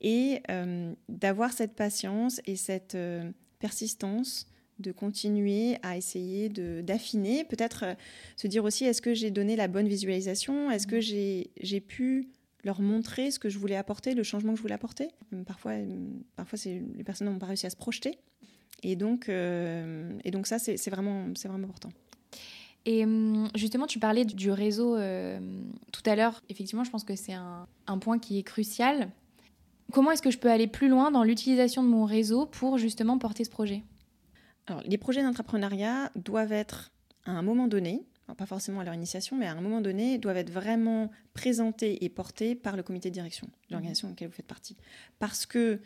et 0.00 0.42
euh, 0.50 0.92
d'avoir 1.08 1.52
cette 1.52 1.74
patience 1.74 2.40
et 2.46 2.56
cette 2.56 2.96
euh, 2.96 3.30
persistance 3.60 4.48
de 4.78 4.92
continuer 4.92 5.76
à 5.82 5.96
essayer 5.96 6.48
d'affiner, 6.48 7.44
peut-être 7.44 7.84
euh, 7.84 7.94
se 8.36 8.46
dire 8.46 8.64
aussi 8.64 8.84
est-ce 8.84 9.02
que 9.02 9.14
j'ai 9.14 9.30
donné 9.30 9.56
la 9.56 9.68
bonne 9.68 9.88
visualisation, 9.88 10.70
est-ce 10.70 10.86
que 10.86 10.96
mmh. 10.96 11.44
j'ai 11.60 11.80
pu 11.80 12.28
leur 12.64 12.80
montrer 12.80 13.30
ce 13.30 13.38
que 13.38 13.48
je 13.48 13.58
voulais 13.58 13.76
apporter, 13.76 14.14
le 14.14 14.22
changement 14.22 14.52
que 14.52 14.58
je 14.58 14.62
voulais 14.62 14.74
apporter? 14.74 15.08
Parfois, 15.46 15.72
parfois 16.36 16.58
les 16.64 17.04
personnes 17.04 17.28
n'ont 17.28 17.38
pas 17.38 17.46
réussi 17.46 17.66
à 17.66 17.70
se 17.70 17.76
projeter. 17.76 18.18
Et 18.82 18.94
donc, 18.94 19.28
et 19.28 20.30
donc 20.30 20.46
ça, 20.46 20.58
c'est 20.58 20.90
vraiment, 20.90 21.26
vraiment 21.44 21.66
important. 21.66 21.90
Et 22.84 23.04
hum, 23.04 23.48
justement, 23.54 23.86
tu 23.86 23.98
parlais 23.98 24.24
du 24.24 24.50
réseau 24.50 24.96
tout 24.96 26.02
à 26.04 26.16
l'heure. 26.16 26.42
Effectivement, 26.48 26.84
je 26.84 26.90
pense 26.90 27.04
que 27.04 27.16
c'est 27.16 27.32
un, 27.32 27.66
un, 27.86 27.98
point 27.98 28.18
qui 28.18 28.38
est 28.38 28.42
crucial 28.42 29.10
comment 29.92 30.10
est-ce 30.10 30.22
que 30.22 30.30
je 30.30 30.38
peux 30.38 30.50
aller 30.50 30.66
plus 30.66 30.88
loin 30.88 31.10
dans 31.10 31.22
l'utilisation 31.22 31.82
de 31.82 31.88
mon 31.88 32.04
réseau 32.04 32.46
pour 32.46 32.78
justement 32.78 33.18
porter 33.18 33.44
ce 33.44 33.50
projet? 33.50 33.82
Alors, 34.68 34.82
les 34.84 34.98
projets 34.98 35.22
d'entrepreneuriat 35.22 36.12
doivent 36.14 36.52
être, 36.52 36.92
à 37.24 37.32
un 37.32 37.42
moment 37.42 37.68
donné, 37.68 38.02
pas 38.36 38.44
forcément 38.44 38.80
à 38.80 38.84
leur 38.84 38.92
initiation, 38.92 39.36
mais 39.36 39.46
à 39.46 39.52
un 39.52 39.60
moment 39.60 39.80
donné, 39.80 40.18
doivent 40.18 40.36
être 40.36 40.50
vraiment 40.50 41.10
présentés 41.32 42.04
et 42.04 42.10
portés 42.10 42.54
par 42.54 42.76
le 42.76 42.82
comité 42.82 43.08
de 43.08 43.14
direction 43.14 43.46
de 43.46 43.72
l'organisation 43.72 44.08
dans 44.08 44.12
laquelle 44.12 44.28
vous 44.28 44.34
faites 44.34 44.46
partie. 44.46 44.76
Parce 45.18 45.46
que 45.46 45.80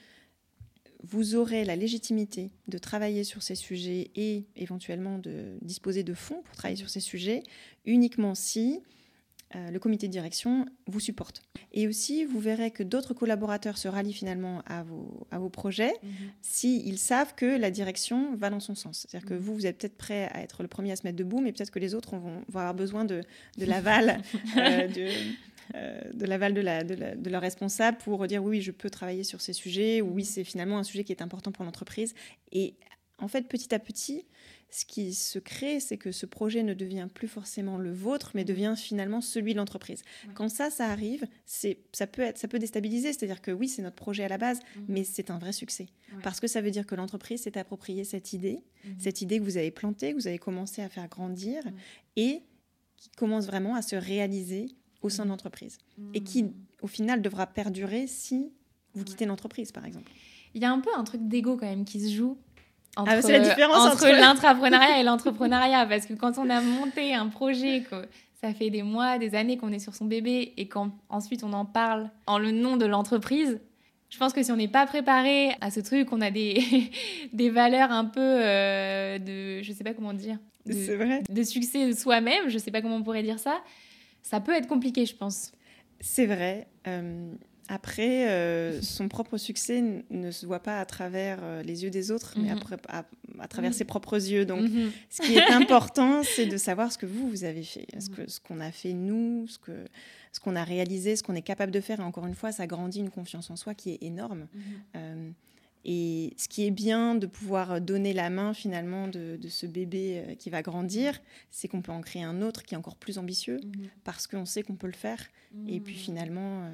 vous 1.04 1.36
aurez 1.36 1.64
la 1.64 1.76
légitimité 1.76 2.50
de 2.66 2.78
travailler 2.78 3.22
sur 3.22 3.42
ces 3.42 3.54
sujets 3.54 4.10
et 4.16 4.46
éventuellement 4.56 5.18
de 5.18 5.56
disposer 5.62 6.02
de 6.02 6.14
fonds 6.14 6.42
pour 6.42 6.56
travailler 6.56 6.76
sur 6.76 6.90
ces 6.90 7.00
sujets 7.00 7.42
uniquement 7.86 8.34
si 8.34 8.80
le 9.54 9.78
comité 9.78 10.06
de 10.06 10.12
direction 10.12 10.66
vous 10.86 11.00
supporte. 11.00 11.42
Et 11.72 11.88
aussi, 11.88 12.24
vous 12.24 12.40
verrez 12.40 12.70
que 12.70 12.82
d'autres 12.82 13.14
collaborateurs 13.14 13.78
se 13.78 13.88
rallient 13.88 14.12
finalement 14.12 14.62
à 14.66 14.82
vos, 14.82 15.26
à 15.30 15.38
vos 15.38 15.48
projets 15.48 15.92
mhm. 16.02 16.10
s'ils 16.40 16.98
savent 16.98 17.34
que 17.34 17.46
la 17.46 17.70
direction 17.70 18.34
va 18.36 18.50
dans 18.50 18.60
son 18.60 18.74
sens. 18.74 19.06
C'est-à-dire 19.06 19.28
que 19.28 19.34
mhm. 19.34 19.40
vous, 19.40 19.54
vous 19.54 19.66
êtes 19.66 19.78
peut-être 19.78 19.96
prêt 19.96 20.28
à 20.32 20.42
être 20.42 20.62
le 20.62 20.68
premier 20.68 20.92
à 20.92 20.96
se 20.96 21.02
mettre 21.04 21.16
debout, 21.16 21.40
mais 21.40 21.52
peut-être 21.52 21.70
que 21.70 21.78
les 21.78 21.94
autres 21.94 22.16
vont, 22.16 22.42
avoir 22.48 22.74
besoin 22.74 23.04
de, 23.04 23.22
de 23.58 23.64
l'aval 23.64 24.22
euh, 24.56 24.88
de, 24.88 25.08
euh, 25.74 26.00
de 26.12 26.26
l'aval 26.26 26.52
de, 26.52 26.60
la, 26.60 26.84
de, 26.84 27.30
leur 27.30 27.40
responsable 27.40 27.98
pour 27.98 28.26
dire 28.26 28.42
oui, 28.44 28.60
je 28.60 28.70
peux 28.70 28.90
travailler 28.90 29.24
sur 29.24 29.40
ces 29.40 29.52
sujets, 29.52 30.02
ou 30.02 30.08
oui, 30.08 30.22
mhm. 30.22 30.28
c'est 30.28 30.44
finalement 30.44 30.78
un 30.78 30.84
sujet 30.84 31.04
qui 31.04 31.12
est 31.12 31.22
important 31.22 31.52
pour 31.52 31.64
l'entreprise. 31.64 32.14
Et 32.52 32.74
en 33.18 33.28
fait, 33.28 33.48
petit 33.48 33.74
à 33.74 33.78
petit, 33.78 34.26
ce 34.74 34.84
qui 34.86 35.12
se 35.12 35.38
crée, 35.38 35.80
c'est 35.80 35.98
que 35.98 36.12
ce 36.12 36.24
projet 36.24 36.62
ne 36.62 36.72
devient 36.72 37.06
plus 37.12 37.28
forcément 37.28 37.76
le 37.76 37.92
vôtre, 37.92 38.32
mais 38.34 38.44
devient 38.44 38.74
finalement 38.76 39.20
celui 39.20 39.52
de 39.52 39.58
l'entreprise. 39.58 40.02
Quand 40.34 40.48
ça, 40.48 40.70
ça 40.70 40.86
arrive, 40.86 41.26
c'est, 41.44 41.78
ça 41.92 42.06
peut 42.06 42.22
être, 42.22 42.38
ça 42.38 42.48
peut 42.48 42.58
déstabiliser. 42.58 43.12
C'est-à-dire 43.12 43.42
que 43.42 43.50
oui, 43.50 43.68
c'est 43.68 43.82
notre 43.82 43.96
projet 43.96 44.24
à 44.24 44.28
la 44.28 44.38
base, 44.38 44.60
mhm. 44.76 44.84
mais 44.88 45.04
c'est 45.04 45.30
un 45.30 45.38
vrai 45.38 45.52
succès 45.52 45.88
parce 46.22 46.40
que 46.40 46.46
ça 46.46 46.60
veut 46.60 46.70
dire 46.70 46.86
que 46.86 46.94
l'entreprise 46.94 47.42
s'est 47.42 47.56
appropriée 47.58 48.04
cette 48.04 48.32
idée, 48.32 48.62
mhm. 48.84 48.94
cette 48.98 49.22
idée 49.22 49.38
que 49.38 49.44
vous 49.44 49.56
avez 49.56 49.70
plantée, 49.70 50.12
que 50.12 50.16
vous 50.16 50.26
avez 50.26 50.38
commencé 50.38 50.82
à 50.82 50.88
faire 50.88 51.08
grandir 51.08 51.62
et 52.16 52.42
qui 52.96 53.10
commence 53.10 53.46
vraiment 53.46 53.74
à 53.74 53.82
se 53.82 53.96
réaliser 53.96 54.68
au 55.02 55.08
sein 55.08 55.24
de 55.24 55.30
l'entreprise 55.30 55.78
et 56.14 56.20
qui, 56.20 56.46
au 56.80 56.86
final, 56.86 57.20
devra 57.20 57.46
perdurer 57.46 58.06
si 58.06 58.52
vous 58.94 59.04
quittez 59.04 59.26
l'entreprise, 59.26 59.72
par 59.72 59.84
exemple. 59.84 60.12
Il 60.54 60.62
y 60.62 60.64
a 60.64 60.70
un 60.70 60.80
peu 60.80 60.90
un 60.96 61.02
truc 61.02 61.26
d'ego 61.26 61.56
quand 61.56 61.66
même 61.66 61.84
qui 61.84 62.00
se 62.00 62.14
joue 62.14 62.38
entre, 62.96 63.10
ah, 63.10 63.22
c'est 63.22 63.32
la 63.32 63.40
différence 63.40 63.92
entre, 63.92 64.06
l'intrapreneuriat 64.06 65.00
et 65.00 65.02
l'entrepreneuriat. 65.04 65.86
Parce 65.86 66.06
que 66.06 66.14
quand 66.14 66.38
on 66.38 66.50
a 66.50 66.60
monté 66.60 67.14
un 67.14 67.28
projet, 67.28 67.84
ça 68.40 68.52
fait 68.52 68.70
des 68.70 68.82
mois, 68.82 69.18
des 69.18 69.34
années 69.34 69.56
qu'on 69.56 69.72
est 69.72 69.78
sur 69.78 69.94
son 69.94 70.04
bébé 70.04 70.52
et 70.56 70.68
qu'ensuite 70.68 71.44
on 71.44 71.52
en 71.52 71.64
parle 71.64 72.10
en 72.26 72.38
le 72.38 72.50
nom 72.50 72.76
de 72.76 72.84
l'entreprise, 72.84 73.60
je 74.10 74.18
pense 74.18 74.34
que 74.34 74.42
si 74.42 74.52
on 74.52 74.56
n'est 74.56 74.68
pas 74.68 74.86
préparé 74.86 75.52
à 75.62 75.70
ce 75.70 75.80
truc, 75.80 76.12
on 76.12 76.20
a 76.20 76.30
des, 76.30 76.90
des 77.32 77.48
valeurs 77.48 77.90
un 77.90 78.04
peu 78.04 78.20
euh, 78.20 79.18
de, 79.18 79.62
je 79.62 79.72
sais 79.72 79.84
pas 79.84 79.94
comment 79.94 80.12
dire, 80.12 80.36
de, 80.66 80.94
vrai. 80.94 81.22
de 81.28 81.42
succès 81.42 81.88
de 81.88 81.94
soi-même, 81.94 82.48
je 82.48 82.58
sais 82.58 82.70
pas 82.70 82.82
comment 82.82 82.96
on 82.96 83.02
pourrait 83.02 83.22
dire 83.22 83.38
ça, 83.38 83.62
ça 84.22 84.38
peut 84.40 84.52
être 84.52 84.68
compliqué, 84.68 85.06
je 85.06 85.16
pense. 85.16 85.52
C'est 86.00 86.26
vrai. 86.26 86.66
Euh, 86.86 87.32
après, 87.72 88.28
euh, 88.28 88.82
son 88.82 89.08
propre 89.08 89.38
succès 89.38 89.82
ne 90.10 90.30
se 90.30 90.44
voit 90.44 90.60
pas 90.60 90.78
à 90.78 90.84
travers 90.84 91.38
euh, 91.40 91.62
les 91.62 91.84
yeux 91.84 91.90
des 91.90 92.10
autres, 92.10 92.34
mais 92.36 92.50
mhm. 92.50 92.58
après, 92.58 92.76
à, 92.86 93.48
travers 93.48 93.72
ses 93.72 93.86
propres 93.86 94.16
yeux. 94.16 94.44
Donc, 94.44 94.60
mhm. 94.60 94.90
ce 95.08 95.22
qui 95.22 95.36
est 95.36 95.50
important, 95.52 96.22
c'est 96.22 96.44
de 96.44 96.58
savoir 96.58 96.92
ce 96.92 96.98
que 96.98 97.06
vous, 97.06 97.30
vous 97.30 97.44
avez 97.44 97.62
fait, 97.62 97.86
ce 97.98 98.10
mhm. 98.10 98.26
qu'on 98.46 98.60
a 98.60 98.70
fait 98.70 98.92
nous, 98.92 99.46
ce 99.48 99.58
qu'on 99.58 99.72
ce 100.32 100.40
qu'on 100.40 100.54
a 100.54 100.64
réalisé, 100.64 101.16
ce 101.16 101.22
qu'on 101.22 101.34
est 101.34 101.40
capable 101.40 101.72
de 101.72 101.80
faire. 101.80 102.00
Et 102.00 102.02
encore 102.02 102.26
une 102.26 102.34
fois, 102.34 102.52
ça 102.52 102.66
grandit 102.66 103.00
une 103.00 103.10
confiance 103.10 103.50
en 103.50 103.56
soi 103.56 103.74
qui 103.74 103.92
est 103.92 104.02
énorme. 104.02 104.48
Euh, 104.94 105.30
et 105.86 106.34
ce 106.36 106.48
qui 106.48 106.66
est 106.66 106.70
bien 106.70 107.14
de 107.14 107.26
pouvoir 107.26 107.80
donner 107.80 108.12
la 108.12 108.28
main 108.28 108.52
finalement 108.52 109.08
de, 109.08 109.38
de 109.40 109.48
ce 109.48 109.64
bébé 109.64 110.36
qui 110.38 110.50
va 110.50 110.60
grandir, 110.60 111.20
c'est 111.50 111.68
qu'on 111.68 111.80
peut 111.80 111.92
en 111.92 112.02
créer 112.02 112.22
un 112.22 112.42
autre 112.42 112.64
qui 112.64 112.74
est 112.74 112.78
encore 112.78 112.96
plus 112.96 113.16
ambitieux 113.16 113.60
parce 114.04 114.26
qu'on 114.26 114.44
sait 114.44 114.62
qu'on 114.62 114.76
peut 114.76 114.86
le 114.86 114.92
faire. 114.92 115.26
Et 115.68 115.80
puis 115.80 115.94
finalement, 115.94 116.70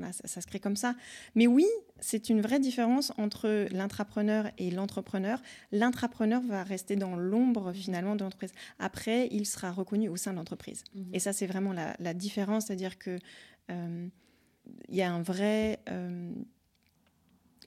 voilà, 0.00 0.12
ça, 0.12 0.40
se 0.40 0.46
crée 0.46 0.60
comme 0.60 0.76
ça. 0.76 0.94
Mais 1.34 1.46
oui, 1.46 1.66
c'est 2.00 2.28
une 2.28 2.40
vraie 2.40 2.60
différence 2.60 3.12
entre 3.18 3.68
l'intrapreneur 3.70 4.50
et 4.58 4.70
l'entrepreneur. 4.70 5.42
L'intrapreneur 5.72 6.42
va 6.42 6.62
rester 6.62 6.96
dans 6.96 7.16
l'ombre 7.16 7.72
finalement 7.72 8.16
de 8.16 8.24
l'entreprise. 8.24 8.52
Après, 8.78 9.28
il 9.30 9.46
sera 9.46 9.70
reconnu 9.70 10.08
au 10.08 10.16
sein 10.16 10.32
de 10.32 10.36
l'entreprise. 10.36 10.84
Mhm. 10.94 11.04
Et 11.12 11.18
ça, 11.18 11.32
c'est 11.32 11.46
vraiment 11.46 11.72
la, 11.72 12.14
différence, 12.14 12.66
c'est-à-dire 12.66 12.98
que 12.98 13.18
euh, 13.70 14.08
il 14.88 14.96
y 14.96 15.02
a 15.02 15.12
un 15.12 15.22
vrai, 15.22 15.78
euh, 15.88 16.32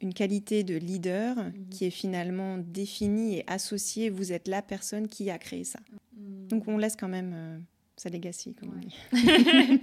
une 0.01 0.13
qualité 0.13 0.63
de 0.63 0.75
leader 0.75 1.37
mhm. 1.37 1.69
qui 1.69 1.85
est 1.85 1.91
finalement 1.91 2.57
définie 2.57 3.37
et 3.37 3.43
associée. 3.47 4.09
Vous 4.09 4.33
êtes 4.33 4.47
la 4.47 4.61
personne 4.61 5.07
qui 5.07 5.29
a 5.29 5.37
créé 5.37 5.63
ça. 5.63 5.79
Mhm. 6.17 6.47
Donc, 6.47 6.67
on 6.67 6.77
laisse 6.77 6.95
quand 6.95 7.07
même. 7.09 7.63
Sa 8.03 8.09
legacy, 8.09 8.53
comme 8.53 8.73
on 8.75 8.79
dit. 8.79 8.93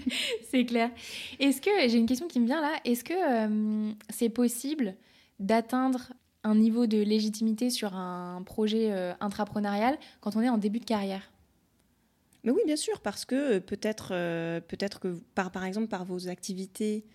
c'est 0.51 0.67
clair. 0.67 0.91
Est-ce 1.39 1.63
que, 1.63 1.71
j'ai 1.89 1.97
une 1.97 2.05
question 2.05 2.29
qui 2.29 2.39
me 2.39 2.45
vient 2.45 2.61
là, 2.61 2.79
est-ce 2.85 3.03
que 3.03 3.15
euh, 3.15 3.93
c'est 4.11 4.29
possible 4.29 4.95
d'atteindre 5.39 6.13
un 6.45 6.55
niveau 6.55 6.87
de 6.87 6.99
légitimité 6.99 7.71
sur 7.71 7.97
un 7.97 8.43
projet 8.43 8.93
euh, 8.93 9.15
intrapreneurial 9.21 9.99
quand 10.21 10.37
on 10.37 10.43
est 10.43 10.51
en 10.51 10.59
début 10.59 10.81
de 10.81 10.85
carrière? 10.85 11.33
Mais 12.45 12.51
oui, 12.51 12.61
bien 12.67 12.77
sûr, 12.77 13.01
parce 13.01 13.25
que 13.25 13.57
euh, 13.57 13.61
peut-être 13.61 14.09
peut-être 14.67 15.01
que, 15.01 15.19
par, 15.35 15.51
par 15.51 15.65
exemple, 15.65 15.89
par 15.89 16.05
vos 16.05 16.29
activités 16.29 17.07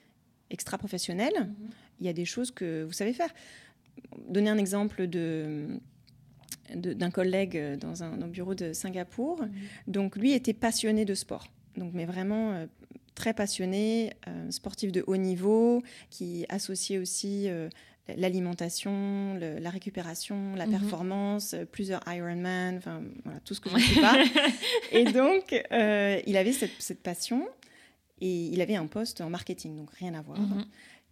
extra-professionnelles, 0.50 1.34
mm-hmm. 1.38 1.72
il 2.00 2.06
y 2.08 2.10
a 2.10 2.14
des 2.14 2.26
choses 2.26 2.50
que 2.50 2.84
vous 2.84 2.94
savez 2.94 3.14
faire. 3.14 3.30
Donner 4.28 4.50
un 4.50 4.58
exemple 4.58 5.06
de 5.06 5.80
d'un 6.74 7.12
collègue 7.12 7.58
euh, 7.58 7.78
dans 7.78 8.04
un, 8.04 8.28
bureau 8.28 8.56
de 8.56 8.74
Singapour. 8.74 9.42
Mhm. 9.42 9.52
Donc 9.88 10.16
lui 10.16 10.34
était 10.34 10.54
passionné 10.54 11.06
de 11.06 11.14
sport. 11.14 11.48
Donc 11.78 11.92
mais 11.94 12.06
vraiment 12.06 12.54
euh, 12.54 12.66
très 13.14 13.34
passionné, 13.34 14.12
sportif 14.50 14.92
de 14.92 15.04
haut 15.08 15.16
niveau, 15.16 15.82
qui 16.10 16.46
associait 16.50 16.98
aussi 16.98 17.48
l'alimentation, 18.18 19.36
la 19.40 19.70
récupération, 19.70 20.54
la 20.56 20.66
mhm. 20.66 20.80
performance, 20.80 21.56
plusieurs 21.72 22.02
Ironman, 22.08 22.76
enfin 22.76 23.02
voilà, 23.24 23.40
tout 23.46 23.54
ce 23.54 23.62
que 23.62 23.70
je 23.70 23.76
ne 23.76 23.80
sais 23.80 24.02
pas. 24.02 24.18
et 24.92 25.06
donc, 25.06 25.54
il 26.28 26.36
avait 26.36 26.52
cette, 26.52 26.74
cette, 26.78 27.02
passion 27.02 27.48
et 28.20 28.48
il 28.48 28.60
avait 28.60 28.76
un 28.76 28.88
poste 28.88 29.22
en 29.22 29.30
marketing, 29.30 29.78
donc 29.78 29.92
rien 29.92 30.14
à 30.14 30.22
voir. 30.22 30.42
Mhm. 30.42 30.66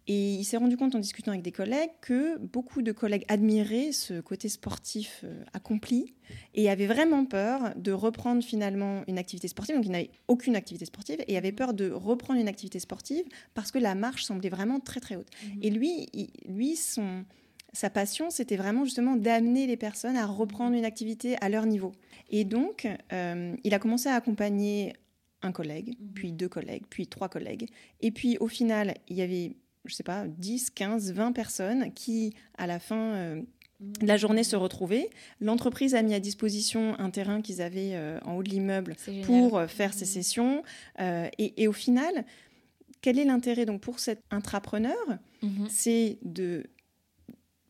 Et 0.06 0.34
il 0.34 0.44
s'est 0.44 0.58
rendu 0.58 0.76
compte 0.76 0.94
en 0.94 0.98
discutant 0.98 1.30
avec 1.30 1.42
des 1.42 1.52
collègues 1.52 1.90
que 2.02 2.36
beaucoup 2.38 2.82
de 2.82 2.92
collègues 2.92 3.24
admiraient 3.28 3.92
ce 3.92 4.20
côté 4.20 4.50
sportif 4.50 5.22
euh, 5.24 5.42
accompli 5.54 6.14
et 6.54 6.68
avaient 6.68 6.86
vraiment 6.86 7.24
peur 7.24 7.72
de 7.76 7.90
reprendre 7.90 8.42
finalement 8.42 9.02
une 9.08 9.18
activité 9.18 9.48
sportive. 9.48 9.76
Donc 9.76 9.86
il 9.86 9.92
n'avait 9.92 10.10
aucune 10.28 10.56
activité 10.56 10.84
sportive 10.84 11.24
et 11.26 11.38
avait 11.38 11.52
peur 11.52 11.72
de 11.72 11.90
reprendre 11.90 12.38
une 12.38 12.48
activité 12.48 12.78
sportive 12.78 13.24
parce 13.54 13.70
que 13.70 13.78
la 13.78 13.94
marche 13.94 14.24
semblait 14.24 14.50
vraiment 14.50 14.78
très 14.78 15.00
très 15.00 15.16
haute. 15.16 15.28
Mhm. 15.42 15.58
Et 15.62 15.70
lui, 15.70 16.06
lui 16.46 16.76
son, 16.76 17.24
sa 17.72 17.88
passion, 17.88 18.28
c'était 18.28 18.56
vraiment 18.56 18.84
justement 18.84 19.16
d'amener 19.16 19.66
les 19.66 19.78
personnes 19.78 20.16
à 20.16 20.26
reprendre 20.26 20.76
une 20.76 20.84
activité 20.84 21.36
à 21.40 21.48
leur 21.48 21.64
niveau. 21.64 21.92
Et 22.28 22.44
donc, 22.44 22.86
euh, 23.12 23.56
il 23.64 23.72
a 23.72 23.78
commencé 23.78 24.10
à 24.10 24.16
accompagner 24.16 24.92
un 25.40 25.52
collègue, 25.52 25.96
mhm. 25.98 26.12
puis 26.14 26.32
deux 26.32 26.48
collègues, 26.48 26.84
puis 26.90 27.06
trois 27.06 27.30
collègues. 27.30 27.68
Et 28.00 28.10
puis 28.10 28.36
au 28.38 28.48
final, 28.48 28.94
il 29.08 29.16
y 29.16 29.22
avait 29.22 29.56
je 29.84 29.94
sais 29.94 30.02
pas, 30.02 30.26
10, 30.26 30.70
15, 30.70 31.12
20 31.12 31.32
personnes 31.32 31.92
qui, 31.92 32.34
à 32.56 32.66
la 32.66 32.78
fin 32.78 33.14
euh, 33.14 33.42
de 33.80 34.06
la 34.06 34.16
journée, 34.16 34.44
se 34.44 34.56
retrouvaient. 34.56 35.10
L'entreprise 35.40 35.94
a 35.94 36.02
mis 36.02 36.14
à 36.14 36.20
disposition 36.20 36.98
un 36.98 37.10
terrain 37.10 37.42
qu'ils 37.42 37.60
avaient 37.60 37.92
euh, 37.94 38.18
en 38.24 38.36
haut 38.36 38.42
de 38.42 38.48
l'immeuble 38.48 38.96
pour 39.24 39.58
euh, 39.58 39.66
faire 39.66 39.92
ces 39.92 40.04
mmh. 40.04 40.08
sessions. 40.08 40.62
Et, 41.00 41.62
et, 41.62 41.68
au 41.68 41.72
final, 41.72 42.24
quel 43.00 43.18
est 43.18 43.24
l'intérêt 43.24 43.66
donc 43.66 43.80
pour 43.80 43.98
cet 43.98 44.22
intrapreneur? 44.30 44.96
Mmh 45.42 45.66
C'est 45.68 46.18
de 46.22 46.64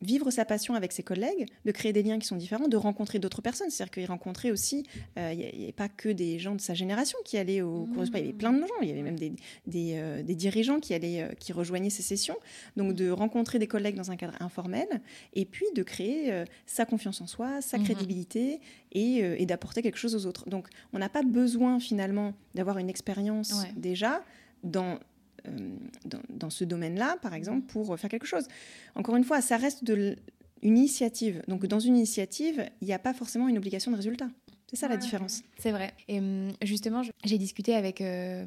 vivre 0.01 0.29
sa 0.29 0.45
passion 0.45 0.75
avec 0.75 0.91
ses 0.91 1.03
collègues, 1.03 1.45
de 1.63 1.71
créer 1.71 1.93
des 1.93 2.03
liens 2.03 2.19
qui 2.19 2.27
sont 2.27 2.35
différents, 2.35 2.67
de 2.67 2.77
rencontrer 2.77 3.19
d'autres 3.19 3.41
personnes. 3.41 3.69
C'est-à-dire 3.69 3.91
qu'il 3.91 4.05
rencontrait 4.05 4.51
aussi, 4.51 4.85
euh, 5.17 5.31
il 5.33 5.37
n'y 5.37 5.63
avait 5.63 5.71
pas 5.71 5.89
que 5.89 6.09
des 6.09 6.37
gens 6.37 6.55
de 6.55 6.61
sa 6.61 6.73
génération 6.73 7.17
qui 7.23 7.37
allaient 7.37 7.61
au 7.61 7.85
cours 7.85 8.03
de 8.03 8.09
il 8.09 8.17
y 8.17 8.19
avait 8.19 8.33
plein 8.33 8.51
de 8.51 8.59
gens, 8.61 8.67
il 8.81 8.89
y 8.89 8.91
avait 8.91 9.01
même 9.01 9.17
des, 9.17 9.33
des, 9.67 9.93
euh, 9.95 10.21
dirigeants 10.23 10.79
qui, 10.79 10.93
allaient, 10.93 11.21
euh, 11.21 11.33
qui 11.39 11.53
rejoignaient 11.53 11.89
ces 11.89 12.03
sessions. 12.03 12.37
Donc 12.75 12.93
de 12.93 13.09
rencontrer 13.09 13.57
des 13.59 13.67
collègues 13.67 13.95
dans 13.95 14.11
un 14.11 14.15
cadre 14.15 14.35
informel 14.41 14.87
et 15.33 15.45
puis 15.45 15.65
de 15.75 15.83
créer 15.83 16.43
sa 16.65 16.85
confiance 16.85 17.21
en 17.21 17.27
soi, 17.27 17.61
sa 17.61 17.77
mhm. 17.77 17.85
crédibilité 17.85 18.59
et, 18.91 19.17
et 19.17 19.45
d'apporter 19.45 19.81
quelque 19.81 19.97
chose 19.97 20.15
aux 20.15 20.25
autres. 20.27 20.49
Donc 20.49 20.67
on 20.93 20.99
n'a 20.99 21.09
pas 21.09 21.23
besoin 21.23 21.79
finalement 21.79 22.33
d'avoir 22.53 22.77
une 22.77 22.89
expérience 22.89 23.63
déjà 23.75 24.23
dans 24.63 24.99
euh, 25.47 26.17
dans, 26.29 26.49
ce 26.49 26.63
domaine-là, 26.63 27.17
par 27.21 27.33
exemple, 27.33 27.65
pour 27.67 27.97
faire 27.97 28.09
quelque 28.09 28.27
chose. 28.27 28.47
Encore 28.95 29.15
une 29.15 29.23
fois, 29.23 29.41
ça 29.41 29.57
reste 29.57 29.83
de 29.83 30.15
une 30.61 30.77
initiative. 30.77 31.43
Donc, 31.47 31.65
dans 31.67 31.79
une 31.79 31.95
initiative, 31.95 32.65
il 32.81 32.87
n'y 32.87 32.93
a 32.93 32.99
pas 32.99 33.13
forcément 33.13 33.47
une 33.47 33.57
obligation 33.57 33.91
de 33.91 33.97
résultat. 33.97 34.27
C'est 34.67 34.77
ça 34.77 34.87
la 34.87 34.97
différence. 34.97 35.43
C'est 35.59 35.71
vrai. 35.71 35.93
Et 36.07 36.19
hum, 36.19 36.51
justement, 36.63 37.01
j'ai 37.23 37.37
discuté 37.37 37.75
avec 37.75 38.01
euh, 38.01 38.45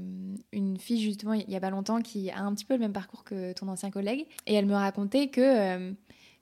une 0.53 0.79
fille, 0.79 1.01
justement, 1.01 1.35
il 1.35 1.47
n'y 1.47 1.57
a 1.57 1.61
pas 1.61 1.71
longtemps, 1.71 2.01
qui 2.01 2.31
a 2.31 2.41
un 2.41 2.53
petit 2.55 2.65
peu 2.65 2.75
le 2.75 2.81
même 2.81 2.93
parcours 2.93 3.25
que 3.25 3.53
ton 3.53 3.69
ancien 3.69 3.91
collègue. 3.91 4.27
Et 4.47 4.55
elle 4.55 4.67
me 4.67 4.75
racontait 4.75 5.29
que 5.29 5.41
euh, 5.41 5.93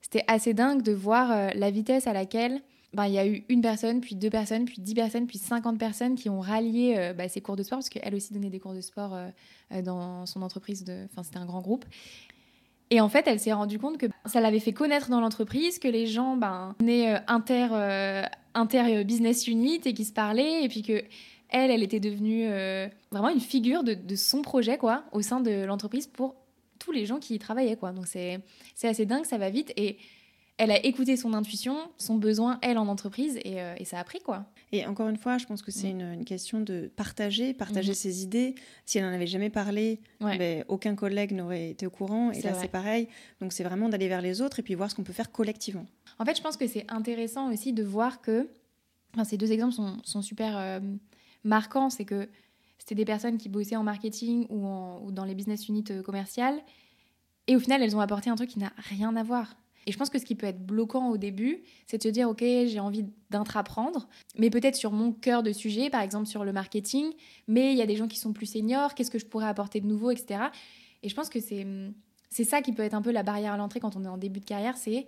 c'était 0.01 0.23
assez 0.27 0.53
dingue 0.53 0.81
de 0.81 0.93
voir 0.93 1.53
la 1.53 1.69
vitesse 1.69 2.07
à 2.07 2.13
laquelle 2.13 2.61
ben, 2.97 3.05
il 3.05 3.13
y 3.13 3.19
a 3.19 3.27
eu 3.27 3.45
une 3.47 3.61
personne, 3.61 4.01
puis 4.01 4.15
deux 4.15 4.31
personnes, 4.31 4.65
puis 4.65 4.81
dix 4.81 4.95
personnes, 4.95 5.27
puis 5.27 5.37
cinquante 5.37 5.77
personnes 5.77 6.15
qui 6.15 6.29
ont 6.29 6.39
rallié 6.39 6.95
euh, 6.97 7.13
bah, 7.13 7.29
ces 7.29 7.41
cours 7.41 7.55
de 7.55 7.61
sport, 7.61 7.77
parce 7.77 7.89
qu'elle 7.89 8.15
aussi 8.15 8.33
donnait 8.33 8.49
des 8.49 8.59
cours 8.59 8.73
de 8.73 8.81
sport 8.81 9.13
euh, 9.13 9.27
euh, 9.71 9.83
dans 9.83 10.25
son 10.25 10.41
entreprise. 10.41 10.83
Enfin, 11.05 11.21
c'était 11.21 11.37
un 11.37 11.45
grand 11.45 11.61
groupe. 11.61 11.85
Et 12.89 12.99
en 12.99 13.07
fait, 13.07 13.27
elle 13.27 13.39
s'est 13.39 13.53
rendue 13.53 13.77
compte 13.77 13.99
que 13.99 14.07
ça 14.25 14.41
l'avait 14.41 14.59
fait 14.59 14.73
connaître 14.73 15.11
dans 15.11 15.21
l'entreprise, 15.21 15.77
que 15.77 15.87
les 15.87 16.07
gens 16.07 16.37
ben, 16.37 16.75
venaient 16.79 17.21
inter, 17.27 17.67
inter 18.55 19.03
business 19.03 19.47
unit 19.47 19.81
et 19.85 19.93
qui 19.93 20.03
se 20.03 20.13
parlaient, 20.13 20.63
et 20.63 20.67
puis 20.67 20.81
que 20.81 21.03
elle, 21.49 21.69
elle 21.69 21.83
était 21.83 21.99
devenue 21.99 22.47
vraiment 23.11 23.29
une 23.29 23.41
figure 23.41 23.83
de, 23.83 23.93
de, 23.93 24.15
son 24.15 24.41
projet 24.41 24.77
quoi, 24.77 25.03
au 25.11 25.21
sein 25.21 25.39
de 25.39 25.65
l'entreprise 25.65 26.07
pour 26.07 26.35
tous 26.79 26.91
les 26.91 27.05
gens 27.05 27.19
qui 27.19 27.35
y 27.35 27.39
travaillaient. 27.39 27.75
Quoi. 27.75 27.91
Donc 27.91 28.07
c'est 28.07 28.41
assez 28.81 29.05
dingue, 29.05 29.25
ça 29.25 29.37
va 29.37 29.49
vite. 29.49 29.71
Et 29.75 29.97
elle 30.57 30.71
a 30.71 30.83
écouté 30.83 31.17
son 31.17 31.33
intuition, 31.33 31.77
son 31.97 32.15
besoin, 32.15 32.57
elle, 32.63 32.79
en 32.79 32.87
entreprise, 32.87 33.39
et, 33.43 33.61
euh, 33.61 33.75
ça 33.85 33.99
a 33.99 34.03
pris, 34.03 34.19
quoi. 34.19 34.45
Et 34.71 34.85
encore 34.87 35.07
une 35.07 35.17
fois, 35.17 35.37
je 35.37 35.45
pense 35.45 35.61
que 35.61 35.71
c'est 35.71 35.93
mm. 35.93 36.13
une, 36.13 36.25
question 36.25 36.59
de 36.59 36.91
partager, 36.95 37.53
partager 37.53 37.91
mm-hmm. 37.91 37.95
ses 37.95 38.23
idées. 38.23 38.55
Si 38.85 38.97
elle 38.97 39.05
n'en 39.05 39.13
avait 39.13 39.27
jamais 39.27 39.51
parlé, 39.51 40.01
ben, 40.19 40.65
aucun 40.67 40.95
collègue 40.95 41.31
n'aurait 41.31 41.69
été 41.69 41.85
au 41.85 41.91
courant, 41.91 42.31
et 42.31 42.41
là, 42.41 42.53
c'est 42.55 42.67
pareil. 42.67 43.07
Donc, 43.39 43.53
c'est 43.53 43.63
vraiment 43.63 43.87
d'aller 43.87 44.07
vers 44.07 44.21
les 44.21 44.41
autres 44.41 44.59
et 44.59 44.63
puis 44.63 44.73
voir 44.73 44.89
ce 44.89 44.95
qu'on 44.95 45.03
peut 45.03 45.13
faire 45.13 45.31
collectivement. 45.31 45.85
En 46.17 46.25
fait, 46.25 46.35
je 46.35 46.41
pense 46.41 46.57
que 46.57 46.67
c'est 46.67 46.85
intéressant 46.89 47.51
aussi 47.51 47.71
de 47.71 47.83
voir 47.83 48.21
que, 48.21 48.49
enfin, 49.13 49.23
ces 49.23 49.37
deux 49.37 49.51
exemples 49.51 49.75
sont, 50.03 50.21
super 50.23 50.57
euh, 50.57 50.79
marquants, 51.43 51.91
c'est 51.91 52.05
que 52.05 52.27
c'était 52.79 52.95
des 52.95 53.05
personnes 53.05 53.37
qui 53.37 53.47
bossaient 53.47 53.75
en 53.75 53.83
marketing 53.83 54.47
ou, 54.49 54.67
ou 55.05 55.11
dans 55.11 55.23
les 55.23 55.35
business 55.35 55.67
units 55.69 55.85
euh, 55.91 56.01
commerciales, 56.01 56.59
et 57.45 57.55
au 57.55 57.59
final, 57.59 57.83
elles 57.83 57.95
ont 57.95 58.01
apporté 58.01 58.31
un 58.31 58.35
truc 58.35 58.49
qui 58.49 58.59
n'a 58.59 58.73
rien 58.89 59.15
à 59.15 59.23
voir. 59.23 59.55
Et 59.87 59.91
je 59.93 59.97
pense 59.97 60.09
que 60.09 60.19
ce 60.19 60.25
qui 60.25 60.35
peut 60.35 60.45
être 60.45 60.63
bloquant 60.63 61.09
au 61.09 61.17
début, 61.17 61.63
c'est 61.87 61.97
de 61.97 62.03
se 62.03 62.09
dire, 62.09 62.29
OK, 62.29 62.41
j'ai 62.41 62.79
envie 62.81 63.05
d'intraprendre, 63.29 64.09
mais 64.37 64.49
peut-être 64.49 64.75
sur 64.75 64.91
mon 64.91 65.13
cœur 65.13 65.43
de 65.43 65.53
sujet, 65.53 65.89
par 65.89 66.01
exemple 66.01 66.27
sur 66.27 66.43
le 66.43 66.51
marketing, 66.51 67.13
mais 67.47 67.71
il 67.71 67.77
y 67.77 67.81
a 67.81 67.85
des 67.85 67.95
gens 67.95 68.09
qui 68.09 68.19
sont 68.19 68.33
plus 68.33 68.47
seniors, 68.47 68.93
qu'est-ce 68.93 69.09
que 69.09 69.17
je 69.17 69.25
pourrais 69.25 69.47
apporter 69.47 69.79
de 69.79 69.87
nouveau, 69.87 70.11
etc. 70.11 70.41
Et 71.03 71.09
je 71.09 71.15
pense 71.15 71.29
que 71.29 71.39
c'est 71.39 72.43
ça 72.43 72.61
qui 72.61 72.73
peut 72.73 72.83
être 72.83 72.95
un 72.95 73.01
peu 73.01 73.11
la 73.11 73.23
barrière 73.23 73.53
à 73.53 73.57
l'entrée 73.57 73.79
quand 73.79 73.95
on 73.95 74.03
est 74.03 74.09
en 74.09 74.17
début 74.17 74.41
de 74.41 74.45
carrière, 74.45 74.75
c'est 74.75 75.07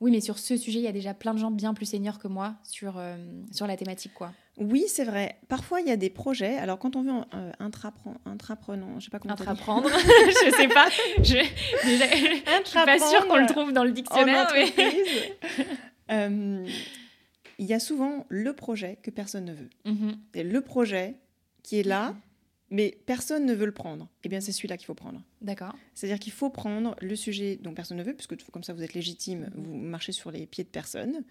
oui, 0.00 0.10
mais 0.10 0.20
sur 0.20 0.38
ce 0.38 0.56
sujet, 0.56 0.78
il 0.78 0.84
y 0.84 0.88
a 0.88 0.92
déjà 0.92 1.12
plein 1.12 1.34
de 1.34 1.38
gens 1.38 1.50
bien 1.50 1.74
plus 1.74 1.86
seniors 1.86 2.18
que 2.18 2.26
moi 2.26 2.54
sur, 2.64 2.94
euh, 2.96 3.16
sur 3.52 3.66
la 3.66 3.76
thématique. 3.76 4.14
quoi. 4.14 4.32
Oui, 4.60 4.84
c'est 4.88 5.04
vrai. 5.04 5.36
Parfois, 5.48 5.80
il 5.80 5.88
y 5.88 5.90
a 5.90 5.96
des 5.96 6.10
projets. 6.10 6.56
Alors, 6.58 6.78
quand 6.78 6.94
on 6.94 7.02
veut 7.02 7.12
euh, 7.34 7.52
intraprenant, 7.58 9.00
je 9.00 9.06
sais 9.06 9.10
pas 9.10 9.18
comment 9.18 9.32
Intraprendre, 9.32 9.88
je 9.98 10.50
sais 10.54 10.68
pas. 10.68 10.88
Je, 11.22 11.38
ne 11.38 12.64
suis 12.64 12.74
pas 12.74 12.98
sûre 12.98 13.26
qu'on 13.26 13.38
le 13.38 13.46
trouve 13.46 13.72
dans 13.72 13.84
le 13.84 13.92
dictionnaire. 13.92 14.48
Euh, 16.12 16.66
il 17.60 17.66
y 17.66 17.72
a 17.72 17.78
souvent 17.78 18.26
le 18.28 18.52
projet 18.52 18.98
que 19.00 19.12
personne 19.12 19.44
ne 19.44 19.52
veut. 19.52 19.70
Mhm. 19.84 20.16
Et 20.34 20.42
le 20.42 20.60
projet 20.60 21.14
qui 21.62 21.78
est 21.78 21.84
là, 21.84 22.16
mais 22.68 22.98
personne 23.06 23.46
ne 23.46 23.54
veut 23.54 23.66
le 23.66 23.70
prendre. 23.70 24.08
Eh 24.24 24.28
bien, 24.28 24.40
c'est 24.40 24.50
celui-là 24.50 24.76
qu'il 24.76 24.86
faut 24.86 24.94
prendre. 24.94 25.22
D'accord. 25.40 25.76
C'est-à-dire 25.94 26.18
qu'il 26.18 26.32
faut 26.32 26.50
prendre 26.50 26.96
le 27.00 27.14
sujet 27.14 27.60
dont 27.62 27.72
personne 27.74 27.98
ne 27.98 28.02
veut, 28.02 28.14
puisque 28.14 28.34
comme 28.50 28.64
ça 28.64 28.72
vous 28.72 28.82
êtes 28.82 28.94
légitime, 28.94 29.50
mhm. 29.54 29.62
vous 29.62 29.76
marchez 29.76 30.10
sur 30.10 30.32
les 30.32 30.46
pieds 30.46 30.64
de 30.64 30.68
personne, 30.68 31.22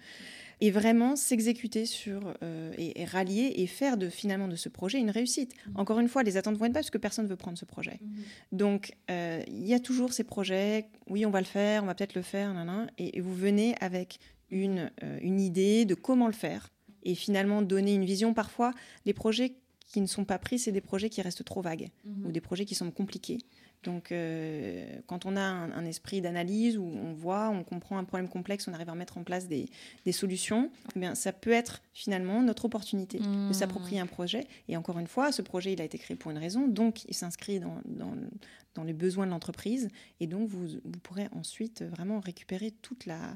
et 0.61 0.71
vraiment 0.71 1.15
s'exécuter 1.15 1.85
sur 1.85 2.33
euh, 2.43 2.73
et, 2.77 3.05
rallier 3.05 3.53
et 3.55 3.67
faire 3.67 3.97
de 3.97 4.09
finalement 4.09 4.47
de 4.47 4.55
ce 4.55 4.69
projet 4.69 4.99
une 4.99 5.09
réussite. 5.09 5.53
Mhm. 5.67 5.73
Encore 5.77 5.99
une 5.99 6.07
fois, 6.07 6.23
les 6.23 6.37
attentes 6.37 6.57
vont 6.57 6.65
être 6.65 6.73
pas 6.73 6.79
parce 6.79 6.89
que 6.89 6.97
personne 6.97 7.25
ne 7.25 7.29
veut 7.29 7.37
prendre 7.37 7.57
ce 7.57 7.65
projet. 7.65 7.99
Mhm. 8.01 8.23
Donc, 8.51 8.93
euh, 9.09 9.41
il 9.47 9.67
y 9.67 9.73
a 9.73 9.79
toujours 9.79 10.13
ces 10.13 10.23
projets. 10.23 10.87
Oui, 11.09 11.25
on 11.25 11.31
va 11.31 11.39
le 11.39 11.45
faire, 11.45 11.83
on 11.83 11.85
va 11.85 11.95
peut-être 11.95 12.15
le 12.15 12.21
faire, 12.21 12.53
et, 12.97 13.17
et, 13.17 13.21
vous 13.21 13.33
venez 13.33 13.75
avec 13.79 14.19
une, 14.49 14.91
euh, 15.03 15.19
une 15.21 15.39
idée 15.39 15.85
de 15.85 15.95
comment 15.95 16.27
le 16.27 16.33
faire 16.33 16.69
et 17.03 17.15
finalement 17.15 17.61
donner 17.61 17.93
une 17.93 18.05
vision. 18.05 18.33
Parfois, 18.33 18.73
les 19.05 19.13
projets 19.13 19.55
qui 19.87 20.01
ne 20.01 20.07
sont 20.07 20.25
pas 20.25 20.37
pris, 20.37 20.59
c'est 20.59 20.71
des 20.71 20.81
projets 20.81 21.09
qui 21.09 21.21
restent 21.21 21.43
trop 21.43 21.61
vagues 21.61 21.89
mhm. 22.05 22.27
ou 22.27 22.31
des 22.31 22.41
projets 22.41 22.65
qui 22.65 22.75
sont 22.75 22.91
compliqués. 22.91 23.39
Donc, 23.83 24.11
euh, 24.11 24.85
quand 25.07 25.25
on 25.25 25.37
a 25.37 25.41
un, 25.41 25.85
esprit 25.85 26.21
d'analyse 26.21 26.77
où 26.77 26.83
on 26.83 27.13
voit, 27.13 27.49
on 27.49 27.63
comprend 27.63 27.97
un 27.97 28.03
problème 28.03 28.27
complexe, 28.27 28.67
on 28.67 28.73
arrive 28.73 28.89
à 28.89 28.95
mettre 28.95 29.17
en 29.17 29.23
place 29.23 29.47
des, 29.47 29.69
solutions, 30.11 30.69
eh 30.95 30.99
bien, 30.99 31.15
ça 31.15 31.31
peut 31.31 31.51
être 31.51 31.81
finalement 31.93 32.41
notre 32.41 32.65
opportunité 32.65 33.19
de 33.19 33.25
mhm. 33.25 33.53
s'approprier 33.53 33.99
un 33.99 34.07
projet. 34.07 34.47
Et 34.67 34.75
encore 34.75 34.99
une 34.99 35.07
fois, 35.07 35.31
ce 35.31 35.41
projet, 35.41 35.73
il 35.73 35.81
a 35.81 35.85
été 35.85 35.97
créé 35.97 36.17
pour 36.17 36.31
une 36.31 36.37
raison, 36.37 36.67
donc 36.67 37.05
il 37.05 37.13
s'inscrit 37.13 37.59
dans, 37.59 37.81
dans, 37.85 38.83
les 38.83 38.93
besoins 38.93 39.25
de 39.25 39.31
l'entreprise. 39.31 39.89
Et 40.19 40.27
donc, 40.27 40.47
vous, 40.47 40.67
vous 40.83 40.99
pourrez 41.03 41.27
ensuite 41.33 41.83
vraiment 41.83 42.21
récupérer 42.21 42.71
toute 42.71 43.05
la, 43.05 43.35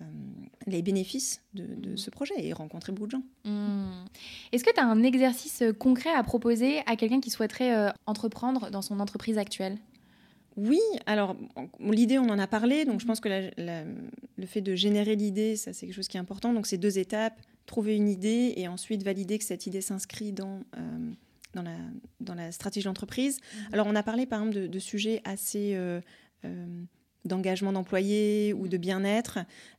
euh, 0.00 0.04
les 0.66 0.82
bénéfices 0.82 1.40
de, 1.52 1.92
mm. 1.92 1.96
ce 1.96 2.10
projet 2.10 2.34
et 2.38 2.52
rencontrer 2.52 2.90
beaucoup 2.90 3.06
de 3.06 3.12
gens. 3.12 3.22
Mm. 3.44 4.06
Est-ce 4.50 4.64
que 4.64 4.72
tu 4.72 4.80
as 4.80 4.84
un 4.84 5.04
exercice 5.04 5.62
euh, 5.62 5.72
concret 5.72 6.10
à 6.10 6.20
proposer 6.24 6.80
à 6.86 6.96
quelqu'un 6.96 7.20
qui 7.20 7.30
souhaiterait 7.30 7.76
euh, 7.76 7.90
entreprendre 8.06 8.70
dans 8.70 8.82
son 8.82 8.98
entreprise 8.98 9.38
actuelle? 9.38 9.78
Oui, 10.56 10.80
alors 11.06 11.36
l'idée, 11.78 12.18
on 12.18 12.28
en 12.28 12.40
a 12.40 12.48
parlé, 12.48 12.84
donc 12.84 13.00
je 13.00 13.06
pense 13.06 13.20
que 13.20 13.28
le 13.56 14.46
fait 14.46 14.60
de 14.60 14.74
générer 14.74 15.14
l'idée, 15.14 15.54
ça 15.54 15.72
c'est 15.72 15.86
quelque 15.86 15.94
chose 15.94 16.08
qui 16.08 16.16
est 16.16 16.20
important. 16.20 16.52
Donc 16.52 16.66
c'est 16.66 16.78
deux 16.78 16.98
étapes, 16.98 17.40
trouver 17.66 17.94
une 17.94 18.08
idée 18.08 18.54
et 18.56 18.66
ensuite 18.66 19.04
valider 19.04 19.38
que 19.38 19.44
cette 19.44 19.66
idée 19.66 19.80
s'inscrit 19.80 20.32
dans, 20.32 20.60
dans, 21.54 21.62
la, 21.62 21.76
dans 22.20 22.34
la 22.34 22.52
stratégie 22.52 22.84
d'entreprise. 22.84 23.38
Mm-hmm. 23.38 23.72
Alors 23.72 23.86
on 23.88 23.96
a 23.96 24.04
parlé 24.04 24.26
par 24.26 24.42
exemple 24.42 24.68
de, 24.68 24.78
sujets 24.78 25.22
assez 25.24 25.76
d'engagement 27.24 27.72
d'employés 27.72 28.52
ou 28.52 28.68
de 28.68 28.76
bien-être. 28.76 29.38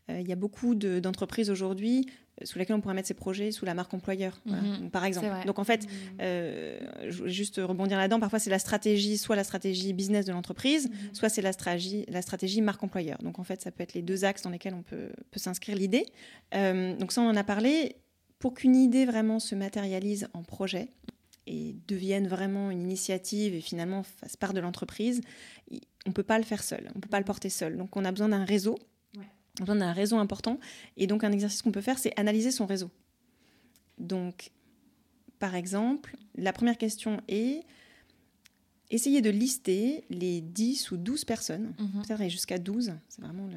Euh, 0.09 0.19
il 0.19 0.27
y 0.27 0.31
a 0.31 0.35
beaucoup 0.35 0.75
d'entreprises 0.75 1.49
aujourd'hui 1.49 2.05
sous 2.43 2.59
laquelle 2.59 2.75
on 2.75 2.81
pourrait 2.81 2.95
mettre 2.95 3.07
ses 3.07 3.13
projets 3.13 3.51
sous 3.51 3.63
la 3.63 3.73
marque 3.73 3.93
employeur, 3.93 4.41
Mhm. 4.45 4.89
par 4.91 5.05
exemple. 5.05 5.29
Donc 5.45 5.57
en 5.57 5.63
fait, 5.63 5.83
Mhm. 5.83 5.89
euh, 6.21 6.79
je 7.09 7.17
voulais 7.19 7.31
juste 7.31 7.61
rebondir 7.63 7.97
là-dedans. 7.97 8.19
Parfois, 8.19 8.39
c'est 8.39 8.49
la 8.49 8.59
stratégie, 8.59 9.17
soit 9.17 9.37
la 9.37 9.45
stratégie 9.45 9.93
business 9.93 10.25
de 10.25 10.33
l'entreprise, 10.33 10.89
Mhm. 10.89 11.13
soit 11.13 11.29
c'est 11.29 11.41
la 11.41 11.53
stratégie, 11.53 12.03
la 12.09 12.21
stratégie 12.21 12.61
marque 12.61 12.83
employeur. 12.83 13.17
Donc 13.19 13.39
en 13.39 13.43
fait, 13.45 13.61
ça 13.61 13.71
peut 13.71 13.83
être 13.83 13.93
les 13.93 14.01
deux 14.01 14.25
axes 14.25 14.41
dans 14.41 14.49
lesquels 14.49 14.73
on 14.73 14.83
peut, 14.83 15.09
peut 15.31 15.39
s'inscrire 15.39 15.77
l'idée. 15.77 16.05
Euh, 16.55 16.93
donc 16.97 17.13
ça, 17.13 17.21
on 17.21 17.29
en 17.29 17.35
a 17.37 17.43
parlé. 17.45 17.95
Pour 18.39 18.53
qu'une 18.53 18.75
idée 18.75 19.05
vraiment 19.05 19.39
se 19.39 19.55
matérialise 19.55 20.27
en 20.33 20.43
projet 20.43 20.89
et 21.47 21.73
devienne 21.87 22.27
vraiment 22.27 22.69
une 22.69 22.81
initiative 22.81 23.55
et 23.55 23.61
finalement 23.61 24.03
fasse 24.03 24.35
part 24.35 24.53
de 24.53 24.59
l'entreprise, 24.59 25.21
on 26.05 26.09
ne 26.09 26.13
peut 26.13 26.23
pas 26.23 26.37
le 26.37 26.43
faire 26.43 26.63
seul, 26.63 26.89
on 26.93 26.97
ne 26.97 27.01
peut 27.01 27.09
pas 27.09 27.19
le 27.19 27.25
porter 27.25 27.49
seul. 27.49 27.77
Donc 27.77 27.95
on 27.95 28.05
a 28.05 28.11
besoin 28.11 28.29
d'un 28.29 28.45
réseau, 28.45 28.77
Ouais. 29.17 29.25
on 29.59 29.63
a 29.63 29.65
besoin 29.65 29.75
d'un 29.77 29.91
réseau 29.93 30.17
important. 30.17 30.59
Et 30.97 31.07
donc 31.07 31.23
un 31.23 31.31
exercice 31.31 31.61
qu'on 31.61 31.71
peut 31.71 31.81
faire, 31.81 31.97
c'est 31.99 32.17
analyser 32.19 32.51
son 32.51 32.65
réseau. 32.65 32.91
Donc, 33.97 34.51
par 35.39 35.55
exemple, 35.55 36.15
la 36.35 36.51
première 36.53 36.77
question 36.77 37.21
est 37.27 37.61
essayer 38.91 39.21
de 39.21 39.29
lister 39.29 40.03
les 40.09 40.41
10 40.41 40.91
ou 40.91 40.97
12 40.97 41.25
personnes, 41.25 41.73
Mhm. 41.79 42.03
peut-être 42.05 42.29
jusqu'à 42.29 42.57
12, 42.59 42.93
c'est 43.09 43.21
vraiment 43.21 43.47
le- 43.47 43.53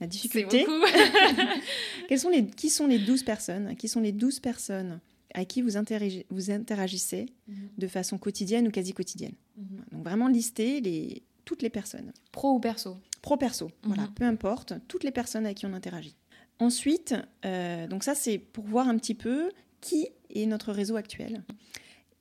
la 0.00 0.06
difficulté. 0.06 0.64
Quelles 2.08 2.18
sont 2.18 2.30
les, 2.30 2.46
qui 2.46 2.70
sont 2.70 2.86
les 2.86 2.98
12 2.98 3.22
personnes 3.22 3.76
Qui 3.76 3.88
sont 3.88 4.00
les 4.00 4.12
12 4.12 4.40
personnes 4.40 5.00
à 5.34 5.44
qui 5.44 5.62
vous 5.62 5.76
interagissez 5.76 7.26
Mhm. 7.48 7.54
de 7.78 7.86
façon 7.88 8.18
quotidienne 8.18 8.68
ou 8.68 8.70
quasi 8.70 8.92
quotidienne? 8.92 9.34
Mhm. 9.56 9.84
Donc 9.92 10.04
vraiment 10.04 10.28
lister 10.28 10.80
les, 10.80 11.22
toutes 11.44 11.62
les 11.62 11.70
personnes. 11.70 12.12
Pro 12.32 12.52
ou 12.54 12.60
perso 12.60 12.96
Pro-perso, 13.22 13.70
voilà, 13.84 14.02
Mhm. 14.02 14.14
peu 14.14 14.24
importe, 14.24 14.74
toutes 14.86 15.02
les 15.04 15.10
personnes 15.10 15.46
avec 15.46 15.58
qui 15.58 15.66
on 15.66 15.72
interagit. 15.72 16.14
Ensuite, 16.58 17.14
euh, 17.46 17.86
donc 17.86 18.04
ça 18.04 18.14
c'est 18.14 18.38
pour 18.38 18.64
voir 18.64 18.86
un 18.88 18.96
petit 18.98 19.14
peu 19.14 19.50
qui 19.80 20.08
est 20.30 20.46
notre 20.46 20.72
réseau 20.72 20.96
actuel. 20.96 21.42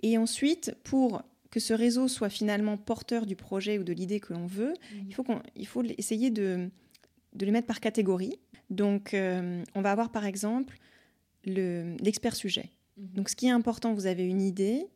Et 0.01 0.17
ensuite, 0.17 0.75
pour 0.83 1.21
que 1.51 1.59
ce 1.59 1.73
réseau 1.73 2.07
soit 2.07 2.29
finalement 2.29 2.77
porteur 2.77 3.25
du 3.25 3.35
projet 3.35 3.77
ou 3.79 3.83
de 3.83 3.93
l'idée 3.93 4.19
que 4.19 4.33
l'on 4.33 4.47
veut, 4.47 4.73
il 5.07 5.13
faut, 5.13 5.23
qu'on, 5.23 5.41
il 5.55 5.67
faut 5.67 5.83
essayer 5.97 6.29
de, 6.31 6.69
de 7.33 7.45
les 7.45 7.51
mettre 7.51 7.67
par 7.67 7.79
catégorie. 7.79 8.39
Donc, 8.69 9.13
euh, 9.13 9.63
on 9.75 9.81
va 9.81 9.91
avoir 9.91 10.11
par 10.11 10.25
exemple 10.25 10.77
le- 11.45 11.95
l'expert 12.01 12.35
sujet. 12.35 12.71
Mhm. 12.97 13.07
Donc, 13.15 13.29
ce 13.29 13.35
qui 13.35 13.45
est 13.47 13.51
important, 13.51 13.93
vous 13.93 14.07
avez 14.07 14.23
une 14.23 14.41
idée 14.41 14.87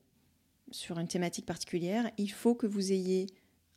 sur 0.72 1.00
une 1.00 1.08
thématique 1.08 1.46
particulière, 1.46 2.10
il 2.18 2.30
faut 2.32 2.56
que 2.56 2.66
vous 2.66 2.92
ayez 2.92 3.28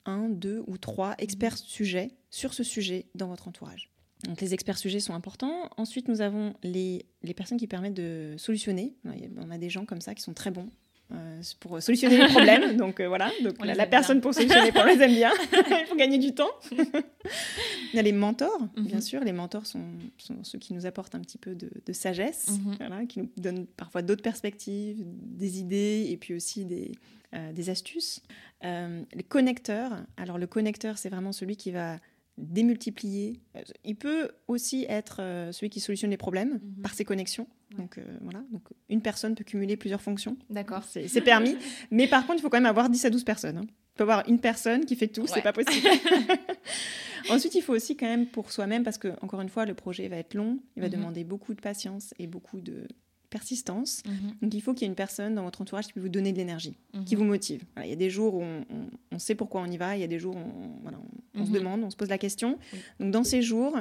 un, 0.07 0.29
deux 0.29 0.63
ou 0.67 0.79
trois 0.79 1.15
experts 1.19 1.59
sujets 1.59 2.13
sur 2.31 2.55
ce 2.55 2.63
sujet 2.63 3.07
dans 3.15 3.29
votre 3.29 3.49
entourage. 3.49 3.91
Donc, 4.25 4.41
les 4.41 4.53
experts 4.53 4.79
sujets 4.79 5.01
sont 5.01 5.15
importants. 5.15 5.71
Ensuite, 5.77 6.09
nous 6.09 6.21
avons 6.21 6.55
les, 6.63 7.07
les 7.23 7.35
personnes 7.35 7.59
qui 7.59 7.67
permettent 7.67 7.95
de 7.95 8.35
solutionner. 8.37 8.95
On 9.39 9.51
a 9.51 9.59
des 9.59 9.71
gens 9.71 9.87
comme 9.87 10.01
ça 10.01 10.15
qui 10.15 10.23
sont 10.23 10.35
très 10.35 10.51
bons 10.51 10.69
euh, 11.13 11.43
pour 11.61 11.83
solutionner 11.83 12.19
les 12.19 12.29
problèmes. 12.29 12.77
Donc 12.79 13.01
euh, 13.01 13.09
voilà, 13.09 13.31
donc 13.43 13.55
On 13.61 13.65
la, 13.65 13.87
personne 13.87 14.17
bien. 14.19 14.23
pour 14.23 14.35
solutionner, 14.35 14.71
on 14.75 14.85
les 14.85 15.03
aime 15.03 15.15
bien. 15.15 15.33
Il 15.53 15.87
faut 15.89 15.97
gagner 15.97 16.19
du 16.19 16.33
temps. 16.35 16.51
Il 16.73 17.97
y 17.97 17.99
a 17.99 18.03
les 18.03 18.13
mentors, 18.13 18.59
bien 18.77 18.97
Mhm. 18.97 19.01
sûr. 19.03 19.21
Les 19.25 19.33
mentors 19.33 19.67
sont, 19.67 19.85
sont 20.19 20.43
ceux 20.45 20.59
qui 20.59 20.73
nous 20.75 20.87
apportent 20.87 21.15
un 21.15 21.21
petit 21.21 21.39
peu 21.39 21.55
de, 21.55 21.71
de 21.85 21.93
sagesse, 21.93 22.49
Mhm. 22.51 22.77
voilà, 22.79 23.05
qui 23.07 23.21
nous 23.21 23.31
donnent 23.37 23.67
parfois 23.67 24.03
d'autres 24.03 24.23
perspectives, 24.23 24.99
des 25.05 25.59
idées 25.61 26.07
et 26.11 26.17
puis 26.17 26.35
aussi 26.35 26.65
des, 26.65 26.93
euh, 27.35 27.53
des 27.53 27.71
astuces. 27.71 28.23
Euh, 28.65 29.03
les 29.15 29.23
connecteurs, 29.23 29.93
alors 30.17 30.39
le 30.39 30.47
connecteur, 30.47 30.99
c'est 30.99 31.09
vraiment 31.09 31.33
celui 31.33 31.57
qui 31.57 31.71
va 31.71 31.97
démultiplier. 32.39 33.41
Il 33.85 33.97
peut 33.97 34.31
aussi 34.49 34.87
être 34.89 35.19
euh, 35.21 35.53
celui 35.53 35.71
qui 35.71 35.81
solutionne 35.81 36.11
les 36.11 36.17
problèmes 36.17 36.55
Mhm. 36.63 36.83
par 36.83 36.95
ses 36.95 37.05
connexions. 37.05 37.47
Ouais. 37.73 37.79
Donc 37.79 37.99
euh, 37.99 38.05
voilà, 38.23 38.43
donc 38.51 38.63
une 38.89 39.03
personne 39.03 39.35
peut 39.35 39.45
cumuler 39.45 39.77
plusieurs 39.77 40.01
fonctions. 40.01 40.37
D'accord. 40.49 40.83
C'est 40.85 41.21
permis. 41.21 41.57
Mais 41.91 42.07
par 42.09 42.27
contre, 42.27 42.39
il 42.39 42.43
faut 42.43 42.49
quand 42.51 42.57
même 42.59 42.67
avoir 42.67 42.89
10 42.91 43.05
à 43.05 43.11
12 43.11 43.25
personnes. 43.25 43.59
hein. 43.59 43.65
Il 43.67 43.97
faut 43.99 44.03
avoir 44.03 44.27
une 44.29 44.39
personne 44.41 44.85
qui 44.87 44.97
fait 44.97 45.09
tout, 45.09 45.23
Ouais. 45.23 45.29
c'est 45.33 45.43
pas 45.43 45.53
possible. 45.53 45.87
Ensuite, 47.29 47.55
il 47.55 47.63
faut 47.63 47.75
aussi 47.75 47.97
quand 47.97 48.07
même 48.07 48.27
pour 48.27 48.51
soi-même, 48.51 48.83
parce 48.83 48.97
que 48.99 49.09
encore 49.21 49.41
une 49.43 49.49
fois, 49.51 49.67
le 49.67 49.75
projet 49.75 50.09
va 50.09 50.17
être 50.17 50.35
long, 50.35 50.59
il 50.77 50.81
va 50.83 50.89
Mhm. 50.89 50.95
demander 50.95 51.25
beaucoup 51.25 51.55
de 51.55 51.61
patience 51.61 52.15
et 52.19 52.27
beaucoup 52.27 52.61
de 52.61 52.87
persistance. 53.31 54.03
Mhm. 54.07 54.15
Donc 54.43 54.55
il 54.55 54.61
faut 54.61 54.75
qu'il 54.75 54.83
y 54.83 54.85
ait 54.85 54.89
une 54.89 54.95
personne 54.97 55.35
dans 55.35 55.45
votre 55.45 55.61
entourage 55.63 55.87
qui 55.87 55.93
peut 55.95 56.01
vous 56.01 56.09
donner 56.09 56.33
de 56.33 56.39
l'énergie, 56.39 56.77
qui 57.07 57.15
Mhm. 57.17 57.23
vous 57.23 57.27
motive. 57.29 57.63
Voilà, 57.75 57.87
il 57.87 57.91
y 57.91 57.95
a 57.95 57.97
des 57.97 58.11
jours 58.11 58.35
où 58.35 58.43
on, 58.43 58.61
on- 58.71 58.87
on 59.13 59.19
sait 59.19 59.35
pourquoi 59.35 59.61
on 59.63 59.67
y 59.71 59.77
va, 59.77 59.97
il 59.97 60.01
y 60.01 60.05
a 60.05 60.09
des 60.09 60.19
jours 60.19 60.37
où 60.37 60.39
on, 60.41 60.83
voilà, 60.83 60.99
on- 60.99 61.41
on 61.41 61.45
se 61.47 61.51
Mhm. 61.51 61.57
demande, 61.59 61.85
on 61.85 61.91
se 61.91 61.97
pose 61.97 62.09
la 62.11 62.19
question. 62.19 62.59
Oui. 62.73 62.79
Donc 63.01 63.13
dans 63.13 63.25
ces 63.25 63.41
jours, 63.43 63.77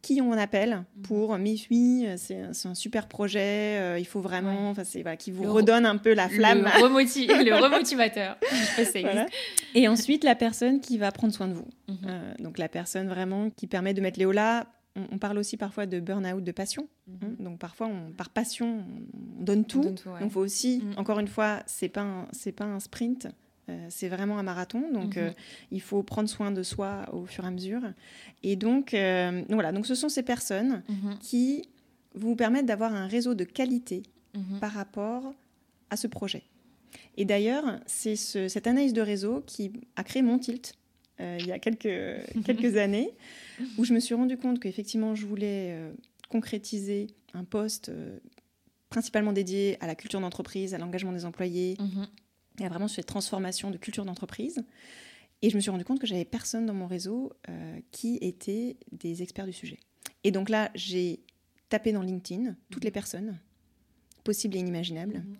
qui 0.00 0.20
on 0.22 0.30
appelle 0.32 0.84
pour 1.02 1.36
mais 1.38 1.56
oui, 1.72 2.06
c'est 2.18 2.40
un, 2.40 2.52
c'est 2.52 2.68
un 2.68 2.74
super 2.76 3.08
projet, 3.08 3.78
euh, 3.80 3.98
il 3.98 4.04
faut 4.06 4.20
vraiment, 4.20 4.70
enfin 4.70 4.84
c'est 4.84 5.02
voilà, 5.02 5.16
qui 5.16 5.32
vous 5.32 5.42
Le- 5.42 5.50
redonne 5.50 5.84
un 5.86 5.96
peu 5.96 6.14
la 6.14 6.28
flamme. 6.28 6.60
Le, 6.62 6.64
remoti- 6.86 7.26
le 7.26 7.54
remotivateur. 7.60 8.38
Je 8.78 8.84
sais. 8.84 9.00
Voilà. 9.02 9.26
Et 9.74 9.88
ensuite, 9.88 10.22
la 10.22 10.36
personne 10.36 10.80
qui 10.80 10.98
va 10.98 11.10
prendre 11.10 11.34
soin 11.34 11.48
de 11.48 11.54
vous. 11.54 11.66
Euh, 12.06 12.32
donc, 12.38 12.58
la 12.58 12.68
personne 12.68 13.08
vraiment 13.08 13.50
qui 13.50 13.66
permet 13.66 13.92
de 13.92 14.00
mettre 14.00 14.20
les 14.20 14.24
hauts 14.24 14.30
là. 14.32 14.66
On, 14.96 15.06
on 15.12 15.18
parle 15.18 15.38
aussi 15.38 15.56
parfois 15.56 15.86
de 15.86 16.00
burn-out, 16.00 16.42
de 16.42 16.52
passion. 16.52 16.88
hein. 17.22 17.28
Mhm. 17.38 17.44
Donc, 17.44 17.58
parfois, 17.58 17.86
on, 17.88 18.12
par 18.12 18.30
passion, 18.30 18.84
on 19.38 19.42
donne 19.44 19.64
tout. 19.64 19.80
On 19.80 19.82
donne 19.84 19.94
tout, 19.94 20.08
ouais. 20.08 20.20
Donc, 20.20 20.30
il 20.30 20.32
faut 20.32 20.40
aussi, 20.40 20.82
Mhm. 20.84 20.94
encore 20.98 21.18
une 21.20 21.28
fois, 21.28 21.62
c'est 21.66 21.88
pas 21.88 22.02
un- 22.02 22.26
c'est 22.32 22.52
pas 22.52 22.64
un 22.64 22.80
sprint. 22.80 23.28
euh, 23.70 23.86
c'est 23.90 24.08
vraiment 24.08 24.38
un 24.38 24.42
marathon, 24.42 24.90
donc 24.94 25.16
Mhm. 25.18 25.24
euh, 25.24 25.30
il 25.72 25.82
faut 25.82 26.02
prendre 26.02 26.26
soin 26.26 26.50
de 26.50 26.62
soi 26.62 27.04
au 27.12 27.26
fur 27.26 27.44
et 27.44 27.48
à 27.48 27.50
mesure. 27.50 27.82
Et 28.42 28.56
donc, 28.56 28.94
euh, 28.94 29.40
donc 29.42 29.52
voilà, 29.52 29.72
donc 29.72 29.84
ce 29.86 29.94
sont 29.94 30.08
ces 30.08 30.22
personnes 30.22 30.82
qui 31.20 31.68
vous 32.14 32.34
permettent 32.34 32.64
d'avoir 32.64 32.94
un 32.94 33.06
réseau 33.06 33.34
de 33.34 33.44
qualité 33.44 34.04
par 34.58 34.72
rapport 34.72 35.34
à 35.90 35.98
ce 35.98 36.06
projet. 36.06 36.44
Et 37.18 37.26
d'ailleurs, 37.26 37.78
c'est 37.84 38.16
ce- 38.16 38.48
cette 38.48 38.66
analyse 38.66 38.94
de 38.94 39.02
réseau 39.02 39.42
qui 39.46 39.70
a 39.96 40.02
créé 40.02 40.22
mon 40.22 40.38
tilt 40.38 40.72
il 41.20 41.46
y 41.46 41.52
a 41.52 41.58
quelques, 41.58 41.88
quelques 42.44 42.76
années, 42.76 43.10
où 43.76 43.84
je 43.84 43.92
me 43.94 44.00
suis 44.00 44.14
rendu 44.14 44.36
compte 44.36 44.60
qu'effectivement, 44.60 45.14
je 45.14 45.26
voulais 45.26 45.72
euh, 45.72 45.92
concrétiser 46.28 47.08
un 47.34 47.44
poste 47.44 47.88
euh, 47.88 48.18
principalement 48.90 49.32
dédié 49.32 49.76
à 49.80 49.86
la 49.86 49.94
culture 49.94 50.20
d'entreprise, 50.20 50.74
à 50.74 50.78
l'engagement 50.78 51.12
des 51.12 51.24
employés, 51.24 51.76
Mhm. 51.80 52.06
et 52.60 52.64
à 52.64 52.68
vraiment 52.68 52.88
cette 52.88 53.06
transformation 53.06 53.70
de 53.70 53.76
culture 53.76 54.04
d'entreprise. 54.04 54.62
Et 55.42 55.50
je 55.50 55.56
me 55.56 55.60
suis 55.60 55.70
rendu 55.70 55.84
compte 55.84 56.00
que 56.00 56.06
j'avais 56.06 56.24
personne 56.24 56.66
dans 56.66 56.74
mon 56.74 56.86
réseau 56.86 57.32
euh, 57.48 57.78
qui 57.92 58.18
était 58.20 58.76
des 58.92 59.22
experts 59.22 59.46
du 59.46 59.52
sujet. 59.52 59.78
Et 60.24 60.30
donc 60.32 60.48
là, 60.48 60.70
j'ai 60.74 61.20
tapé 61.68 61.92
dans 61.92 62.02
LinkedIn 62.02 62.56
toutes 62.70 62.82
les 62.84 62.90
personnes 62.90 63.38
possibles 64.24 64.56
et 64.56 64.58
inimaginables. 64.60 65.18
Mhm. 65.18 65.36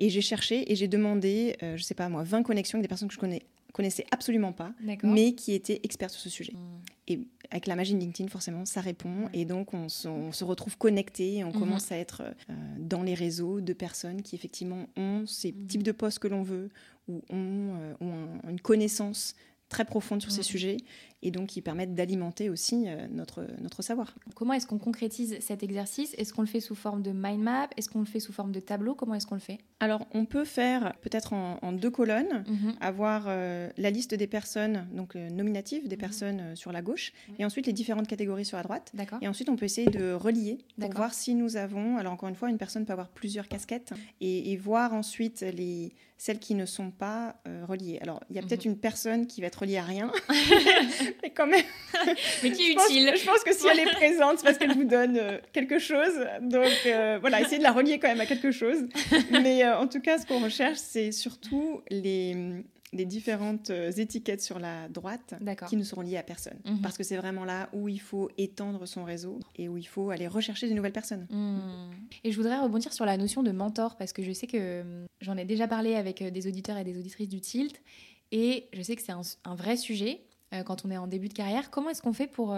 Et 0.00 0.10
j'ai 0.10 0.20
cherché 0.20 0.70
et 0.70 0.76
j'ai 0.76 0.86
demandé, 0.88 1.56
euh, 1.62 1.76
je 1.76 1.82
sais 1.82 1.94
pas 1.94 2.08
moi, 2.08 2.22
20 2.24 2.42
connexions 2.42 2.76
avec 2.78 2.84
des 2.84 2.88
personnes 2.88 3.08
que 3.08 3.14
je 3.14 3.18
connais, 3.18 3.42
connaissais 3.72 4.04
absolument 4.10 4.52
pas, 4.52 4.72
mais 5.02 5.32
qui 5.34 5.52
étaient 5.52 5.80
experts 5.82 6.10
sur 6.10 6.20
ce 6.20 6.30
sujet. 6.30 6.52
Mhm. 6.54 6.60
Et 7.08 7.20
avec 7.50 7.66
la 7.66 7.76
magie 7.76 7.94
de 7.94 7.98
LinkedIn, 8.00 8.28
forcément, 8.28 8.64
ça 8.64 8.80
répond. 8.80 9.28
Et 9.32 9.44
donc, 9.44 9.72
on 9.74 9.88
se, 9.88 10.08
on 10.08 10.32
se 10.32 10.44
retrouve 10.44 10.76
connecté 10.76 11.36
et 11.36 11.44
on 11.44 11.48
Mhm. 11.52 11.58
commence 11.58 11.92
à 11.92 11.96
être 11.96 12.22
euh, 12.50 12.54
dans 12.78 13.02
les 13.02 13.14
réseaux 13.14 13.60
de 13.60 13.72
personnes 13.72 14.22
qui, 14.22 14.34
effectivement, 14.36 14.86
ont 14.96 15.24
ces 15.26 15.52
Mhm. 15.52 15.66
types 15.66 15.82
de 15.82 15.92
postes 15.92 16.18
que 16.18 16.28
l'on 16.28 16.42
veut 16.42 16.68
ou 17.08 17.22
ont, 17.30 17.76
euh, 17.78 17.94
ont 18.00 18.12
un- 18.44 18.50
une 18.50 18.60
connaissance 18.60 19.34
très 19.68 19.84
profonde 19.84 20.22
sur 20.22 20.30
ces 20.30 20.42
sujets 20.42 20.78
et 21.20 21.30
donc 21.32 21.48
qui 21.48 21.60
permettent 21.62 21.94
d'alimenter 21.94 22.48
aussi 22.48 22.84
euh, 22.86 23.06
notre, 23.10 23.44
notre 23.60 23.82
savoir. 23.82 24.14
Comment 24.36 24.52
est-ce 24.54 24.66
qu'on 24.68 24.78
concrétise 24.78 25.36
cet 25.40 25.62
exercice? 25.62 26.14
Est-ce 26.16 26.32
qu'on 26.32 26.42
le 26.42 26.46
fait 26.48 26.60
sous 26.60 26.76
forme 26.76 27.02
de 27.02 27.10
mind 27.12 27.40
map? 27.42 27.68
Est-ce 27.76 27.88
qu'on 27.90 27.98
le 27.98 28.04
fait 28.06 28.20
sous 28.20 28.32
forme 28.32 28.52
de 28.52 28.60
tableau? 28.60 28.94
Comment 28.94 29.14
est-ce 29.14 29.26
qu'on 29.26 29.34
le 29.34 29.40
fait? 29.40 29.58
Alors, 29.80 30.06
on 30.12 30.24
peut 30.26 30.44
faire 30.44 30.94
peut-être 31.02 31.32
en, 31.32 31.58
en 31.60 31.72
deux 31.72 31.90
colonnes. 31.90 32.44
Mhm. 32.48 32.74
avoir 32.80 33.24
euh, 33.26 33.68
la 33.76 33.90
liste 33.90 34.14
des 34.14 34.26
personnes, 34.26 34.86
donc 34.94 35.16
euh, 35.16 35.28
nominatives 35.30 35.86
des 35.88 35.96
Mhm. 35.96 36.00
personnes 36.00 36.40
euh, 36.40 36.54
sur 36.54 36.72
la 36.72 36.80
gauche, 36.82 37.12
et 37.38 37.44
ensuite 37.44 37.66
les 37.66 37.72
différentes 37.72 38.06
catégories 38.06 38.44
sur 38.44 38.56
la 38.56 38.62
droite. 38.62 38.92
Et 39.20 39.28
ensuite, 39.28 39.48
on 39.48 39.56
peut 39.56 39.64
essayer 39.66 39.88
de 39.90 40.12
relier 40.12 40.58
pour 40.80 40.90
voir 40.92 41.12
si 41.14 41.34
nous 41.34 41.56
avons. 41.56 41.96
Alors, 41.98 42.12
encore 42.12 42.28
une 42.28 42.34
fois, 42.36 42.48
une 42.48 42.58
personne 42.58 42.84
peut 42.86 42.92
avoir 42.92 43.08
plusieurs 43.08 43.48
casquettes 43.48 43.92
et, 44.20 44.52
et 44.52 44.56
voir 44.56 44.94
ensuite 44.94 45.40
les, 45.40 45.92
celles 46.20 46.40
qui 46.40 46.54
ne 46.54 46.66
sont 46.66 46.90
pas 46.90 47.36
euh, 47.46 47.64
reliées. 47.66 47.98
Alors, 48.02 48.20
il 48.28 48.34
y 48.36 48.38
a 48.40 48.42
peut-être 48.42 48.64
Mhm. 48.64 48.72
une 48.72 48.78
personne 48.78 49.26
qui 49.28 49.40
va 49.40 49.46
être 49.46 49.60
reliée 49.60 49.78
à 49.78 49.82
rien, 49.84 50.10
mais 51.22 51.30
quand 51.30 51.46
même, 51.46 51.64
Mais 52.42 52.50
qui 52.52 52.66
est 52.66 52.70
je 52.70 52.74
pense, 52.74 52.90
utile 52.90 53.12
je 53.16 53.24
pense 53.24 53.44
que 53.44 53.54
si 53.54 53.66
elle 53.68 53.78
est 53.78 53.92
présente, 53.92 54.38
c'est 54.38 54.44
parce 54.44 54.58
qu'elle 54.58 54.74
vous 54.74 54.84
donne 54.84 55.16
euh, 55.16 55.38
quelque 55.52 55.78
chose. 55.78 56.26
Donc, 56.42 56.66
euh, 56.86 57.18
voilà, 57.20 57.40
essayez 57.42 57.58
de 57.58 57.62
la 57.62 57.72
relier 57.72 57.98
quand 58.00 58.08
même 58.08 58.20
à 58.20 58.26
quelque 58.26 58.50
chose. 58.50 58.88
Mais 59.30 59.64
en 59.68 59.86
tout 59.86 60.00
cas, 60.00 60.18
ce 60.18 60.26
qu'on 60.26 60.40
recherche, 60.40 60.78
c'est 60.78 61.12
surtout 61.12 61.82
les, 61.88 62.34
les 62.92 63.04
différentes 63.04 63.70
euh, 63.70 63.90
étiquettes 63.90 64.42
sur 64.42 64.58
la 64.58 64.88
droite 64.88 65.34
qui 65.68 65.76
ne 65.76 65.84
seront 65.84 66.00
liées 66.00 66.16
à 66.16 66.22
personne. 66.22 66.58
Mhm. 66.64 66.80
Parce 66.80 66.96
que 66.96 67.04
c'est 67.04 67.16
vraiment 67.16 67.44
là 67.44 67.68
où 67.72 67.88
il 67.88 68.00
faut 68.00 68.30
étendre 68.38 68.86
son 68.86 69.04
réseau 69.04 69.40
et 69.56 69.68
où 69.68 69.76
il 69.76 69.86
faut 69.86 70.10
aller 70.10 70.26
rechercher 70.26 70.68
de 70.68 70.74
nouvelles 70.74 70.92
personnes. 70.92 71.26
Hmm. 71.30 71.90
Et 72.24 72.32
je 72.32 72.36
voudrais 72.36 72.58
rebondir 72.58 72.92
sur 72.92 73.04
la 73.04 73.16
notion 73.16 73.42
de 73.42 73.50
mentor 73.50 73.96
parce 73.96 74.12
que 74.12 74.22
je 74.22 74.32
sais 74.32 74.46
que 74.46 74.80
hum, 74.82 75.06
j'en 75.20 75.36
ai 75.36 75.44
déjà 75.44 75.68
parlé 75.68 75.94
avec 75.94 76.22
euh, 76.22 76.30
des 76.30 76.46
auditeurs 76.46 76.76
et 76.76 76.84
des 76.84 76.98
auditrices 76.98 77.28
du 77.28 77.40
Tilt 77.40 77.80
et 78.32 78.68
je 78.72 78.82
sais 78.82 78.96
que 78.96 79.02
c'est 79.02 79.12
un, 79.12 79.22
un 79.44 79.54
vrai 79.54 79.76
sujet. 79.76 80.22
quand 80.64 80.84
on 80.86 80.90
est 80.90 80.96
en 80.96 81.06
début 81.06 81.28
de 81.28 81.34
carrière. 81.34 81.70
Comment 81.70 81.90
est-ce 81.90 82.00
qu'on 82.00 82.14
fait 82.14 82.26
pour 82.26 82.56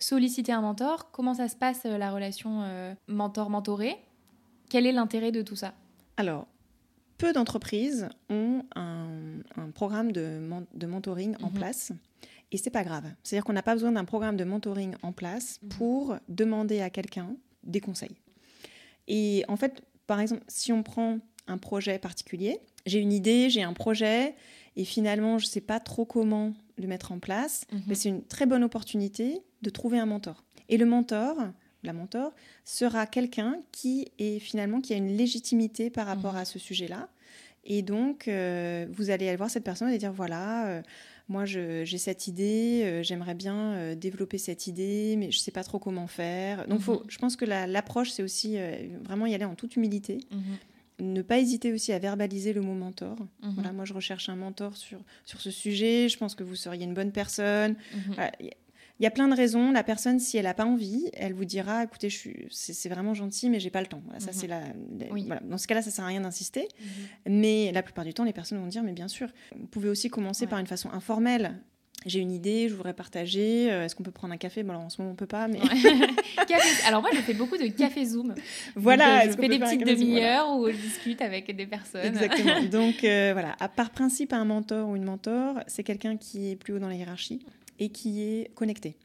solliciter 0.00 0.52
un 0.52 0.60
mentor? 0.60 1.12
Comment 1.12 1.34
ça 1.34 1.48
se 1.48 1.56
passe 1.56 1.84
la 1.84 2.10
relation 2.10 2.64
mentor-mentoré? 3.06 3.96
Quel 4.68 4.86
est 4.86 4.92
l'intérêt 4.92 5.30
de 5.32 5.42
tout 5.42 5.56
ça? 5.56 5.74
Alors, 6.16 6.46
peu 7.24 7.32
d'entreprises 7.32 8.08
ont 8.28 8.64
un, 8.76 9.70
programme 9.74 10.12
de, 10.12 10.40
de 10.74 10.86
mentoring 10.86 11.36
en 11.42 11.48
mhm. 11.48 11.54
place. 11.54 11.92
Et 12.52 12.58
c'est 12.58 12.70
pas 12.70 12.84
grave. 12.84 13.04
C'est-à-dire 13.22 13.44
qu'on 13.44 13.54
n'a 13.54 13.62
pas 13.62 13.72
besoin 13.72 13.92
d'un 13.92 14.04
programme 14.04 14.36
de 14.36 14.44
mentoring 14.44 14.94
en 15.02 15.12
place 15.12 15.58
mhm. 15.62 15.68
pour 15.70 16.16
demander 16.28 16.80
à 16.82 16.90
quelqu'un 16.90 17.34
des 17.62 17.80
conseils. 17.80 18.16
Et 19.08 19.42
en 19.48 19.56
fait, 19.56 19.82
par 20.06 20.20
exemple, 20.20 20.42
si 20.48 20.70
on 20.70 20.82
prend 20.82 21.18
un 21.46 21.56
projet 21.56 21.98
particulier, 21.98 22.60
j'ai 22.84 23.00
une 23.00 23.12
idée, 23.12 23.48
j'ai 23.48 23.62
un 23.62 23.72
projet, 23.72 24.34
et 24.76 24.84
finalement, 24.84 25.38
je 25.38 25.46
ne 25.46 25.50
sais 25.50 25.62
pas 25.62 25.80
trop 25.80 26.04
comment 26.04 26.52
le 26.76 26.86
mettre 26.86 27.10
en 27.12 27.20
place, 27.20 27.64
mhm. 27.72 27.82
mais 27.86 27.94
c'est 27.94 28.10
une 28.10 28.22
très 28.22 28.44
bonne 28.44 28.64
opportunité 28.64 29.40
de 29.62 29.70
trouver 29.70 29.98
un 29.98 30.06
mentor. 30.06 30.44
Et 30.68 30.76
le 30.76 30.84
mentor, 30.84 31.36
la 31.82 31.94
mentor, 31.94 32.32
sera 32.64 33.06
quelqu'un 33.06 33.60
qui 33.72 34.08
est 34.18 34.38
finalement 34.40 34.82
qui 34.82 34.92
a 34.92 34.96
une 34.96 35.16
légitimité 35.16 35.88
par 35.88 36.06
rapport 36.06 36.36
à 36.36 36.44
ce 36.44 36.58
sujet-là. 36.58 37.08
Et 37.66 37.82
donc, 37.82 38.28
euh, 38.28 38.86
vous 38.90 39.10
allez 39.10 39.28
aller 39.28 39.36
voir 39.36 39.50
cette 39.50 39.64
personne 39.64 39.90
et 39.90 39.98
dire 39.98 40.12
voilà, 40.12 40.68
euh, 40.68 40.82
moi 41.28 41.44
j'ai 41.44 41.86
cette 41.98 42.28
idée, 42.28 42.82
euh, 42.84 43.02
j'aimerais 43.02 43.34
bien 43.34 43.94
développer 43.94 44.38
cette 44.38 44.66
idée, 44.66 45.16
mais 45.18 45.30
je 45.30 45.38
ne 45.38 45.42
sais 45.42 45.50
pas 45.50 45.64
trop 45.64 45.78
comment 45.78 46.06
faire. 46.06 46.66
Donc, 46.68 46.80
faut, 46.80 47.00
mhm. 47.00 47.04
je 47.08 47.18
pense 47.18 47.36
que 47.36 47.44
l'approche, 47.44 48.10
c'est 48.10 48.22
aussi 48.22 48.56
vraiment 49.02 49.26
y 49.26 49.34
aller 49.34 49.44
en 49.44 49.54
toute 49.54 49.76
humilité. 49.76 50.18
Mhm. 50.30 50.58
Ne 51.00 51.22
pas 51.22 51.40
hésiter 51.40 51.72
aussi 51.72 51.92
à 51.92 51.98
verbaliser 51.98 52.52
le 52.52 52.60
mot 52.60 52.74
mentor. 52.74 53.16
Voilà, 53.42 53.72
moi 53.72 53.84
je 53.84 53.92
recherche 53.94 54.28
un 54.28 54.36
mentor 54.36 54.76
sur, 54.76 55.00
sur 55.24 55.40
ce 55.40 55.50
sujet, 55.50 56.08
je 56.08 56.16
pense 56.16 56.36
que 56.36 56.44
vous 56.44 56.54
seriez 56.54 56.84
une 56.84 56.94
bonne 56.94 57.10
personne. 57.10 57.74
Il 59.00 59.02
y 59.02 59.06
a 59.06 59.10
plein 59.10 59.28
de 59.28 59.34
raisons. 59.34 59.72
La 59.72 59.82
personne, 59.82 60.20
si 60.20 60.36
elle 60.36 60.44
n'a 60.44 60.54
pas 60.54 60.64
envie, 60.64 61.10
elle 61.14 61.32
vous 61.32 61.44
dira 61.44 61.84
écoutez, 61.84 62.08
c'est 62.50 62.88
vraiment 62.88 63.14
gentil, 63.14 63.50
mais 63.50 63.60
j'ai 63.60 63.70
pas 63.70 63.80
le 63.80 63.86
temps. 63.86 64.02
ça, 64.18 64.32
c'est 64.32 64.48
mhm. 64.48 65.28
la, 65.28 65.40
Dans 65.40 65.58
ce 65.58 65.66
cas-là, 65.66 65.82
ça 65.82 65.90
sert 65.90 66.04
à 66.04 66.08
rien 66.08 66.20
d'insister. 66.20 66.68
Mhm. 66.78 66.86
Mais 67.40 67.72
la 67.72 67.82
plupart 67.82 68.04
du 68.04 68.14
temps, 68.14 68.24
les 68.24 68.32
personnes 68.32 68.58
vont 68.58 68.66
dire 68.66 68.82
mais 68.82 68.92
bien 68.92 69.08
sûr, 69.08 69.28
vous 69.56 69.66
pouvez 69.66 69.88
aussi 69.88 70.10
commencer 70.10 70.46
par 70.46 70.58
une 70.58 70.66
façon 70.66 70.90
informelle 70.90 71.54
j'ai 72.06 72.20
une 72.20 72.32
idée, 72.32 72.68
je 72.68 72.74
voudrais 72.74 72.92
partager. 72.92 73.72
Euh, 73.72 73.84
est-ce 73.84 73.94
qu'on 73.94 74.02
peut 74.02 74.10
prendre 74.10 74.34
un 74.34 74.36
café? 74.36 74.62
Bon, 74.62 74.70
alors 74.70 74.82
en 74.82 74.90
ce 74.90 75.00
moment, 75.00 75.12
on 75.12 75.16
peut 75.16 75.26
pas, 75.26 75.48
mais. 75.48 75.60
Alors, 76.86 77.00
moi, 77.00 77.10
je 77.14 77.20
fais 77.20 77.32
beaucoup 77.32 77.56
de 77.56 77.66
café 77.68 78.04
Zoom. 78.04 78.34
Voilà. 78.74 79.26
Donc, 79.26 79.36
je 79.36 79.40
fais 79.40 79.48
des 79.48 79.58
petites 79.58 79.86
demi-heures 79.86 80.54
où 80.56 80.68
je 80.68 80.76
discute 80.76 81.22
avec 81.22 81.54
des 81.54 81.66
personnes. 81.66 82.04
Exactement. 82.04 82.62
Donc, 82.70 83.04
euh, 83.04 83.30
voilà. 83.32 83.56
À 83.58 83.68
part 83.68 83.90
principe, 83.90 84.32
un 84.32 84.44
mentor 84.44 84.88
ou 84.88 84.96
une 84.96 85.04
mentor, 85.04 85.60
c'est 85.66 85.82
quelqu'un 85.82 86.16
qui 86.16 86.50
est 86.50 86.56
plus 86.56 86.74
haut 86.74 86.78
dans 86.78 86.88
la 86.88 86.94
hiérarchie 86.94 87.40
et 87.78 87.90
qui 87.90 88.22
est 88.22 88.54
connecté. 88.54 88.96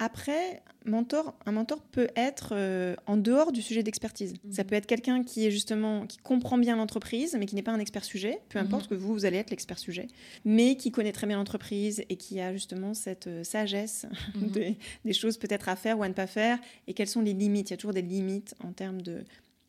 Après, 0.00 0.62
mentor, 0.84 1.34
un 1.44 1.52
mentor 1.52 1.80
peut 1.82 2.08
être 2.14 2.50
euh, 2.52 2.94
en 3.06 3.16
dehors 3.16 3.50
du 3.50 3.62
sujet 3.62 3.82
d'expertise. 3.82 4.34
Mhm. 4.44 4.52
Ça 4.52 4.64
peut 4.64 4.76
être 4.76 4.86
quelqu'un 4.86 5.24
qui 5.24 5.44
est 5.44 5.50
justement 5.50 6.06
qui 6.06 6.18
comprend 6.18 6.56
bien 6.56 6.76
l'entreprise, 6.76 7.36
mais 7.38 7.46
qui 7.46 7.56
n'est 7.56 7.62
pas 7.62 7.72
un 7.72 7.80
expert 7.80 8.04
sujet. 8.04 8.38
Peu 8.48 8.60
importe 8.60 8.84
mhm. 8.84 8.90
que 8.90 8.94
vous, 8.94 9.12
vous 9.12 9.24
allez 9.24 9.38
être 9.38 9.50
l'expert 9.50 9.78
sujet, 9.78 10.06
mais 10.44 10.76
qui 10.76 10.92
connaît 10.92 11.12
très 11.12 11.26
bien 11.26 11.36
l'entreprise 11.36 12.04
et 12.08 12.16
qui 12.16 12.40
a 12.40 12.52
justement 12.52 12.94
cette 12.94 13.26
euh, 13.26 13.42
sagesse 13.42 14.06
mhm. 14.36 14.76
des, 15.04 15.12
choses 15.12 15.36
peut-être 15.36 15.68
à 15.68 15.74
faire 15.74 15.98
ou 15.98 16.04
à 16.04 16.08
ne 16.08 16.14
pas 16.14 16.28
faire 16.28 16.58
et 16.86 16.94
quelles 16.94 17.08
sont 17.08 17.22
les 17.22 17.34
limites? 17.34 17.70
Il 17.70 17.72
y 17.72 17.74
a 17.74 17.78
toujours 17.78 17.94
des 17.94 18.02
limites 18.02 18.54
en 18.62 18.72
termes 18.72 19.02
de, 19.02 19.24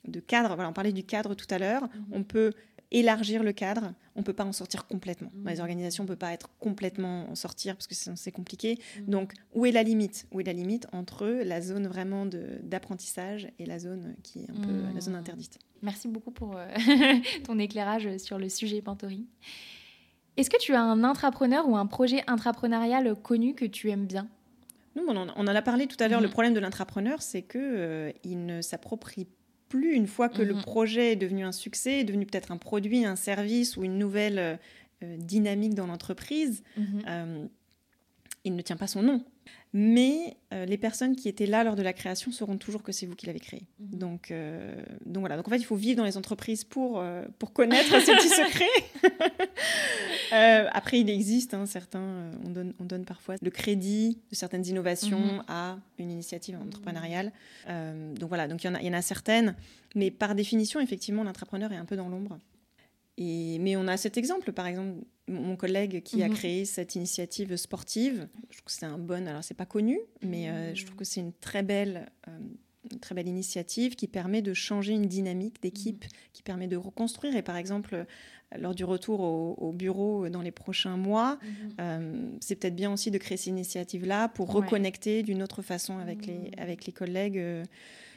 de 0.08 0.20
cadre. 0.20 0.54
Voilà, 0.54 0.70
on 0.70 0.74
parlait 0.74 0.94
du 0.94 1.04
cadre 1.04 1.34
tout 1.34 1.48
à 1.50 1.58
l'heure. 1.58 1.90
On 2.12 2.24
peut 2.24 2.54
élargir 2.92 3.44
le 3.44 3.54
cadre, 3.54 3.94
on 4.16 4.20
ne 4.20 4.26
peut 4.26 4.34
pas 4.34 4.46
en 4.46 4.52
sortir 4.52 4.88
complètement. 4.88 5.32
Dans 5.34 5.52
les 5.52 5.60
organisations, 5.60 6.04
on 6.04 6.06
ne 6.06 6.10
peut 6.10 6.16
pas 6.18 6.34
être 6.34 6.50
complètement 6.60 7.30
en 7.30 7.36
sortir 7.36 7.76
parce 7.76 7.88
que 7.88 7.96
c'est 7.96 8.32
compliqué. 8.32 8.80
Mmh. 8.80 9.10
Donc, 9.10 9.34
où 9.54 9.66
est 9.66 9.72
la 9.72 9.84
limite? 9.84 10.28
Où 10.32 10.40
est 10.40 10.44
la 10.44 10.54
limite 10.54 10.88
entre 10.92 11.28
la 11.28 11.62
zone 11.62 11.88
vraiment 11.88 12.26
d'apprentissage 12.26 13.48
et 13.60 13.66
la 13.66 13.80
zone 13.80 14.16
qui 14.24 14.40
est 14.40 14.50
un 14.50 14.56
peu 14.56 14.94
la 14.94 15.02
zone 15.02 15.16
interdite? 15.16 15.60
Merci 15.82 16.08
beaucoup 16.08 16.32
pour 16.32 16.58
euh, 16.58 16.68
ton 17.46 17.58
éclairage 17.60 18.18
sur 18.18 18.38
le 18.38 18.50
sujet 18.50 18.82
Pantori. 18.82 19.26
Est-ce 20.38 20.50
que 20.50 20.58
tu 20.58 20.74
as 20.74 20.82
un 20.82 21.04
intrapreneur 21.04 21.68
ou 21.68 21.76
un 21.76 21.86
projet 21.86 22.24
intrapreneurial 22.28 23.16
connu 23.16 23.56
que 23.56 23.66
tu 23.66 23.90
aimes 23.90 24.06
bien? 24.06 24.28
Nous, 24.96 25.04
on 25.08 25.16
en, 25.16 25.48
a 25.48 25.62
parlé 25.62 25.88
tout 25.88 25.98
à 26.00 26.08
l'heure. 26.08 26.22
Le 26.22 26.30
problème 26.30 26.54
de 26.54 26.60
l'intrapreneur, 26.60 27.22
c'est 27.22 27.42
qu'il 27.42 27.62
euh, 27.62 28.12
ne 28.26 28.62
s'approprie 28.62 29.28
plus 29.70 29.94
une 29.94 30.08
fois 30.08 30.28
que 30.28 30.42
le 30.42 30.56
mhm. 30.56 30.62
projet 30.62 31.14
est 31.14 31.16
devenu 31.16 31.44
un 31.44 31.52
succès, 31.52 32.00
est 32.00 32.04
devenu 32.04 32.26
peut-être 32.26 32.52
un 32.52 32.58
produit, 32.58 33.06
un 33.06 33.16
service 33.16 33.78
ou 33.78 33.84
une 33.84 33.98
nouvelle 33.98 34.40
euh, 34.40 34.56
euh, 35.04 35.16
dynamique 35.18 35.76
dans 35.76 35.88
l'entreprise. 35.88 36.64
Mhm. 36.76 37.02
Euh, 37.08 37.46
il 38.44 38.56
ne 38.56 38.62
tient 38.62 38.78
pas 38.78 38.88
son 38.88 39.04
nom. 39.04 39.24
Mais 39.72 40.36
les 40.52 40.78
personnes 40.78 41.16
qui 41.16 41.30
étaient 41.30 41.46
là 41.46 41.64
lors 41.64 41.76
de 41.76 41.84
la 41.84 41.94
création 41.94 42.32
sauront 42.32 42.58
toujours 42.58 42.82
que 42.82 42.92
c'est 42.92 43.06
vous 43.06 43.16
qui 43.16 43.28
l'avez 43.28 43.40
créé. 43.40 43.68
Mhm. 43.80 44.00
Donc, 44.00 44.34
donc 45.06 45.20
voilà. 45.22 45.38
Donc 45.38 45.48
en 45.48 45.52
fait, 45.52 45.58
il 45.58 45.66
faut 45.66 45.76
vivre 45.76 45.98
dans 45.98 46.06
les 46.06 46.18
entreprises 46.18 46.64
pour, 46.64 47.04
pour 47.38 47.54
connaître 47.54 48.00
ces 48.02 48.14
petits 48.14 48.30
secrets. 48.30 48.66
après, 50.74 51.00
il 51.00 51.10
existe 51.10 51.54
hein, 51.54 51.68
certains, 51.68 52.32
on 52.46 52.50
donne, 52.50 52.74
on 52.80 52.86
donne 52.86 53.06
parfois 53.06 53.36
le 53.42 53.52
crédit 53.52 54.18
de 54.32 54.36
certaines 54.36 54.66
innovations 54.66 55.44
à 55.48 55.78
une 56.00 56.10
initiative 56.10 56.58
entrepreneuriale. 56.60 57.32
donc 57.68 58.30
voilà, 58.30 58.48
donc 58.48 58.64
il 58.64 58.68
y, 58.68 58.70
en 58.72 58.76
a, 58.76 58.82
il 58.82 58.88
y 58.88 58.90
en 58.90 58.94
a 58.94 59.04
certaines, 59.04 59.56
mais 59.96 60.12
par 60.12 60.36
définition, 60.36 60.80
effectivement, 60.80 61.24
l'entrepreneur 61.24 61.72
est 61.72 61.78
un 61.78 61.86
peu 61.86 61.96
dans 61.96 62.10
l'ombre. 62.10 62.40
Et, 63.20 63.60
mais 63.60 63.76
on 63.76 63.88
a 63.88 63.98
cet 63.98 64.18
exemple, 64.18 64.54
par 64.54 64.66
exemple, 64.66 65.04
mon 65.28 65.58
collègue 65.58 66.02
qui 66.02 66.24
a 66.24 66.30
mhm. 66.30 66.34
créé 66.34 66.66
cette 66.66 66.96
initiative 66.96 67.56
sportive. 67.58 68.30
Je 68.50 68.58
trouve 68.58 68.66
que 68.66 68.72
c'est 68.72 68.86
un 68.86 68.98
bon, 68.98 69.28
alors 69.28 69.44
c'est 69.44 69.54
pas 69.54 69.66
connu, 69.66 70.00
mais 70.24 70.50
euh, 70.50 70.74
je 70.74 70.86
trouve 70.86 70.96
que 70.96 71.04
c'est 71.04 71.20
une 71.20 71.34
très 71.34 71.62
belle, 71.62 72.10
euh, 72.30 72.40
une 72.92 73.00
très 73.00 73.14
belle 73.14 73.28
initiative 73.28 73.96
qui 73.96 74.08
permet 74.08 74.42
de 74.42 74.54
changer 74.54 74.94
une 74.94 75.06
dynamique 75.06 75.62
d'équipe, 75.62 76.06
mhm. 76.06 76.10
qui 76.32 76.44
permet 76.44 76.68
de 76.68 76.78
reconstruire. 76.78 77.36
Et 77.36 77.42
par 77.42 77.58
exemple, 77.58 78.06
lors 78.58 78.74
du 78.74 78.86
retour 78.86 79.20
au, 79.20 79.74
bureau 79.74 80.30
dans 80.30 80.42
les 80.42 80.52
prochains 80.52 80.96
mois, 80.96 81.40
mhm. 81.42 81.70
euh, 81.82 82.32
c'est 82.40 82.56
peut-être 82.56 82.76
bien 82.76 82.92
aussi 82.94 83.12
de 83.12 83.18
créer 83.18 83.36
cette 83.36 83.48
initiative-là 83.48 84.30
pour 84.30 84.50
reconnecter 84.50 85.24
d'une 85.24 85.44
autre 85.44 85.62
façon 85.62 85.98
avec, 85.98 86.26
les, 86.26 86.52
avec 86.58 86.86
les 86.86 86.94
collègues 86.94 87.66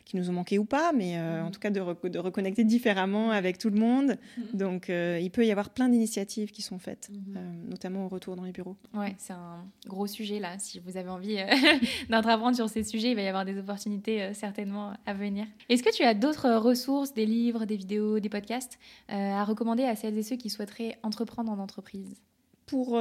qui 0.05 0.17
nous 0.17 0.31
ont 0.31 0.33
manqué 0.33 0.59
ou 0.59 0.65
pas, 0.65 0.93
mais 0.93 1.19
euh, 1.19 1.43
en 1.43 1.49
mm. 1.49 1.51
tout 1.53 1.61
cas 1.61 1.71
de, 1.71 2.09
de, 2.09 2.19
reconnecter 2.19 2.65
différemment 2.65 3.31
avec 3.31 3.59
tout 3.59 3.71
le 3.71 3.79
monde. 3.79 4.19
Mm. 4.37 4.57
Donc 4.57 4.91
euh, 4.91 5.19
il 5.21 5.31
peut 5.31 5.47
y 5.47 5.51
avoir 5.51 5.71
plein 5.71 5.89
d'initiatives 5.89 6.51
qui 6.51 6.63
sont 6.63 6.79
faites, 6.79 7.11
mm-hmm. 7.11 7.37
euh, 7.37 7.53
notamment 7.69 8.07
au 8.07 8.09
retour 8.09 8.37
dans 8.37 8.45
les 8.45 8.53
bureaux. 8.53 8.77
Ouais, 8.95 9.15
c'est 9.19 9.33
un 9.33 9.65
gros 9.87 10.07
sujet 10.07 10.39
là. 10.39 10.59
Si 10.59 10.81
vous 10.81 10.97
avez 10.97 11.09
envie 11.09 11.39
d'entreprendre 12.11 12.57
sur 12.57 12.69
ces 12.69 12.85
sujets, 12.85 13.11
il 13.11 13.15
va 13.17 13.23
y 13.23 13.29
avoir 13.29 13.45
des 13.45 13.59
opportunités 13.59 14.33
certainement 14.35 14.93
à 15.07 15.15
venir. 15.15 15.47
Est-ce 15.69 15.83
que 15.83 15.95
tu 15.95 16.03
as 16.03 16.15
d'autres 16.15 16.51
ressources, 16.51 17.15
des 17.15 17.27
livres, 17.27 17.65
des 17.65 17.77
vidéos, 17.77 18.21
des 18.21 18.29
podcasts 18.29 18.79
à 19.09 19.45
recommander 19.45 19.85
à 19.85 19.97
celles 19.97 20.17
et 20.19 20.23
ceux 20.23 20.37
qui 20.37 20.51
souhaiteraient 20.51 20.99
entreprendre 21.03 21.51
en 21.53 21.59
entreprise? 21.59 22.15
Pour 22.67 22.99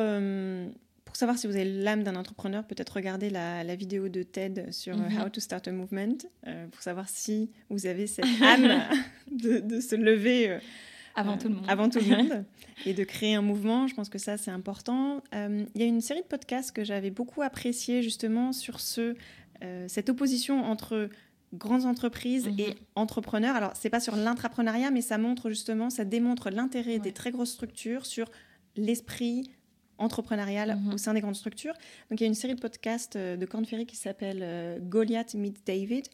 pour 1.11 1.17
savoir 1.17 1.37
si 1.37 1.45
vous 1.45 1.57
avez 1.57 1.65
l'âme 1.65 2.03
d'un 2.03 2.15
entrepreneur, 2.15 2.63
peut-être 2.63 2.91
regarder 2.91 3.29
la, 3.29 3.75
vidéo 3.75 4.07
de 4.07 4.23
TED 4.23 4.71
sur 4.71 4.95
euh, 4.95 5.09
mhm. 5.09 5.21
How 5.21 5.29
to 5.29 5.41
Start 5.41 5.67
a 5.67 5.73
Movement, 5.73 6.19
euh, 6.47 6.67
pour 6.67 6.81
savoir 6.81 7.09
si 7.09 7.51
vous 7.69 7.85
avez 7.85 8.07
cette 8.07 8.23
âme 8.41 8.81
de, 9.29 9.81
se 9.81 9.95
lever 9.95 10.51
euh, 10.51 10.59
avant, 11.13 11.37
tout 11.37 11.49
le 11.49 11.55
monde. 11.55 11.65
avant 11.67 11.89
tout 11.89 11.99
le 11.99 12.15
monde 12.15 12.45
et 12.85 12.93
de 12.93 13.03
créer 13.03 13.35
un 13.35 13.41
mouvement. 13.41 13.87
Je 13.87 13.93
pense 13.93 14.07
que 14.07 14.19
ça, 14.19 14.37
c'est 14.37 14.51
important. 14.51 15.21
Il 15.33 15.67
y 15.75 15.83
a 15.83 15.85
une 15.85 15.99
série 15.99 16.21
de 16.21 16.27
podcasts 16.27 16.71
que 16.71 16.85
j'avais 16.85 17.11
beaucoup 17.11 17.41
apprécié 17.41 18.03
justement 18.03 18.53
sur 18.53 18.79
ce, 18.79 19.17
cette 19.87 20.07
opposition 20.07 20.63
entre 20.63 21.09
grandes 21.53 21.87
entreprises 21.87 22.47
et 22.57 22.69
mhm. 22.69 22.75
entrepreneurs. 22.95 23.57
Alors, 23.57 23.73
c'est 23.75 23.89
pas 23.89 23.99
sur 23.99 24.15
l'intrapreneuriat, 24.15 24.91
mais 24.91 25.01
ça 25.01 25.17
montre 25.17 25.49
justement, 25.49 25.89
ça 25.89 26.05
démontre 26.05 26.49
l'intérêt 26.51 26.99
des 26.99 27.11
très 27.11 27.31
grosses 27.31 27.51
structures 27.51 28.05
sur 28.05 28.31
l'esprit 28.77 29.51
entrepreneuriale 30.01 30.75
mhm. 30.75 30.93
au 30.93 30.97
sein 30.97 31.13
des 31.13 31.21
grandes 31.21 31.35
structures. 31.35 31.73
Donc 32.09 32.19
il 32.19 32.23
y 32.23 32.25
a 32.25 32.27
une 32.27 32.35
série 32.35 32.55
de 32.55 32.59
podcasts 32.59 33.15
euh, 33.15 33.37
de 33.37 33.45
Corn 33.45 33.65
Ferry 33.65 33.85
qui 33.85 33.95
s'appelle 33.95 34.39
euh, 34.41 34.79
Goliath 34.79 35.35
Meet 35.35 35.65
David, 35.65 36.07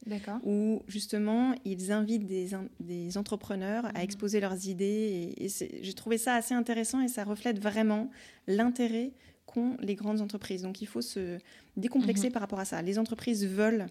où 0.43 0.81
justement 0.88 1.55
ils 1.65 1.91
invitent 1.91 2.25
des, 2.25 2.49
des 2.79 3.17
entrepreneurs 3.17 3.85
à 3.85 3.99
mhm. 3.99 4.03
exposer 4.03 4.39
leurs 4.39 4.67
idées. 4.67 5.33
Et, 5.38 5.47
j'ai 5.81 5.93
trouvé 5.93 6.17
ça 6.17 6.35
assez 6.35 6.53
intéressant 6.53 7.01
et 7.01 7.07
ça 7.07 7.23
reflète 7.23 7.59
vraiment 7.59 8.09
l'intérêt 8.47 9.11
qu'ont 9.45 9.77
les 9.79 9.95
grandes 9.95 10.21
entreprises. 10.21 10.61
Donc 10.61 10.81
il 10.81 10.88
faut 10.88 11.01
se 11.01 11.38
décomplexer 11.77 12.27
mhm. 12.27 12.33
par 12.33 12.41
rapport 12.41 12.59
à 12.59 12.65
ça. 12.65 12.81
Les 12.81 12.99
entreprises 12.99 13.45
veulent 13.45 13.88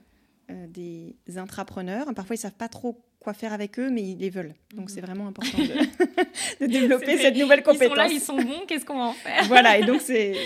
euh, 0.51 0.67
des 0.69 1.17
intrapreneurs. 1.39 2.07
Parfois, 2.15 2.37
ils 2.37 2.39
savent 2.39 2.53
pas 2.53 2.69
trop 2.69 3.01
quoi 3.27 3.35
faire 3.35 3.53
avec 3.53 3.77
eux, 3.81 3.91
mais 3.91 4.03
ils 4.03 4.19
les 4.19 4.31
veulent. 4.31 4.55
Donc, 4.73 4.89
c'est 4.89 5.01
mhm. 5.01 5.07
vraiment 5.07 5.27
important 5.27 5.59
de, 6.61 6.67
développer 6.67 7.19
cette 7.19 7.37
nouvelle 7.37 7.65
compétence. 7.65 8.13
Ils 8.13 8.21
sont 8.21 8.37
là, 8.37 8.43
ils 8.43 8.47
sont 8.47 8.51
bons, 8.61 8.65
qu'est-ce 8.69 8.85
qu'on 8.85 8.99
va 8.99 9.07
en 9.07 9.13
faire 9.15 9.45
Voilà, 9.49 9.79
et 9.79 9.85
donc, 9.85 10.01
c'est 10.01 10.37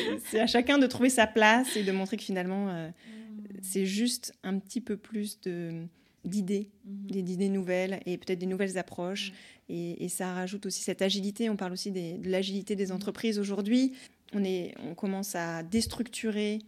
à 0.40 0.46
chacun 0.46 0.78
de 0.78 0.86
trouver 0.86 1.10
sa 1.10 1.26
place 1.26 1.76
et 1.76 1.82
de 1.82 1.92
montrer 1.92 2.16
que 2.16 2.22
finalement, 2.22 2.70
euh, 2.70 2.88
mhm. 2.88 3.60
c'est 3.60 3.84
juste 3.84 4.32
un 4.42 4.58
petit 4.58 4.80
peu 4.80 4.96
plus 4.96 5.38
de 5.42 5.82
d'idées, 6.24 6.70
mhm. 6.86 7.10
des 7.10 7.32
idées 7.34 7.48
nouvelles 7.50 8.00
et 8.06 8.16
peut-être 8.16 8.38
des 8.38 8.46
nouvelles 8.46 8.78
approches. 8.78 9.32
Et, 9.68 10.08
ça 10.08 10.32
rajoute 10.32 10.64
aussi 10.64 10.82
cette 10.82 11.02
agilité. 11.02 11.50
On 11.50 11.56
parle 11.56 11.72
aussi 11.72 11.90
de 11.92 12.28
l'agilité 12.28 12.76
des 12.76 12.92
entreprises 12.92 13.38
aujourd'hui 13.38 13.92
on, 14.32 14.44
est, 14.44 14.74
on 14.88 14.94
commence 14.94 15.34
à 15.34 15.62
déstructurer 15.62 16.60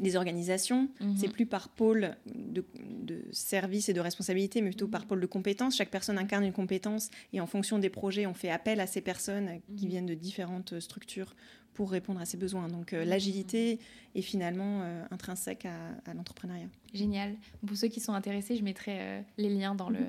des 0.00 0.16
organisations. 0.16 0.88
Mhm. 1.00 1.16
C'est 1.16 1.28
plus 1.28 1.46
par 1.46 1.68
pôle 1.68 2.16
de, 2.34 2.64
de, 3.02 3.22
service 3.32 3.88
et 3.88 3.92
de 3.92 4.00
responsabilité, 4.00 4.60
mais 4.60 4.70
plutôt 4.70 4.88
par 4.88 5.06
pôle 5.06 5.20
de 5.20 5.26
compétences. 5.26 5.76
Chaque 5.76 5.90
personne 5.90 6.18
incarne 6.18 6.44
une 6.44 6.52
compétence 6.52 7.10
et 7.32 7.40
en 7.40 7.46
fonction 7.46 7.78
des 7.78 7.90
projets, 7.90 8.26
on 8.26 8.34
fait 8.34 8.50
appel 8.50 8.80
à 8.80 8.86
ces 8.86 9.00
personnes 9.00 9.60
qui 9.76 9.86
viennent 9.86 10.06
de 10.06 10.14
différentes 10.14 10.80
structures 10.80 11.34
pour 11.74 11.90
répondre 11.90 12.20
à 12.20 12.26
ses 12.26 12.36
besoins. 12.36 12.68
Donc 12.68 12.92
euh, 12.92 13.04
l'agilité 13.04 13.78
est 14.14 14.22
finalement 14.22 14.82
euh, 14.82 15.04
intrinsèque 15.10 15.66
à, 15.66 16.14
l'entrepreneuriat. 16.14 16.68
Génial. 16.92 17.36
Pour 17.66 17.76
ceux 17.76 17.88
qui 17.88 18.00
sont 18.00 18.12
intéressés, 18.12 18.56
je 18.56 18.62
mettrai 18.62 18.98
euh, 19.00 19.22
les 19.38 19.48
liens 19.48 19.74
dans, 19.74 19.88
le, 19.88 20.00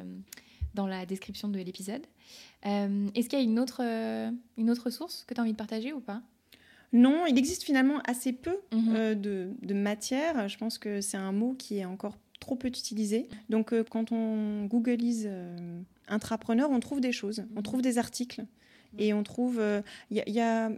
dans 0.74 0.88
la 0.88 1.06
description 1.06 1.48
de 1.48 1.60
l'épisode. 1.60 2.06
Est-ce 2.64 3.28
qu'il 3.28 3.40
y 3.40 3.42
a 3.42 3.46
une 3.46 3.60
autre, 3.60 3.82
une 4.58 4.70
autre 4.70 4.90
source 4.90 5.24
que 5.28 5.34
tu 5.34 5.40
as 5.40 5.44
envie 5.44 5.54
de 5.54 5.58
partager 5.58 5.94
ou 5.94 6.00
pas? 6.00 6.22
Non, 6.94 7.26
il 7.26 7.38
existe 7.38 7.64
finalement 7.64 8.00
assez 8.06 8.34
peu 8.34 8.58
mhm. 8.74 9.16
de, 9.16 9.50
de, 9.62 9.74
matière. 9.74 10.50
Je 10.50 10.58
pense 10.58 10.78
que 10.78 11.02
c'est 11.02 11.18
un 11.18 11.32
mot 11.32 11.54
qui 11.54 11.78
est 11.78 11.86
encore 11.86 12.18
trop 12.40 12.56
peu 12.56 12.68
utilisé. 12.68 13.28
Donc 13.50 13.74
quand 13.90 14.12
on 14.12 14.66
googlise 14.66 15.30
intrapreneur, 16.08 16.70
on 16.70 16.80
trouve 16.80 17.00
des 17.00 17.12
choses, 17.12 17.46
on 17.56 17.62
trouve 17.62 17.82
des 17.82 17.98
articles. 17.98 18.44
Et 18.98 19.14
on 19.14 19.24
trouve, 19.24 19.62
il 20.10 20.24
y, 20.28 20.40
a 20.42 20.70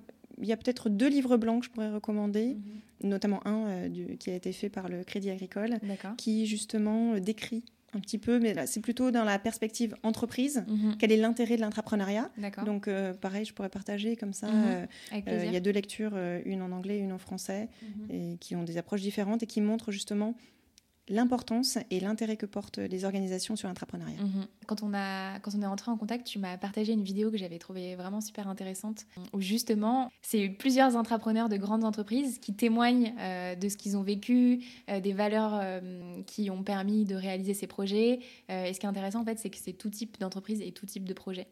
y 0.41 0.51
a 0.51 0.57
peut-être 0.57 0.89
deux 0.89 1.07
livres 1.07 1.37
blancs 1.37 1.61
que 1.61 1.65
je 1.67 1.71
pourrais 1.71 1.91
recommander, 1.91 2.55
mhm. 2.55 3.09
notamment 3.09 3.45
un 3.47 3.67
euh, 3.67 4.15
qui 4.19 4.29
a 4.29 4.35
été 4.35 4.51
fait 4.51 4.69
par 4.69 4.89
le 4.89 5.03
Crédit 5.03 5.29
Agricole, 5.29 5.77
qui 6.17 6.45
justement 6.45 7.13
euh, 7.13 7.19
décrit 7.19 7.63
un 7.93 7.99
petit 7.99 8.17
peu, 8.17 8.39
mais 8.39 8.53
là 8.53 8.67
c'est 8.67 8.79
plutôt 8.79 9.11
dans 9.11 9.23
la 9.23 9.39
perspective 9.39 9.95
entreprise, 10.03 10.63
mhm. 10.67 10.95
quel 10.97 11.11
est 11.11 11.17
l'intérêt 11.17 11.55
de 11.55 11.61
l'intrapreneuriat. 11.61 12.29
Donc 12.65 12.87
euh, 12.87 13.13
pareil, 13.13 13.45
je 13.45 13.53
pourrais 13.53 13.69
partager 13.69 14.15
comme 14.15 14.33
ça. 14.33 14.47
Mhm. 14.47 14.87
Il 15.27 15.51
y 15.51 15.55
a 15.55 15.59
deux 15.59 15.71
lectures, 15.71 16.17
une 16.45 16.61
en 16.61 16.71
anglais, 16.71 16.99
une 16.99 17.11
en 17.11 17.17
français, 17.17 17.69
et 18.09 18.37
qui 18.39 18.55
ont 18.55 18.63
des 18.63 18.77
approches 18.77 19.01
différentes 19.01 19.43
et 19.43 19.47
qui 19.47 19.61
montrent 19.61 19.91
justement 19.91 20.35
l'importance 21.09 21.77
et 21.91 21.99
l'intérêt 21.99 22.37
que 22.37 22.45
portent 22.45 22.77
les 22.77 23.03
organisations 23.03 23.55
sur 23.55 23.67
l'entrepreneuriat. 23.67 24.21
Mhm. 24.21 24.47
Quand, 24.67 24.83
on 24.83 24.93
a, 24.93 25.39
quand 25.39 25.51
on 25.55 25.61
est 25.61 25.65
entré 25.65 25.91
en 25.91 25.97
contact, 25.97 26.25
tu 26.25 26.39
m'as 26.39 26.57
partagé 26.57 26.93
une 26.93 27.03
vidéo 27.03 27.29
que 27.29 27.37
j'avais 27.37 27.59
trouvée 27.59 27.95
vraiment 27.95 28.21
super 28.21 28.47
intéressante, 28.47 29.05
où 29.33 29.41
justement, 29.41 30.11
c'est 30.21 30.47
plusieurs 30.47 30.95
entrepreneurs 30.95 31.49
de 31.49 31.57
grandes 31.57 31.83
entreprises 31.83 32.39
qui 32.39 32.53
témoignent 32.53 33.13
euh, 33.19 33.55
de 33.55 33.67
ce 33.67 33.75
qu'ils 33.75 33.97
ont 33.97 34.03
vécu, 34.03 34.63
euh, 34.89 35.01
des 35.01 35.11
valeurs 35.13 35.59
euh, 35.61 36.21
qui 36.25 36.49
ont 36.49 36.63
permis 36.63 37.03
de 37.03 37.15
réaliser 37.15 37.53
ces 37.53 37.67
projets. 37.67 38.19
et 38.49 38.73
ce 38.73 38.79
qui 38.79 38.85
est 38.85 38.89
intéressant, 38.89 39.21
en 39.21 39.25
fait, 39.25 39.39
c'est 39.39 39.49
que 39.49 39.57
c'est 39.57 39.73
tout 39.73 39.89
type 39.89 40.19
d'entreprise 40.19 40.61
et 40.61 40.71
tout 40.71 40.85
type 40.85 41.03
de 41.03 41.13
projet. 41.13 41.47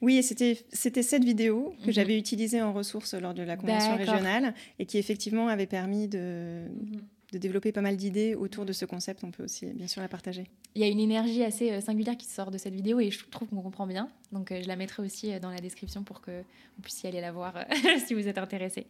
Oui, 0.00 0.16
et 0.16 0.22
c'était 0.22 0.64
cette 0.72 1.24
vidéo 1.24 1.74
que 1.82 1.86
mhm. 1.86 1.92
j'avais 1.92 2.18
utilisée 2.18 2.60
en 2.60 2.72
ressources 2.72 3.14
lors 3.14 3.34
de 3.34 3.42
la 3.42 3.56
convention 3.56 3.96
régionale 3.96 4.54
et 4.78 4.86
qui 4.86 4.98
effectivement 4.98 5.48
avait 5.48 5.66
permis 5.66 6.08
de... 6.08 6.66
Mhm 6.68 7.02
de 7.36 7.40
développer 7.40 7.70
pas 7.70 7.82
mal 7.82 7.96
d'idées 7.96 8.34
autour 8.34 8.64
de 8.64 8.72
ce 8.72 8.84
concept, 8.84 9.22
on 9.22 9.30
peut 9.30 9.44
aussi 9.44 9.66
bien 9.66 9.86
sûr 9.86 10.00
la 10.00 10.08
partager. 10.08 10.46
Il 10.74 10.80
y 10.80 10.84
a 10.84 10.88
une 10.88 11.00
énergie 11.00 11.44
assez 11.44 11.70
euh, 11.70 11.80
singulière 11.80 12.16
qui 12.16 12.26
sort 12.26 12.50
de 12.50 12.58
cette 12.58 12.74
vidéo 12.74 12.98
et 12.98 13.10
je 13.10 13.24
trouve 13.26 13.48
qu'on 13.48 13.60
comprend 13.60 13.86
bien. 13.86 14.08
Donc 14.32 14.50
euh, 14.52 14.62
je 14.62 14.68
la 14.68 14.76
mettrai 14.76 15.02
aussi 15.02 15.32
euh, 15.32 15.38
dans 15.38 15.50
la 15.50 15.58
description 15.58 16.02
pour 16.02 16.20
que 16.20 16.40
vous 16.40 16.82
puissiez 16.82 17.10
aller 17.10 17.20
la 17.20 17.32
voir 17.32 17.54
si 18.06 18.14
vous 18.14 18.26
êtes 18.26 18.38
intéressé. 18.38 18.86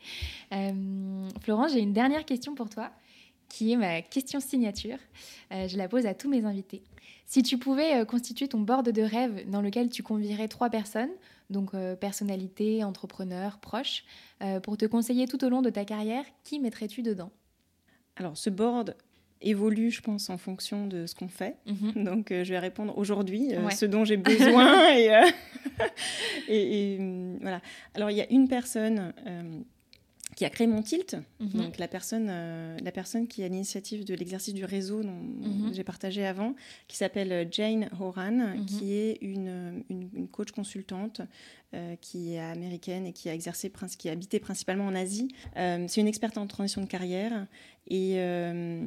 Florence, 1.40 1.72
j'ai 1.72 1.80
une 1.80 1.92
dernière 1.92 2.24
question 2.24 2.55
pour 2.55 2.70
toi 2.70 2.90
qui 3.49 3.72
est 3.72 3.76
ma 3.76 4.03
question 4.03 4.40
signature. 4.40 4.99
je 5.53 5.76
la 5.76 5.88
pose 5.88 6.05
à 6.07 6.14
tous 6.14 6.28
mes 6.28 6.44
invités. 6.44 6.82
Si 7.26 7.44
tu 7.44 7.59
pouvais 7.59 8.05
constituer 8.05 8.49
ton 8.49 8.59
board 8.59 8.90
de 8.90 9.03
rêve 9.03 9.49
dans 9.49 9.62
lequel 9.62 9.88
tu 9.88 10.03
convierais 10.03 10.49
trois 10.49 10.68
personnes, 10.68 11.12
donc 11.49 11.70
personnalité, 12.01 12.82
entrepreneur, 12.82 13.59
proche, 13.59 14.05
pour 14.64 14.76
te 14.76 14.84
conseiller 14.84 15.28
tout 15.28 15.44
au 15.44 15.49
long 15.49 15.62
de 15.62 15.70
ta 15.70 15.84
carrière, 15.84 16.24
qui 16.42 16.59
mettrais-tu 16.59 17.03
dedans? 17.03 17.30
Alors, 18.17 18.37
ce 18.37 18.51
board 18.51 18.97
évolue, 19.43 19.91
je 19.91 20.01
pense, 20.01 20.31
en 20.31 20.39
fonction 20.39 20.87
de 20.87 21.07
ce 21.07 21.14
qu'on 21.14 21.29
fait. 21.29 21.57
Mhm. 21.67 22.05
Donc, 22.05 22.31
euh, 22.33 22.45
je 22.45 22.53
vais 22.53 22.59
répondre 22.59 22.97
aujourd'hui 22.97 23.55
euh, 23.55 23.69
ce 23.71 23.85
dont 23.85 24.05
j'ai 24.05 24.17
besoin. 24.17 24.91
et, 24.97 25.14
euh, 25.14 25.27
et, 26.49 26.97
hum, 26.99 27.39
voilà. 27.41 27.61
Alors, 27.95 28.11
il 28.11 28.17
y 28.17 28.23
a 28.23 28.31
une 28.31 28.49
personne 28.49 29.12
qui 30.37 30.45
a 30.45 30.51
créé 30.51 30.68
mon 30.68 30.82
tilt, 30.82 31.16
mhm. 31.41 31.49
donc 31.49 31.78
la 31.78 31.89
personne, 31.89 32.26
la 32.28 32.93
personne 32.93 33.26
qui 33.26 33.43
a 33.43 33.49
l'initiative 33.49 34.05
de 34.05 34.14
l'exercice 34.14 34.55
du 34.55 34.64
réseau 34.64 35.03
dont, 35.03 35.11
mhm. 35.11 35.72
j'ai 35.72 35.82
partagé 35.82 36.24
avant, 36.24 36.55
qui 36.87 36.97
s'appelle 36.97 37.49
Jane 37.51 37.89
Horan, 37.99 38.55
qui 38.66 38.93
est 38.93 39.18
une, 39.22 39.82
une, 39.89 40.28
coach 40.28 40.53
consultante 40.53 41.22
qui 42.01 42.34
est 42.34 42.39
américaine 42.39 43.07
et 43.07 43.12
qui 43.12 43.28
a 43.28 43.34
exercé, 43.34 43.72
qui 43.99 44.09
a 44.09 44.12
habité 44.12 44.39
principalement 44.39 44.87
en 44.87 44.95
Asie. 44.95 45.28
c'est 45.55 46.01
une 46.01 46.09
experte 46.09 46.37
en 46.37 46.47
transition 46.47 46.82
de 46.82 46.87
carrière 46.87 47.47
euh, 47.93 48.82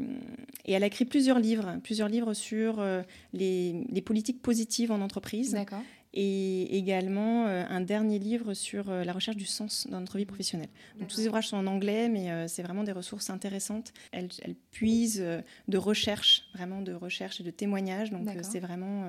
et, 0.66 0.74
elle 0.74 0.84
a 0.84 0.88
écrit 0.88 1.06
plusieurs 1.06 1.40
livres, 1.40 1.78
plusieurs 1.84 2.10
livres 2.10 2.34
sur 2.34 2.80
euh, 2.80 3.02
les, 3.34 4.02
politiques 4.06 4.42
positives 4.42 4.92
en 4.92 5.02
entreprise. 5.02 5.56
Et 6.14 6.78
également 6.78 7.46
euh, 7.46 7.64
un 7.70 7.82
dernier 7.82 8.18
livre 8.18 8.56
sur 8.56 8.90
la 8.90 9.14
recherche 9.14 9.38
du 9.38 9.46
sens 9.46 9.88
dans 9.90 10.00
notre 10.00 10.18
vie 10.18 10.26
professionnelle. 10.26 10.70
Donc, 10.98 11.10
tous 11.10 11.18
ces 11.18 11.28
ouvrages 11.28 11.50
sont 11.50 11.58
en 11.58 11.68
anglais, 11.68 12.10
mais 12.10 12.48
c'est 12.48 12.64
vraiment 12.64 12.84
des 12.84 12.92
ressources 12.92 13.30
intéressantes. 13.30 13.94
Elle, 14.12 14.30
elle 14.42 14.56
puise 14.56 15.24
de 15.68 15.78
recherche, 15.78 16.50
vraiment 16.54 16.82
de 16.82 16.94
recherche 16.94 17.40
et 17.42 17.44
de 17.44 17.52
témoignages. 17.52 18.10
Donc 18.10 18.28
c'est 18.42 18.60
vraiment 18.60 19.08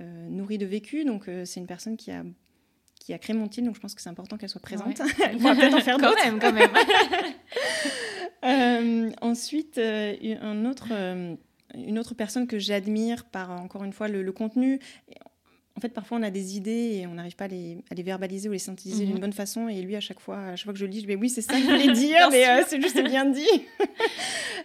nourri 0.00 0.56
de 0.56 0.66
vécu. 0.66 1.04
Donc 1.04 1.28
c'est 1.44 1.60
une 1.60 1.66
personne 1.66 1.96
qui 1.96 2.10
a 2.10 2.24
qui 3.00 3.14
a 3.14 3.18
créé 3.18 3.34
mon 3.34 3.48
team, 3.48 3.64
donc 3.64 3.74
je 3.74 3.80
pense 3.80 3.94
que 3.94 4.02
c'est 4.02 4.10
important 4.10 4.36
qu'elle 4.36 4.50
soit 4.50 4.60
présente. 4.60 5.00
Elle 5.24 5.38
pourra 5.38 5.54
peut-être 5.56 5.74
en 5.74 5.80
faire 5.80 5.98
d'autres. 5.98 6.14
quand 6.16 6.24
même, 6.24 6.38
quand 6.38 6.52
même. 6.52 6.70
Euh, 8.42 9.10
ensuite, 9.20 9.76
euh, 9.76 10.16
un 10.40 10.64
autre, 10.64 10.88
euh, 10.92 11.36
une 11.74 11.98
autre 11.98 12.14
personne 12.14 12.46
que 12.46 12.58
j'admire 12.58 13.26
par, 13.26 13.50
encore 13.50 13.84
une 13.84 13.92
fois, 13.92 14.08
le, 14.08 14.32
contenu. 14.32 14.80
En 15.80 15.88
fait, 15.88 15.94
parfois, 15.94 16.18
on 16.18 16.22
a 16.22 16.30
des 16.30 16.58
idées 16.58 17.00
et 17.00 17.06
on 17.06 17.14
n'arrive 17.14 17.36
pas 17.36 17.46
à 17.46 17.48
les, 17.48 17.78
à 17.90 17.94
les, 17.94 18.02
verbaliser 18.02 18.50
ou 18.50 18.52
les 18.52 18.58
synthétiser 18.58 19.06
d'une 19.06 19.14
mhm. 19.14 19.20
bonne 19.20 19.32
façon. 19.32 19.66
Et 19.66 19.80
lui, 19.80 19.96
à 19.96 20.00
chaque 20.00 20.20
fois, 20.20 20.38
à 20.38 20.56
chaque 20.56 20.64
fois 20.64 20.74
que 20.74 20.78
je 20.78 20.84
le 20.84 20.90
lis, 20.90 21.00
je 21.00 21.06
dis, 21.06 21.14
oui, 21.14 21.30
c'est 21.30 21.40
ça 21.40 21.54
que 21.54 21.60
je 21.60 21.66
voulais 21.70 21.92
dire, 21.94 22.28
mais 22.30 22.44
c'est 22.66 22.82
juste 22.82 23.02
bien 23.02 23.24
dit. 23.24 23.46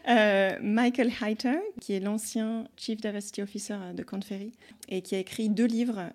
Michael 0.62 1.12
Heiter, 1.22 1.60
qui 1.80 1.94
est 1.94 2.02
l'ancien 2.02 2.68
Chief 2.76 3.00
Diversity 3.00 3.42
Officer 3.42 3.78
de 3.96 4.04
Corn 4.04 4.22
Ferry 4.22 4.52
et 4.90 5.02
qui 5.02 5.16
a 5.16 5.20
écrit 5.20 5.48
deux 5.48 5.66
livres, 5.66 6.12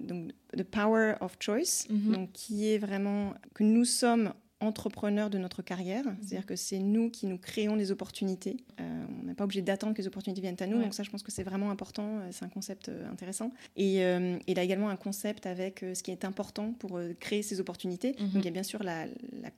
donc 0.00 0.30
The 0.56 0.62
Power 0.62 1.14
of 1.20 1.36
Choice, 1.40 1.88
mhm. 1.90 2.12
donc 2.12 2.32
qui 2.32 2.72
est 2.72 2.78
vraiment 2.78 3.34
que 3.52 3.64
nous 3.64 3.84
sommes 3.84 4.32
entrepreneurs 4.60 5.28
de 5.28 5.38
notre 5.38 5.62
carrière. 5.62 6.04
Mhm. 6.04 6.16
C'est-à-dire 6.20 6.46
que 6.46 6.56
c'est 6.56 6.78
nous 6.78 7.10
qui 7.10 7.26
nous 7.26 7.38
créons 7.38 7.74
les 7.74 7.90
opportunités. 7.90 8.56
Euh, 8.80 9.04
on 9.20 9.24
n'est 9.24 9.34
pas 9.34 9.44
obligé 9.44 9.60
d'attendre 9.60 9.94
que 9.94 10.00
les 10.00 10.08
opportunités 10.08 10.40
viennent 10.40 10.56
à 10.60 10.66
nous. 10.66 10.80
Donc 10.80 10.94
ça, 10.94 11.02
je 11.02 11.10
pense 11.10 11.22
que 11.22 11.30
c'est 11.30 11.42
vraiment 11.42 11.70
important. 11.70 12.20
Euh, 12.20 12.28
c'est 12.30 12.44
un 12.44 12.48
concept 12.48 12.88
euh, 12.88 13.10
intéressant. 13.10 13.52
Et 13.76 13.96
il 14.46 14.58
a 14.58 14.62
également 14.62 14.88
un 14.88 14.96
concept 14.96 15.46
avec 15.46 15.80
ce 15.80 16.02
qui 16.02 16.10
est 16.10 16.24
important 16.24 16.72
pour 16.72 16.98
créer 17.20 17.42
ces 17.42 17.60
opportunités. 17.60 18.14
Mhm. 18.18 18.30
Donc 18.30 18.42
il 18.42 18.44
y 18.44 18.48
a 18.48 18.52
bien 18.52 18.62
sûr 18.62 18.82
la, 18.82 19.06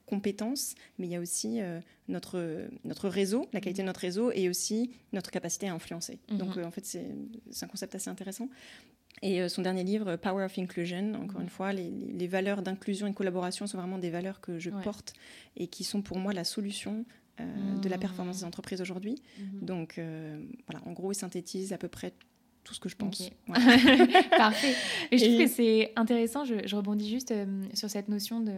compétence, 0.07 0.75
mais 0.99 1.07
il 1.07 1.11
y 1.11 1.17
a 1.17 1.21
aussi 1.21 1.61
notre, 2.09 2.69
notre 2.85 3.09
réseau, 3.09 3.47
la 3.53 3.61
qualité 3.61 3.83
de 3.83 3.87
notre 3.87 4.01
réseau 4.01 4.33
et 4.33 4.49
aussi 4.49 4.91
notre 5.13 5.31
capacité 5.31 5.69
à 5.69 5.75
influencer. 5.75 6.19
Mhm. 6.31 6.39
Donc 6.39 6.57
en 6.57 6.71
fait, 6.71 6.85
c'est 6.85 7.65
un 7.65 7.69
concept 7.69 7.95
assez 7.95 8.11
intéressant. 8.11 8.49
Et 9.23 9.41
euh, 9.41 9.49
son 9.49 9.63
dernier 9.63 9.85
livre, 9.85 10.17
Power 10.17 10.45
of 10.45 10.59
Inclusion, 10.59 11.15
encore 11.15 11.41
une 11.41 11.49
fois, 11.49 11.73
les, 11.73 12.27
valeurs 12.27 12.63
d'inclusion 12.63 13.07
et 13.07 13.11
de 13.11 13.15
collaboration 13.15 13.67
sont 13.67 13.79
vraiment 13.79 13.99
des 13.99 14.11
valeurs 14.11 14.41
que 14.41 14.59
je 14.59 14.71
porte 14.71 15.15
et 15.57 15.67
qui 15.67 15.85
sont 15.85 16.03
pour 16.03 16.19
moi 16.19 16.33
la 16.33 16.45
solution 16.45 17.05
euh, 17.41 17.45
de 17.81 17.89
la 17.89 17.97
mmh. 17.97 18.01
performance 18.01 18.39
des 18.39 18.45
entreprises 18.45 18.81
aujourd'hui. 18.81 19.23
Mmh. 19.39 19.65
Donc 19.65 19.99
euh, 19.99 20.41
voilà, 20.69 20.87
en 20.87 20.93
gros, 20.93 21.13
il 21.13 21.15
synthétise 21.15 21.73
à 21.73 21.79
peu 21.79 21.89
près 21.89 22.13
tout 22.65 22.75
ce 22.75 22.81
que 22.81 22.91
je 22.91 22.97
pense. 22.97 23.31
Parfait. 24.37 24.75
Et 25.11 25.17
je 25.17 25.25
trouve 25.25 25.39
que 25.39 25.47
c'est 25.47 25.93
intéressant, 25.97 26.45
je, 26.45 26.77
rebondis 26.77 27.09
juste 27.09 27.33
sur 27.73 27.89
cette 27.89 28.09
notion 28.09 28.41
de... 28.41 28.53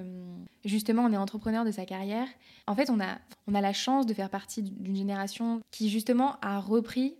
Justement, 0.65 1.05
on 1.05 1.13
est 1.13 1.17
entrepreneur 1.17 1.65
de 1.65 1.71
sa 1.71 1.87
carrière. 1.87 2.27
En 2.67 2.75
fait, 2.75 2.91
on 2.91 2.99
a, 3.01 3.19
on 3.47 3.55
a 3.55 3.61
la 3.61 3.73
chance 3.73 4.07
de 4.07 4.15
faire 4.15 4.29
partie 4.29 4.63
d'une 4.63 4.97
génération 4.97 5.61
qui, 5.71 5.91
justement, 5.91 6.39
a 6.43 6.59
repris 6.59 7.15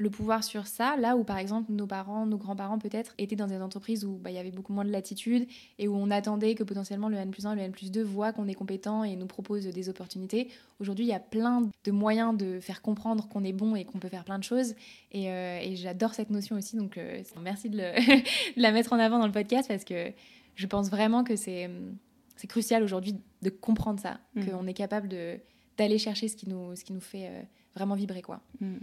le 0.00 0.08
pouvoir 0.08 0.42
sur 0.42 0.66
ça, 0.66 0.96
là 0.96 1.14
où 1.14 1.24
par 1.24 1.36
exemple 1.36 1.70
nos 1.70 1.86
parents, 1.86 2.24
nos 2.24 2.38
grands-parents 2.38 2.78
peut-être 2.78 3.12
étaient 3.18 3.36
dans 3.36 3.46
des 3.46 3.60
entreprises 3.60 4.06
où 4.06 4.16
bah, 4.16 4.30
il 4.30 4.34
y 4.34 4.38
avait 4.38 4.50
beaucoup 4.50 4.72
moins 4.72 4.86
de 4.86 4.90
latitude 4.90 5.46
et 5.78 5.88
où 5.88 5.94
on 5.94 6.10
attendait 6.10 6.54
que 6.54 6.64
potentiellement 6.64 7.10
le 7.10 7.18
N 7.18 7.30
plus 7.30 7.44
1, 7.44 7.54
le 7.54 7.60
N 7.60 7.70
plus 7.70 7.90
2 7.90 8.02
voient 8.02 8.32
qu'on 8.32 8.48
est 8.48 8.54
compétent 8.54 9.04
et 9.04 9.14
nous 9.14 9.26
propose 9.26 9.66
des 9.66 9.88
opportunités. 9.90 10.48
Aujourd'hui, 10.80 11.04
il 11.04 11.08
y 11.08 11.14
a 11.14 11.20
plein 11.20 11.68
de 11.84 11.90
moyens 11.90 12.34
de 12.34 12.60
faire 12.60 12.80
comprendre 12.80 13.28
qu'on 13.28 13.44
est 13.44 13.52
bon 13.52 13.76
et 13.76 13.84
qu'on 13.84 13.98
peut 13.98 14.08
faire 14.08 14.24
plein 14.24 14.38
de 14.38 14.44
choses 14.44 14.74
et, 15.12 15.30
euh, 15.30 15.60
j'adore 15.74 16.14
cette 16.14 16.30
notion 16.30 16.56
aussi, 16.56 16.78
donc 16.78 16.96
euh, 16.96 17.22
merci 17.42 17.68
de, 17.70 17.78
la 18.58 18.72
mettre 18.72 18.94
en 18.94 18.98
avant 18.98 19.18
dans 19.18 19.26
le 19.26 19.32
podcast 19.32 19.68
parce 19.68 19.84
que 19.84 20.12
je 20.54 20.66
pense 20.66 20.88
vraiment 20.88 21.24
que 21.24 21.36
c'est 21.36 21.68
crucial 22.48 22.82
aujourd'hui 22.82 23.16
de 23.42 23.50
comprendre 23.50 24.00
ça, 24.00 24.18
mmh. 24.34 24.46
qu'on 24.46 24.66
est 24.66 24.72
capable 24.72 25.10
d'aller 25.76 25.98
chercher 25.98 26.28
ce 26.28 26.36
qui 26.36 26.48
nous, 26.48 26.74
ce 26.74 26.84
qui 26.84 26.94
nous 26.94 27.02
fait... 27.02 27.26
Euh, 27.26 27.42
vraiment 27.74 27.94
vibrer 27.94 28.22
quoi. 28.22 28.40
Hmm. 28.60 28.78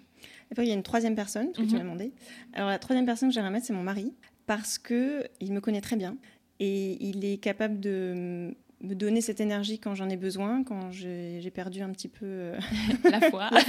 Après, 0.52 0.66
il 0.66 0.70
y 0.70 0.72
a 0.72 0.76
une 0.76 0.84
troisième 0.84 1.16
personne, 1.16 1.48
parce 1.48 1.58
que 1.60 1.64
tu 1.64 1.70
mhm. 1.70 1.78
m'as 1.78 1.84
demandé. 1.84 2.14
Alors 2.54 2.70
la 2.70 2.80
troisième 2.80 3.06
personne 3.06 3.30
que 3.30 3.36
j'aimerais 3.36 3.52
mettre, 3.52 3.66
c'est 3.66 3.74
mon 3.74 3.84
mari, 3.84 4.14
parce 4.46 4.78
que 4.78 5.26
il 5.40 5.54
me 5.54 5.62
connaît 5.62 5.82
très 5.82 5.96
bien 5.96 6.18
et 6.60 6.98
il 7.04 7.26
est 7.26 7.38
capable 7.38 7.80
de 7.80 8.54
me 8.82 8.94
donner 8.96 9.22
cette 9.22 9.42
énergie 9.42 9.80
quand 9.80 9.96
j'en 9.96 10.10
ai 10.10 10.18
besoin, 10.18 10.64
quand 10.64 10.92
j'ai 10.92 11.52
perdu 11.54 11.82
un 11.82 11.90
petit 11.90 12.08
peu 12.08 12.26
euh, 12.26 12.60
la 13.12 13.22
foi. 13.22 13.50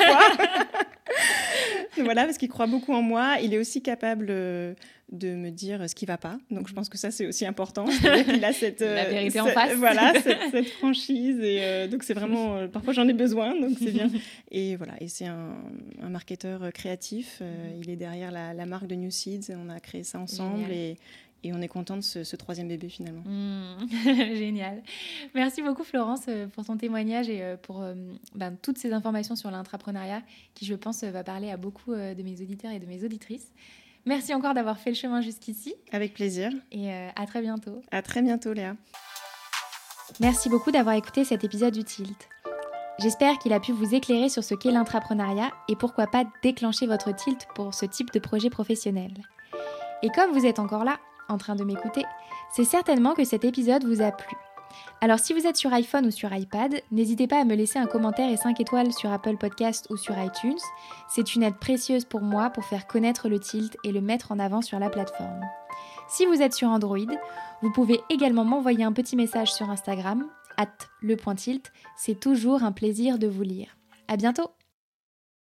voilà, 1.98 2.24
parce 2.24 2.38
qu'il 2.38 2.48
croit 2.48 2.66
beaucoup 2.66 2.92
en 2.92 3.02
moi. 3.02 3.36
Il 3.42 3.54
est 3.54 3.58
aussi 3.58 3.82
capable 3.82 4.26
euh, 4.30 4.74
de 5.10 5.34
me 5.34 5.50
dire 5.50 5.88
ce 5.88 5.94
qui 5.94 6.06
va 6.06 6.18
pas. 6.18 6.38
Donc 6.50 6.68
je 6.68 6.74
pense 6.74 6.88
que 6.88 6.98
ça 6.98 7.10
c'est 7.10 7.26
aussi 7.26 7.46
important. 7.46 7.86
Il 8.34 8.44
a 8.44 8.52
cette 8.52 8.80
la 8.80 9.04
euh, 9.04 9.10
vérité 9.10 9.40
en 9.40 9.46
face. 9.46 9.74
Voilà, 9.74 10.12
cette, 10.52 10.68
franchise 10.68 11.40
et 11.40 11.88
donc 11.88 12.02
c'est 12.02 12.14
vraiment 12.14 12.68
parfois 12.68 12.92
j'en 12.92 13.08
ai 13.08 13.12
besoin 13.12 13.58
donc 13.58 13.76
c'est 13.78 13.92
bien. 13.92 14.10
Et 14.50 14.76
voilà, 14.76 14.94
et 15.00 15.08
c'est 15.08 15.26
un, 15.26 15.56
marketeur 16.08 16.72
créatif. 16.72 17.42
il 17.80 17.90
est 17.90 17.96
derrière 17.96 18.30
la, 18.30 18.54
la, 18.54 18.66
marque 18.66 18.86
de 18.86 18.94
New 18.94 19.10
Seeds. 19.10 19.52
On 19.54 19.68
a 19.68 19.80
créé 19.80 20.04
ça 20.04 20.18
ensemble 20.18 20.70
et 20.70 20.96
et 21.44 21.52
on 21.52 21.60
est 21.60 21.68
content 21.68 21.96
de 21.96 22.02
ce, 22.02 22.36
troisième 22.36 22.68
bébé 22.68 22.88
finalement. 22.88 23.22
Mmh. 23.24 23.88
Génial. 24.36 24.82
Merci 25.34 25.62
beaucoup 25.62 25.84
Florence 25.84 26.22
euh, 26.28 26.46
pour 26.48 26.64
ton 26.64 26.76
témoignage 26.76 27.28
et 27.28 27.42
euh, 27.42 27.56
pour 27.56 27.82
euh, 27.82 27.94
ben, 28.34 28.56
toutes 28.60 28.78
ces 28.78 28.92
informations 28.92 29.36
sur 29.36 29.50
l'entrepreneuriat 29.50 30.22
qui 30.54 30.66
je 30.66 30.74
pense 30.74 31.04
va 31.04 31.22
parler 31.22 31.50
à 31.50 31.56
beaucoup 31.56 31.94
de 31.94 32.22
mes 32.22 32.40
auditeurs 32.42 32.72
et 32.72 32.80
de 32.80 32.86
mes 32.86 33.04
auditrices. 33.04 33.52
Merci 34.06 34.34
encore 34.34 34.54
d'avoir 34.54 34.78
fait 34.78 34.90
le 34.90 34.96
chemin 34.96 35.20
jusqu'ici. 35.20 35.74
Avec 35.92 36.14
plaisir. 36.14 36.50
Et 36.72 36.92
à 36.92 37.26
très 37.26 37.40
bientôt. 37.40 37.82
À 37.90 38.02
très 38.02 38.22
bientôt 38.22 38.52
Léa. 38.52 38.74
Merci 40.20 40.48
beaucoup 40.48 40.70
d'avoir 40.70 40.94
écouté 40.94 41.24
cet 41.24 41.44
épisode 41.44 41.74
du 41.74 41.84
Tilt. 41.84 42.28
J'espère 42.98 43.38
qu'il 43.38 43.52
a 43.52 43.60
pu 43.60 43.70
vous 43.70 43.94
éclairer 43.94 44.28
sur 44.28 44.42
ce 44.42 44.54
qu'est 44.54 44.72
l'intrapreneuriat 44.72 45.52
et 45.68 45.76
pourquoi 45.76 46.08
pas 46.08 46.24
déclencher 46.42 46.86
votre 46.86 47.14
tilt 47.14 47.46
pour 47.54 47.72
ce 47.72 47.86
type 47.86 48.12
de 48.12 48.18
projet 48.18 48.50
professionnel. 48.50 49.12
Et 50.02 50.08
comme 50.08 50.32
vous 50.32 50.46
êtes 50.46 50.58
encore 50.58 50.84
là, 50.84 50.98
en 51.28 51.38
train 51.38 51.56
de 51.56 51.64
m'écouter, 51.64 52.04
c'est 52.50 52.64
certainement 52.64 53.14
que 53.14 53.24
cet 53.24 53.44
épisode 53.44 53.84
vous 53.84 54.02
a 54.02 54.10
plu. 54.10 54.36
Alors 55.00 55.18
si 55.18 55.32
vous 55.32 55.46
êtes 55.46 55.56
sur 55.56 55.72
iPhone 55.72 56.06
ou 56.06 56.10
sur 56.10 56.32
iPad, 56.32 56.82
n'hésitez 56.90 57.26
pas 57.26 57.40
à 57.40 57.44
me 57.44 57.54
laisser 57.54 57.78
un 57.78 57.86
commentaire 57.86 58.30
et 58.30 58.36
5 58.36 58.60
étoiles 58.60 58.92
sur 58.92 59.12
Apple 59.12 59.36
Podcast 59.36 59.86
ou 59.90 59.96
sur 59.96 60.18
iTunes. 60.18 60.58
C'est 61.08 61.34
une 61.34 61.42
aide 61.42 61.56
précieuse 61.56 62.04
pour 62.04 62.20
moi 62.20 62.50
pour 62.50 62.64
faire 62.64 62.86
connaître 62.86 63.28
le 63.28 63.38
tilt 63.38 63.76
et 63.84 63.92
le 63.92 64.00
mettre 64.00 64.32
en 64.32 64.38
avant 64.38 64.62
sur 64.62 64.78
la 64.78 64.90
plateforme. 64.90 65.44
Si 66.08 66.26
vous 66.26 66.42
êtes 66.42 66.54
sur 66.54 66.68
Android, 66.68 66.98
vous 67.62 67.72
pouvez 67.72 68.00
également 68.10 68.44
m'envoyer 68.44 68.84
un 68.84 68.92
petit 68.92 69.16
message 69.16 69.52
sur 69.52 69.70
Instagram, 69.70 70.26
at 70.56 70.66
le 71.00 71.16
c'est 71.96 72.18
toujours 72.18 72.64
un 72.64 72.72
plaisir 72.72 73.18
de 73.18 73.28
vous 73.28 73.42
lire. 73.42 73.76
À 74.08 74.16
bientôt! 74.16 74.57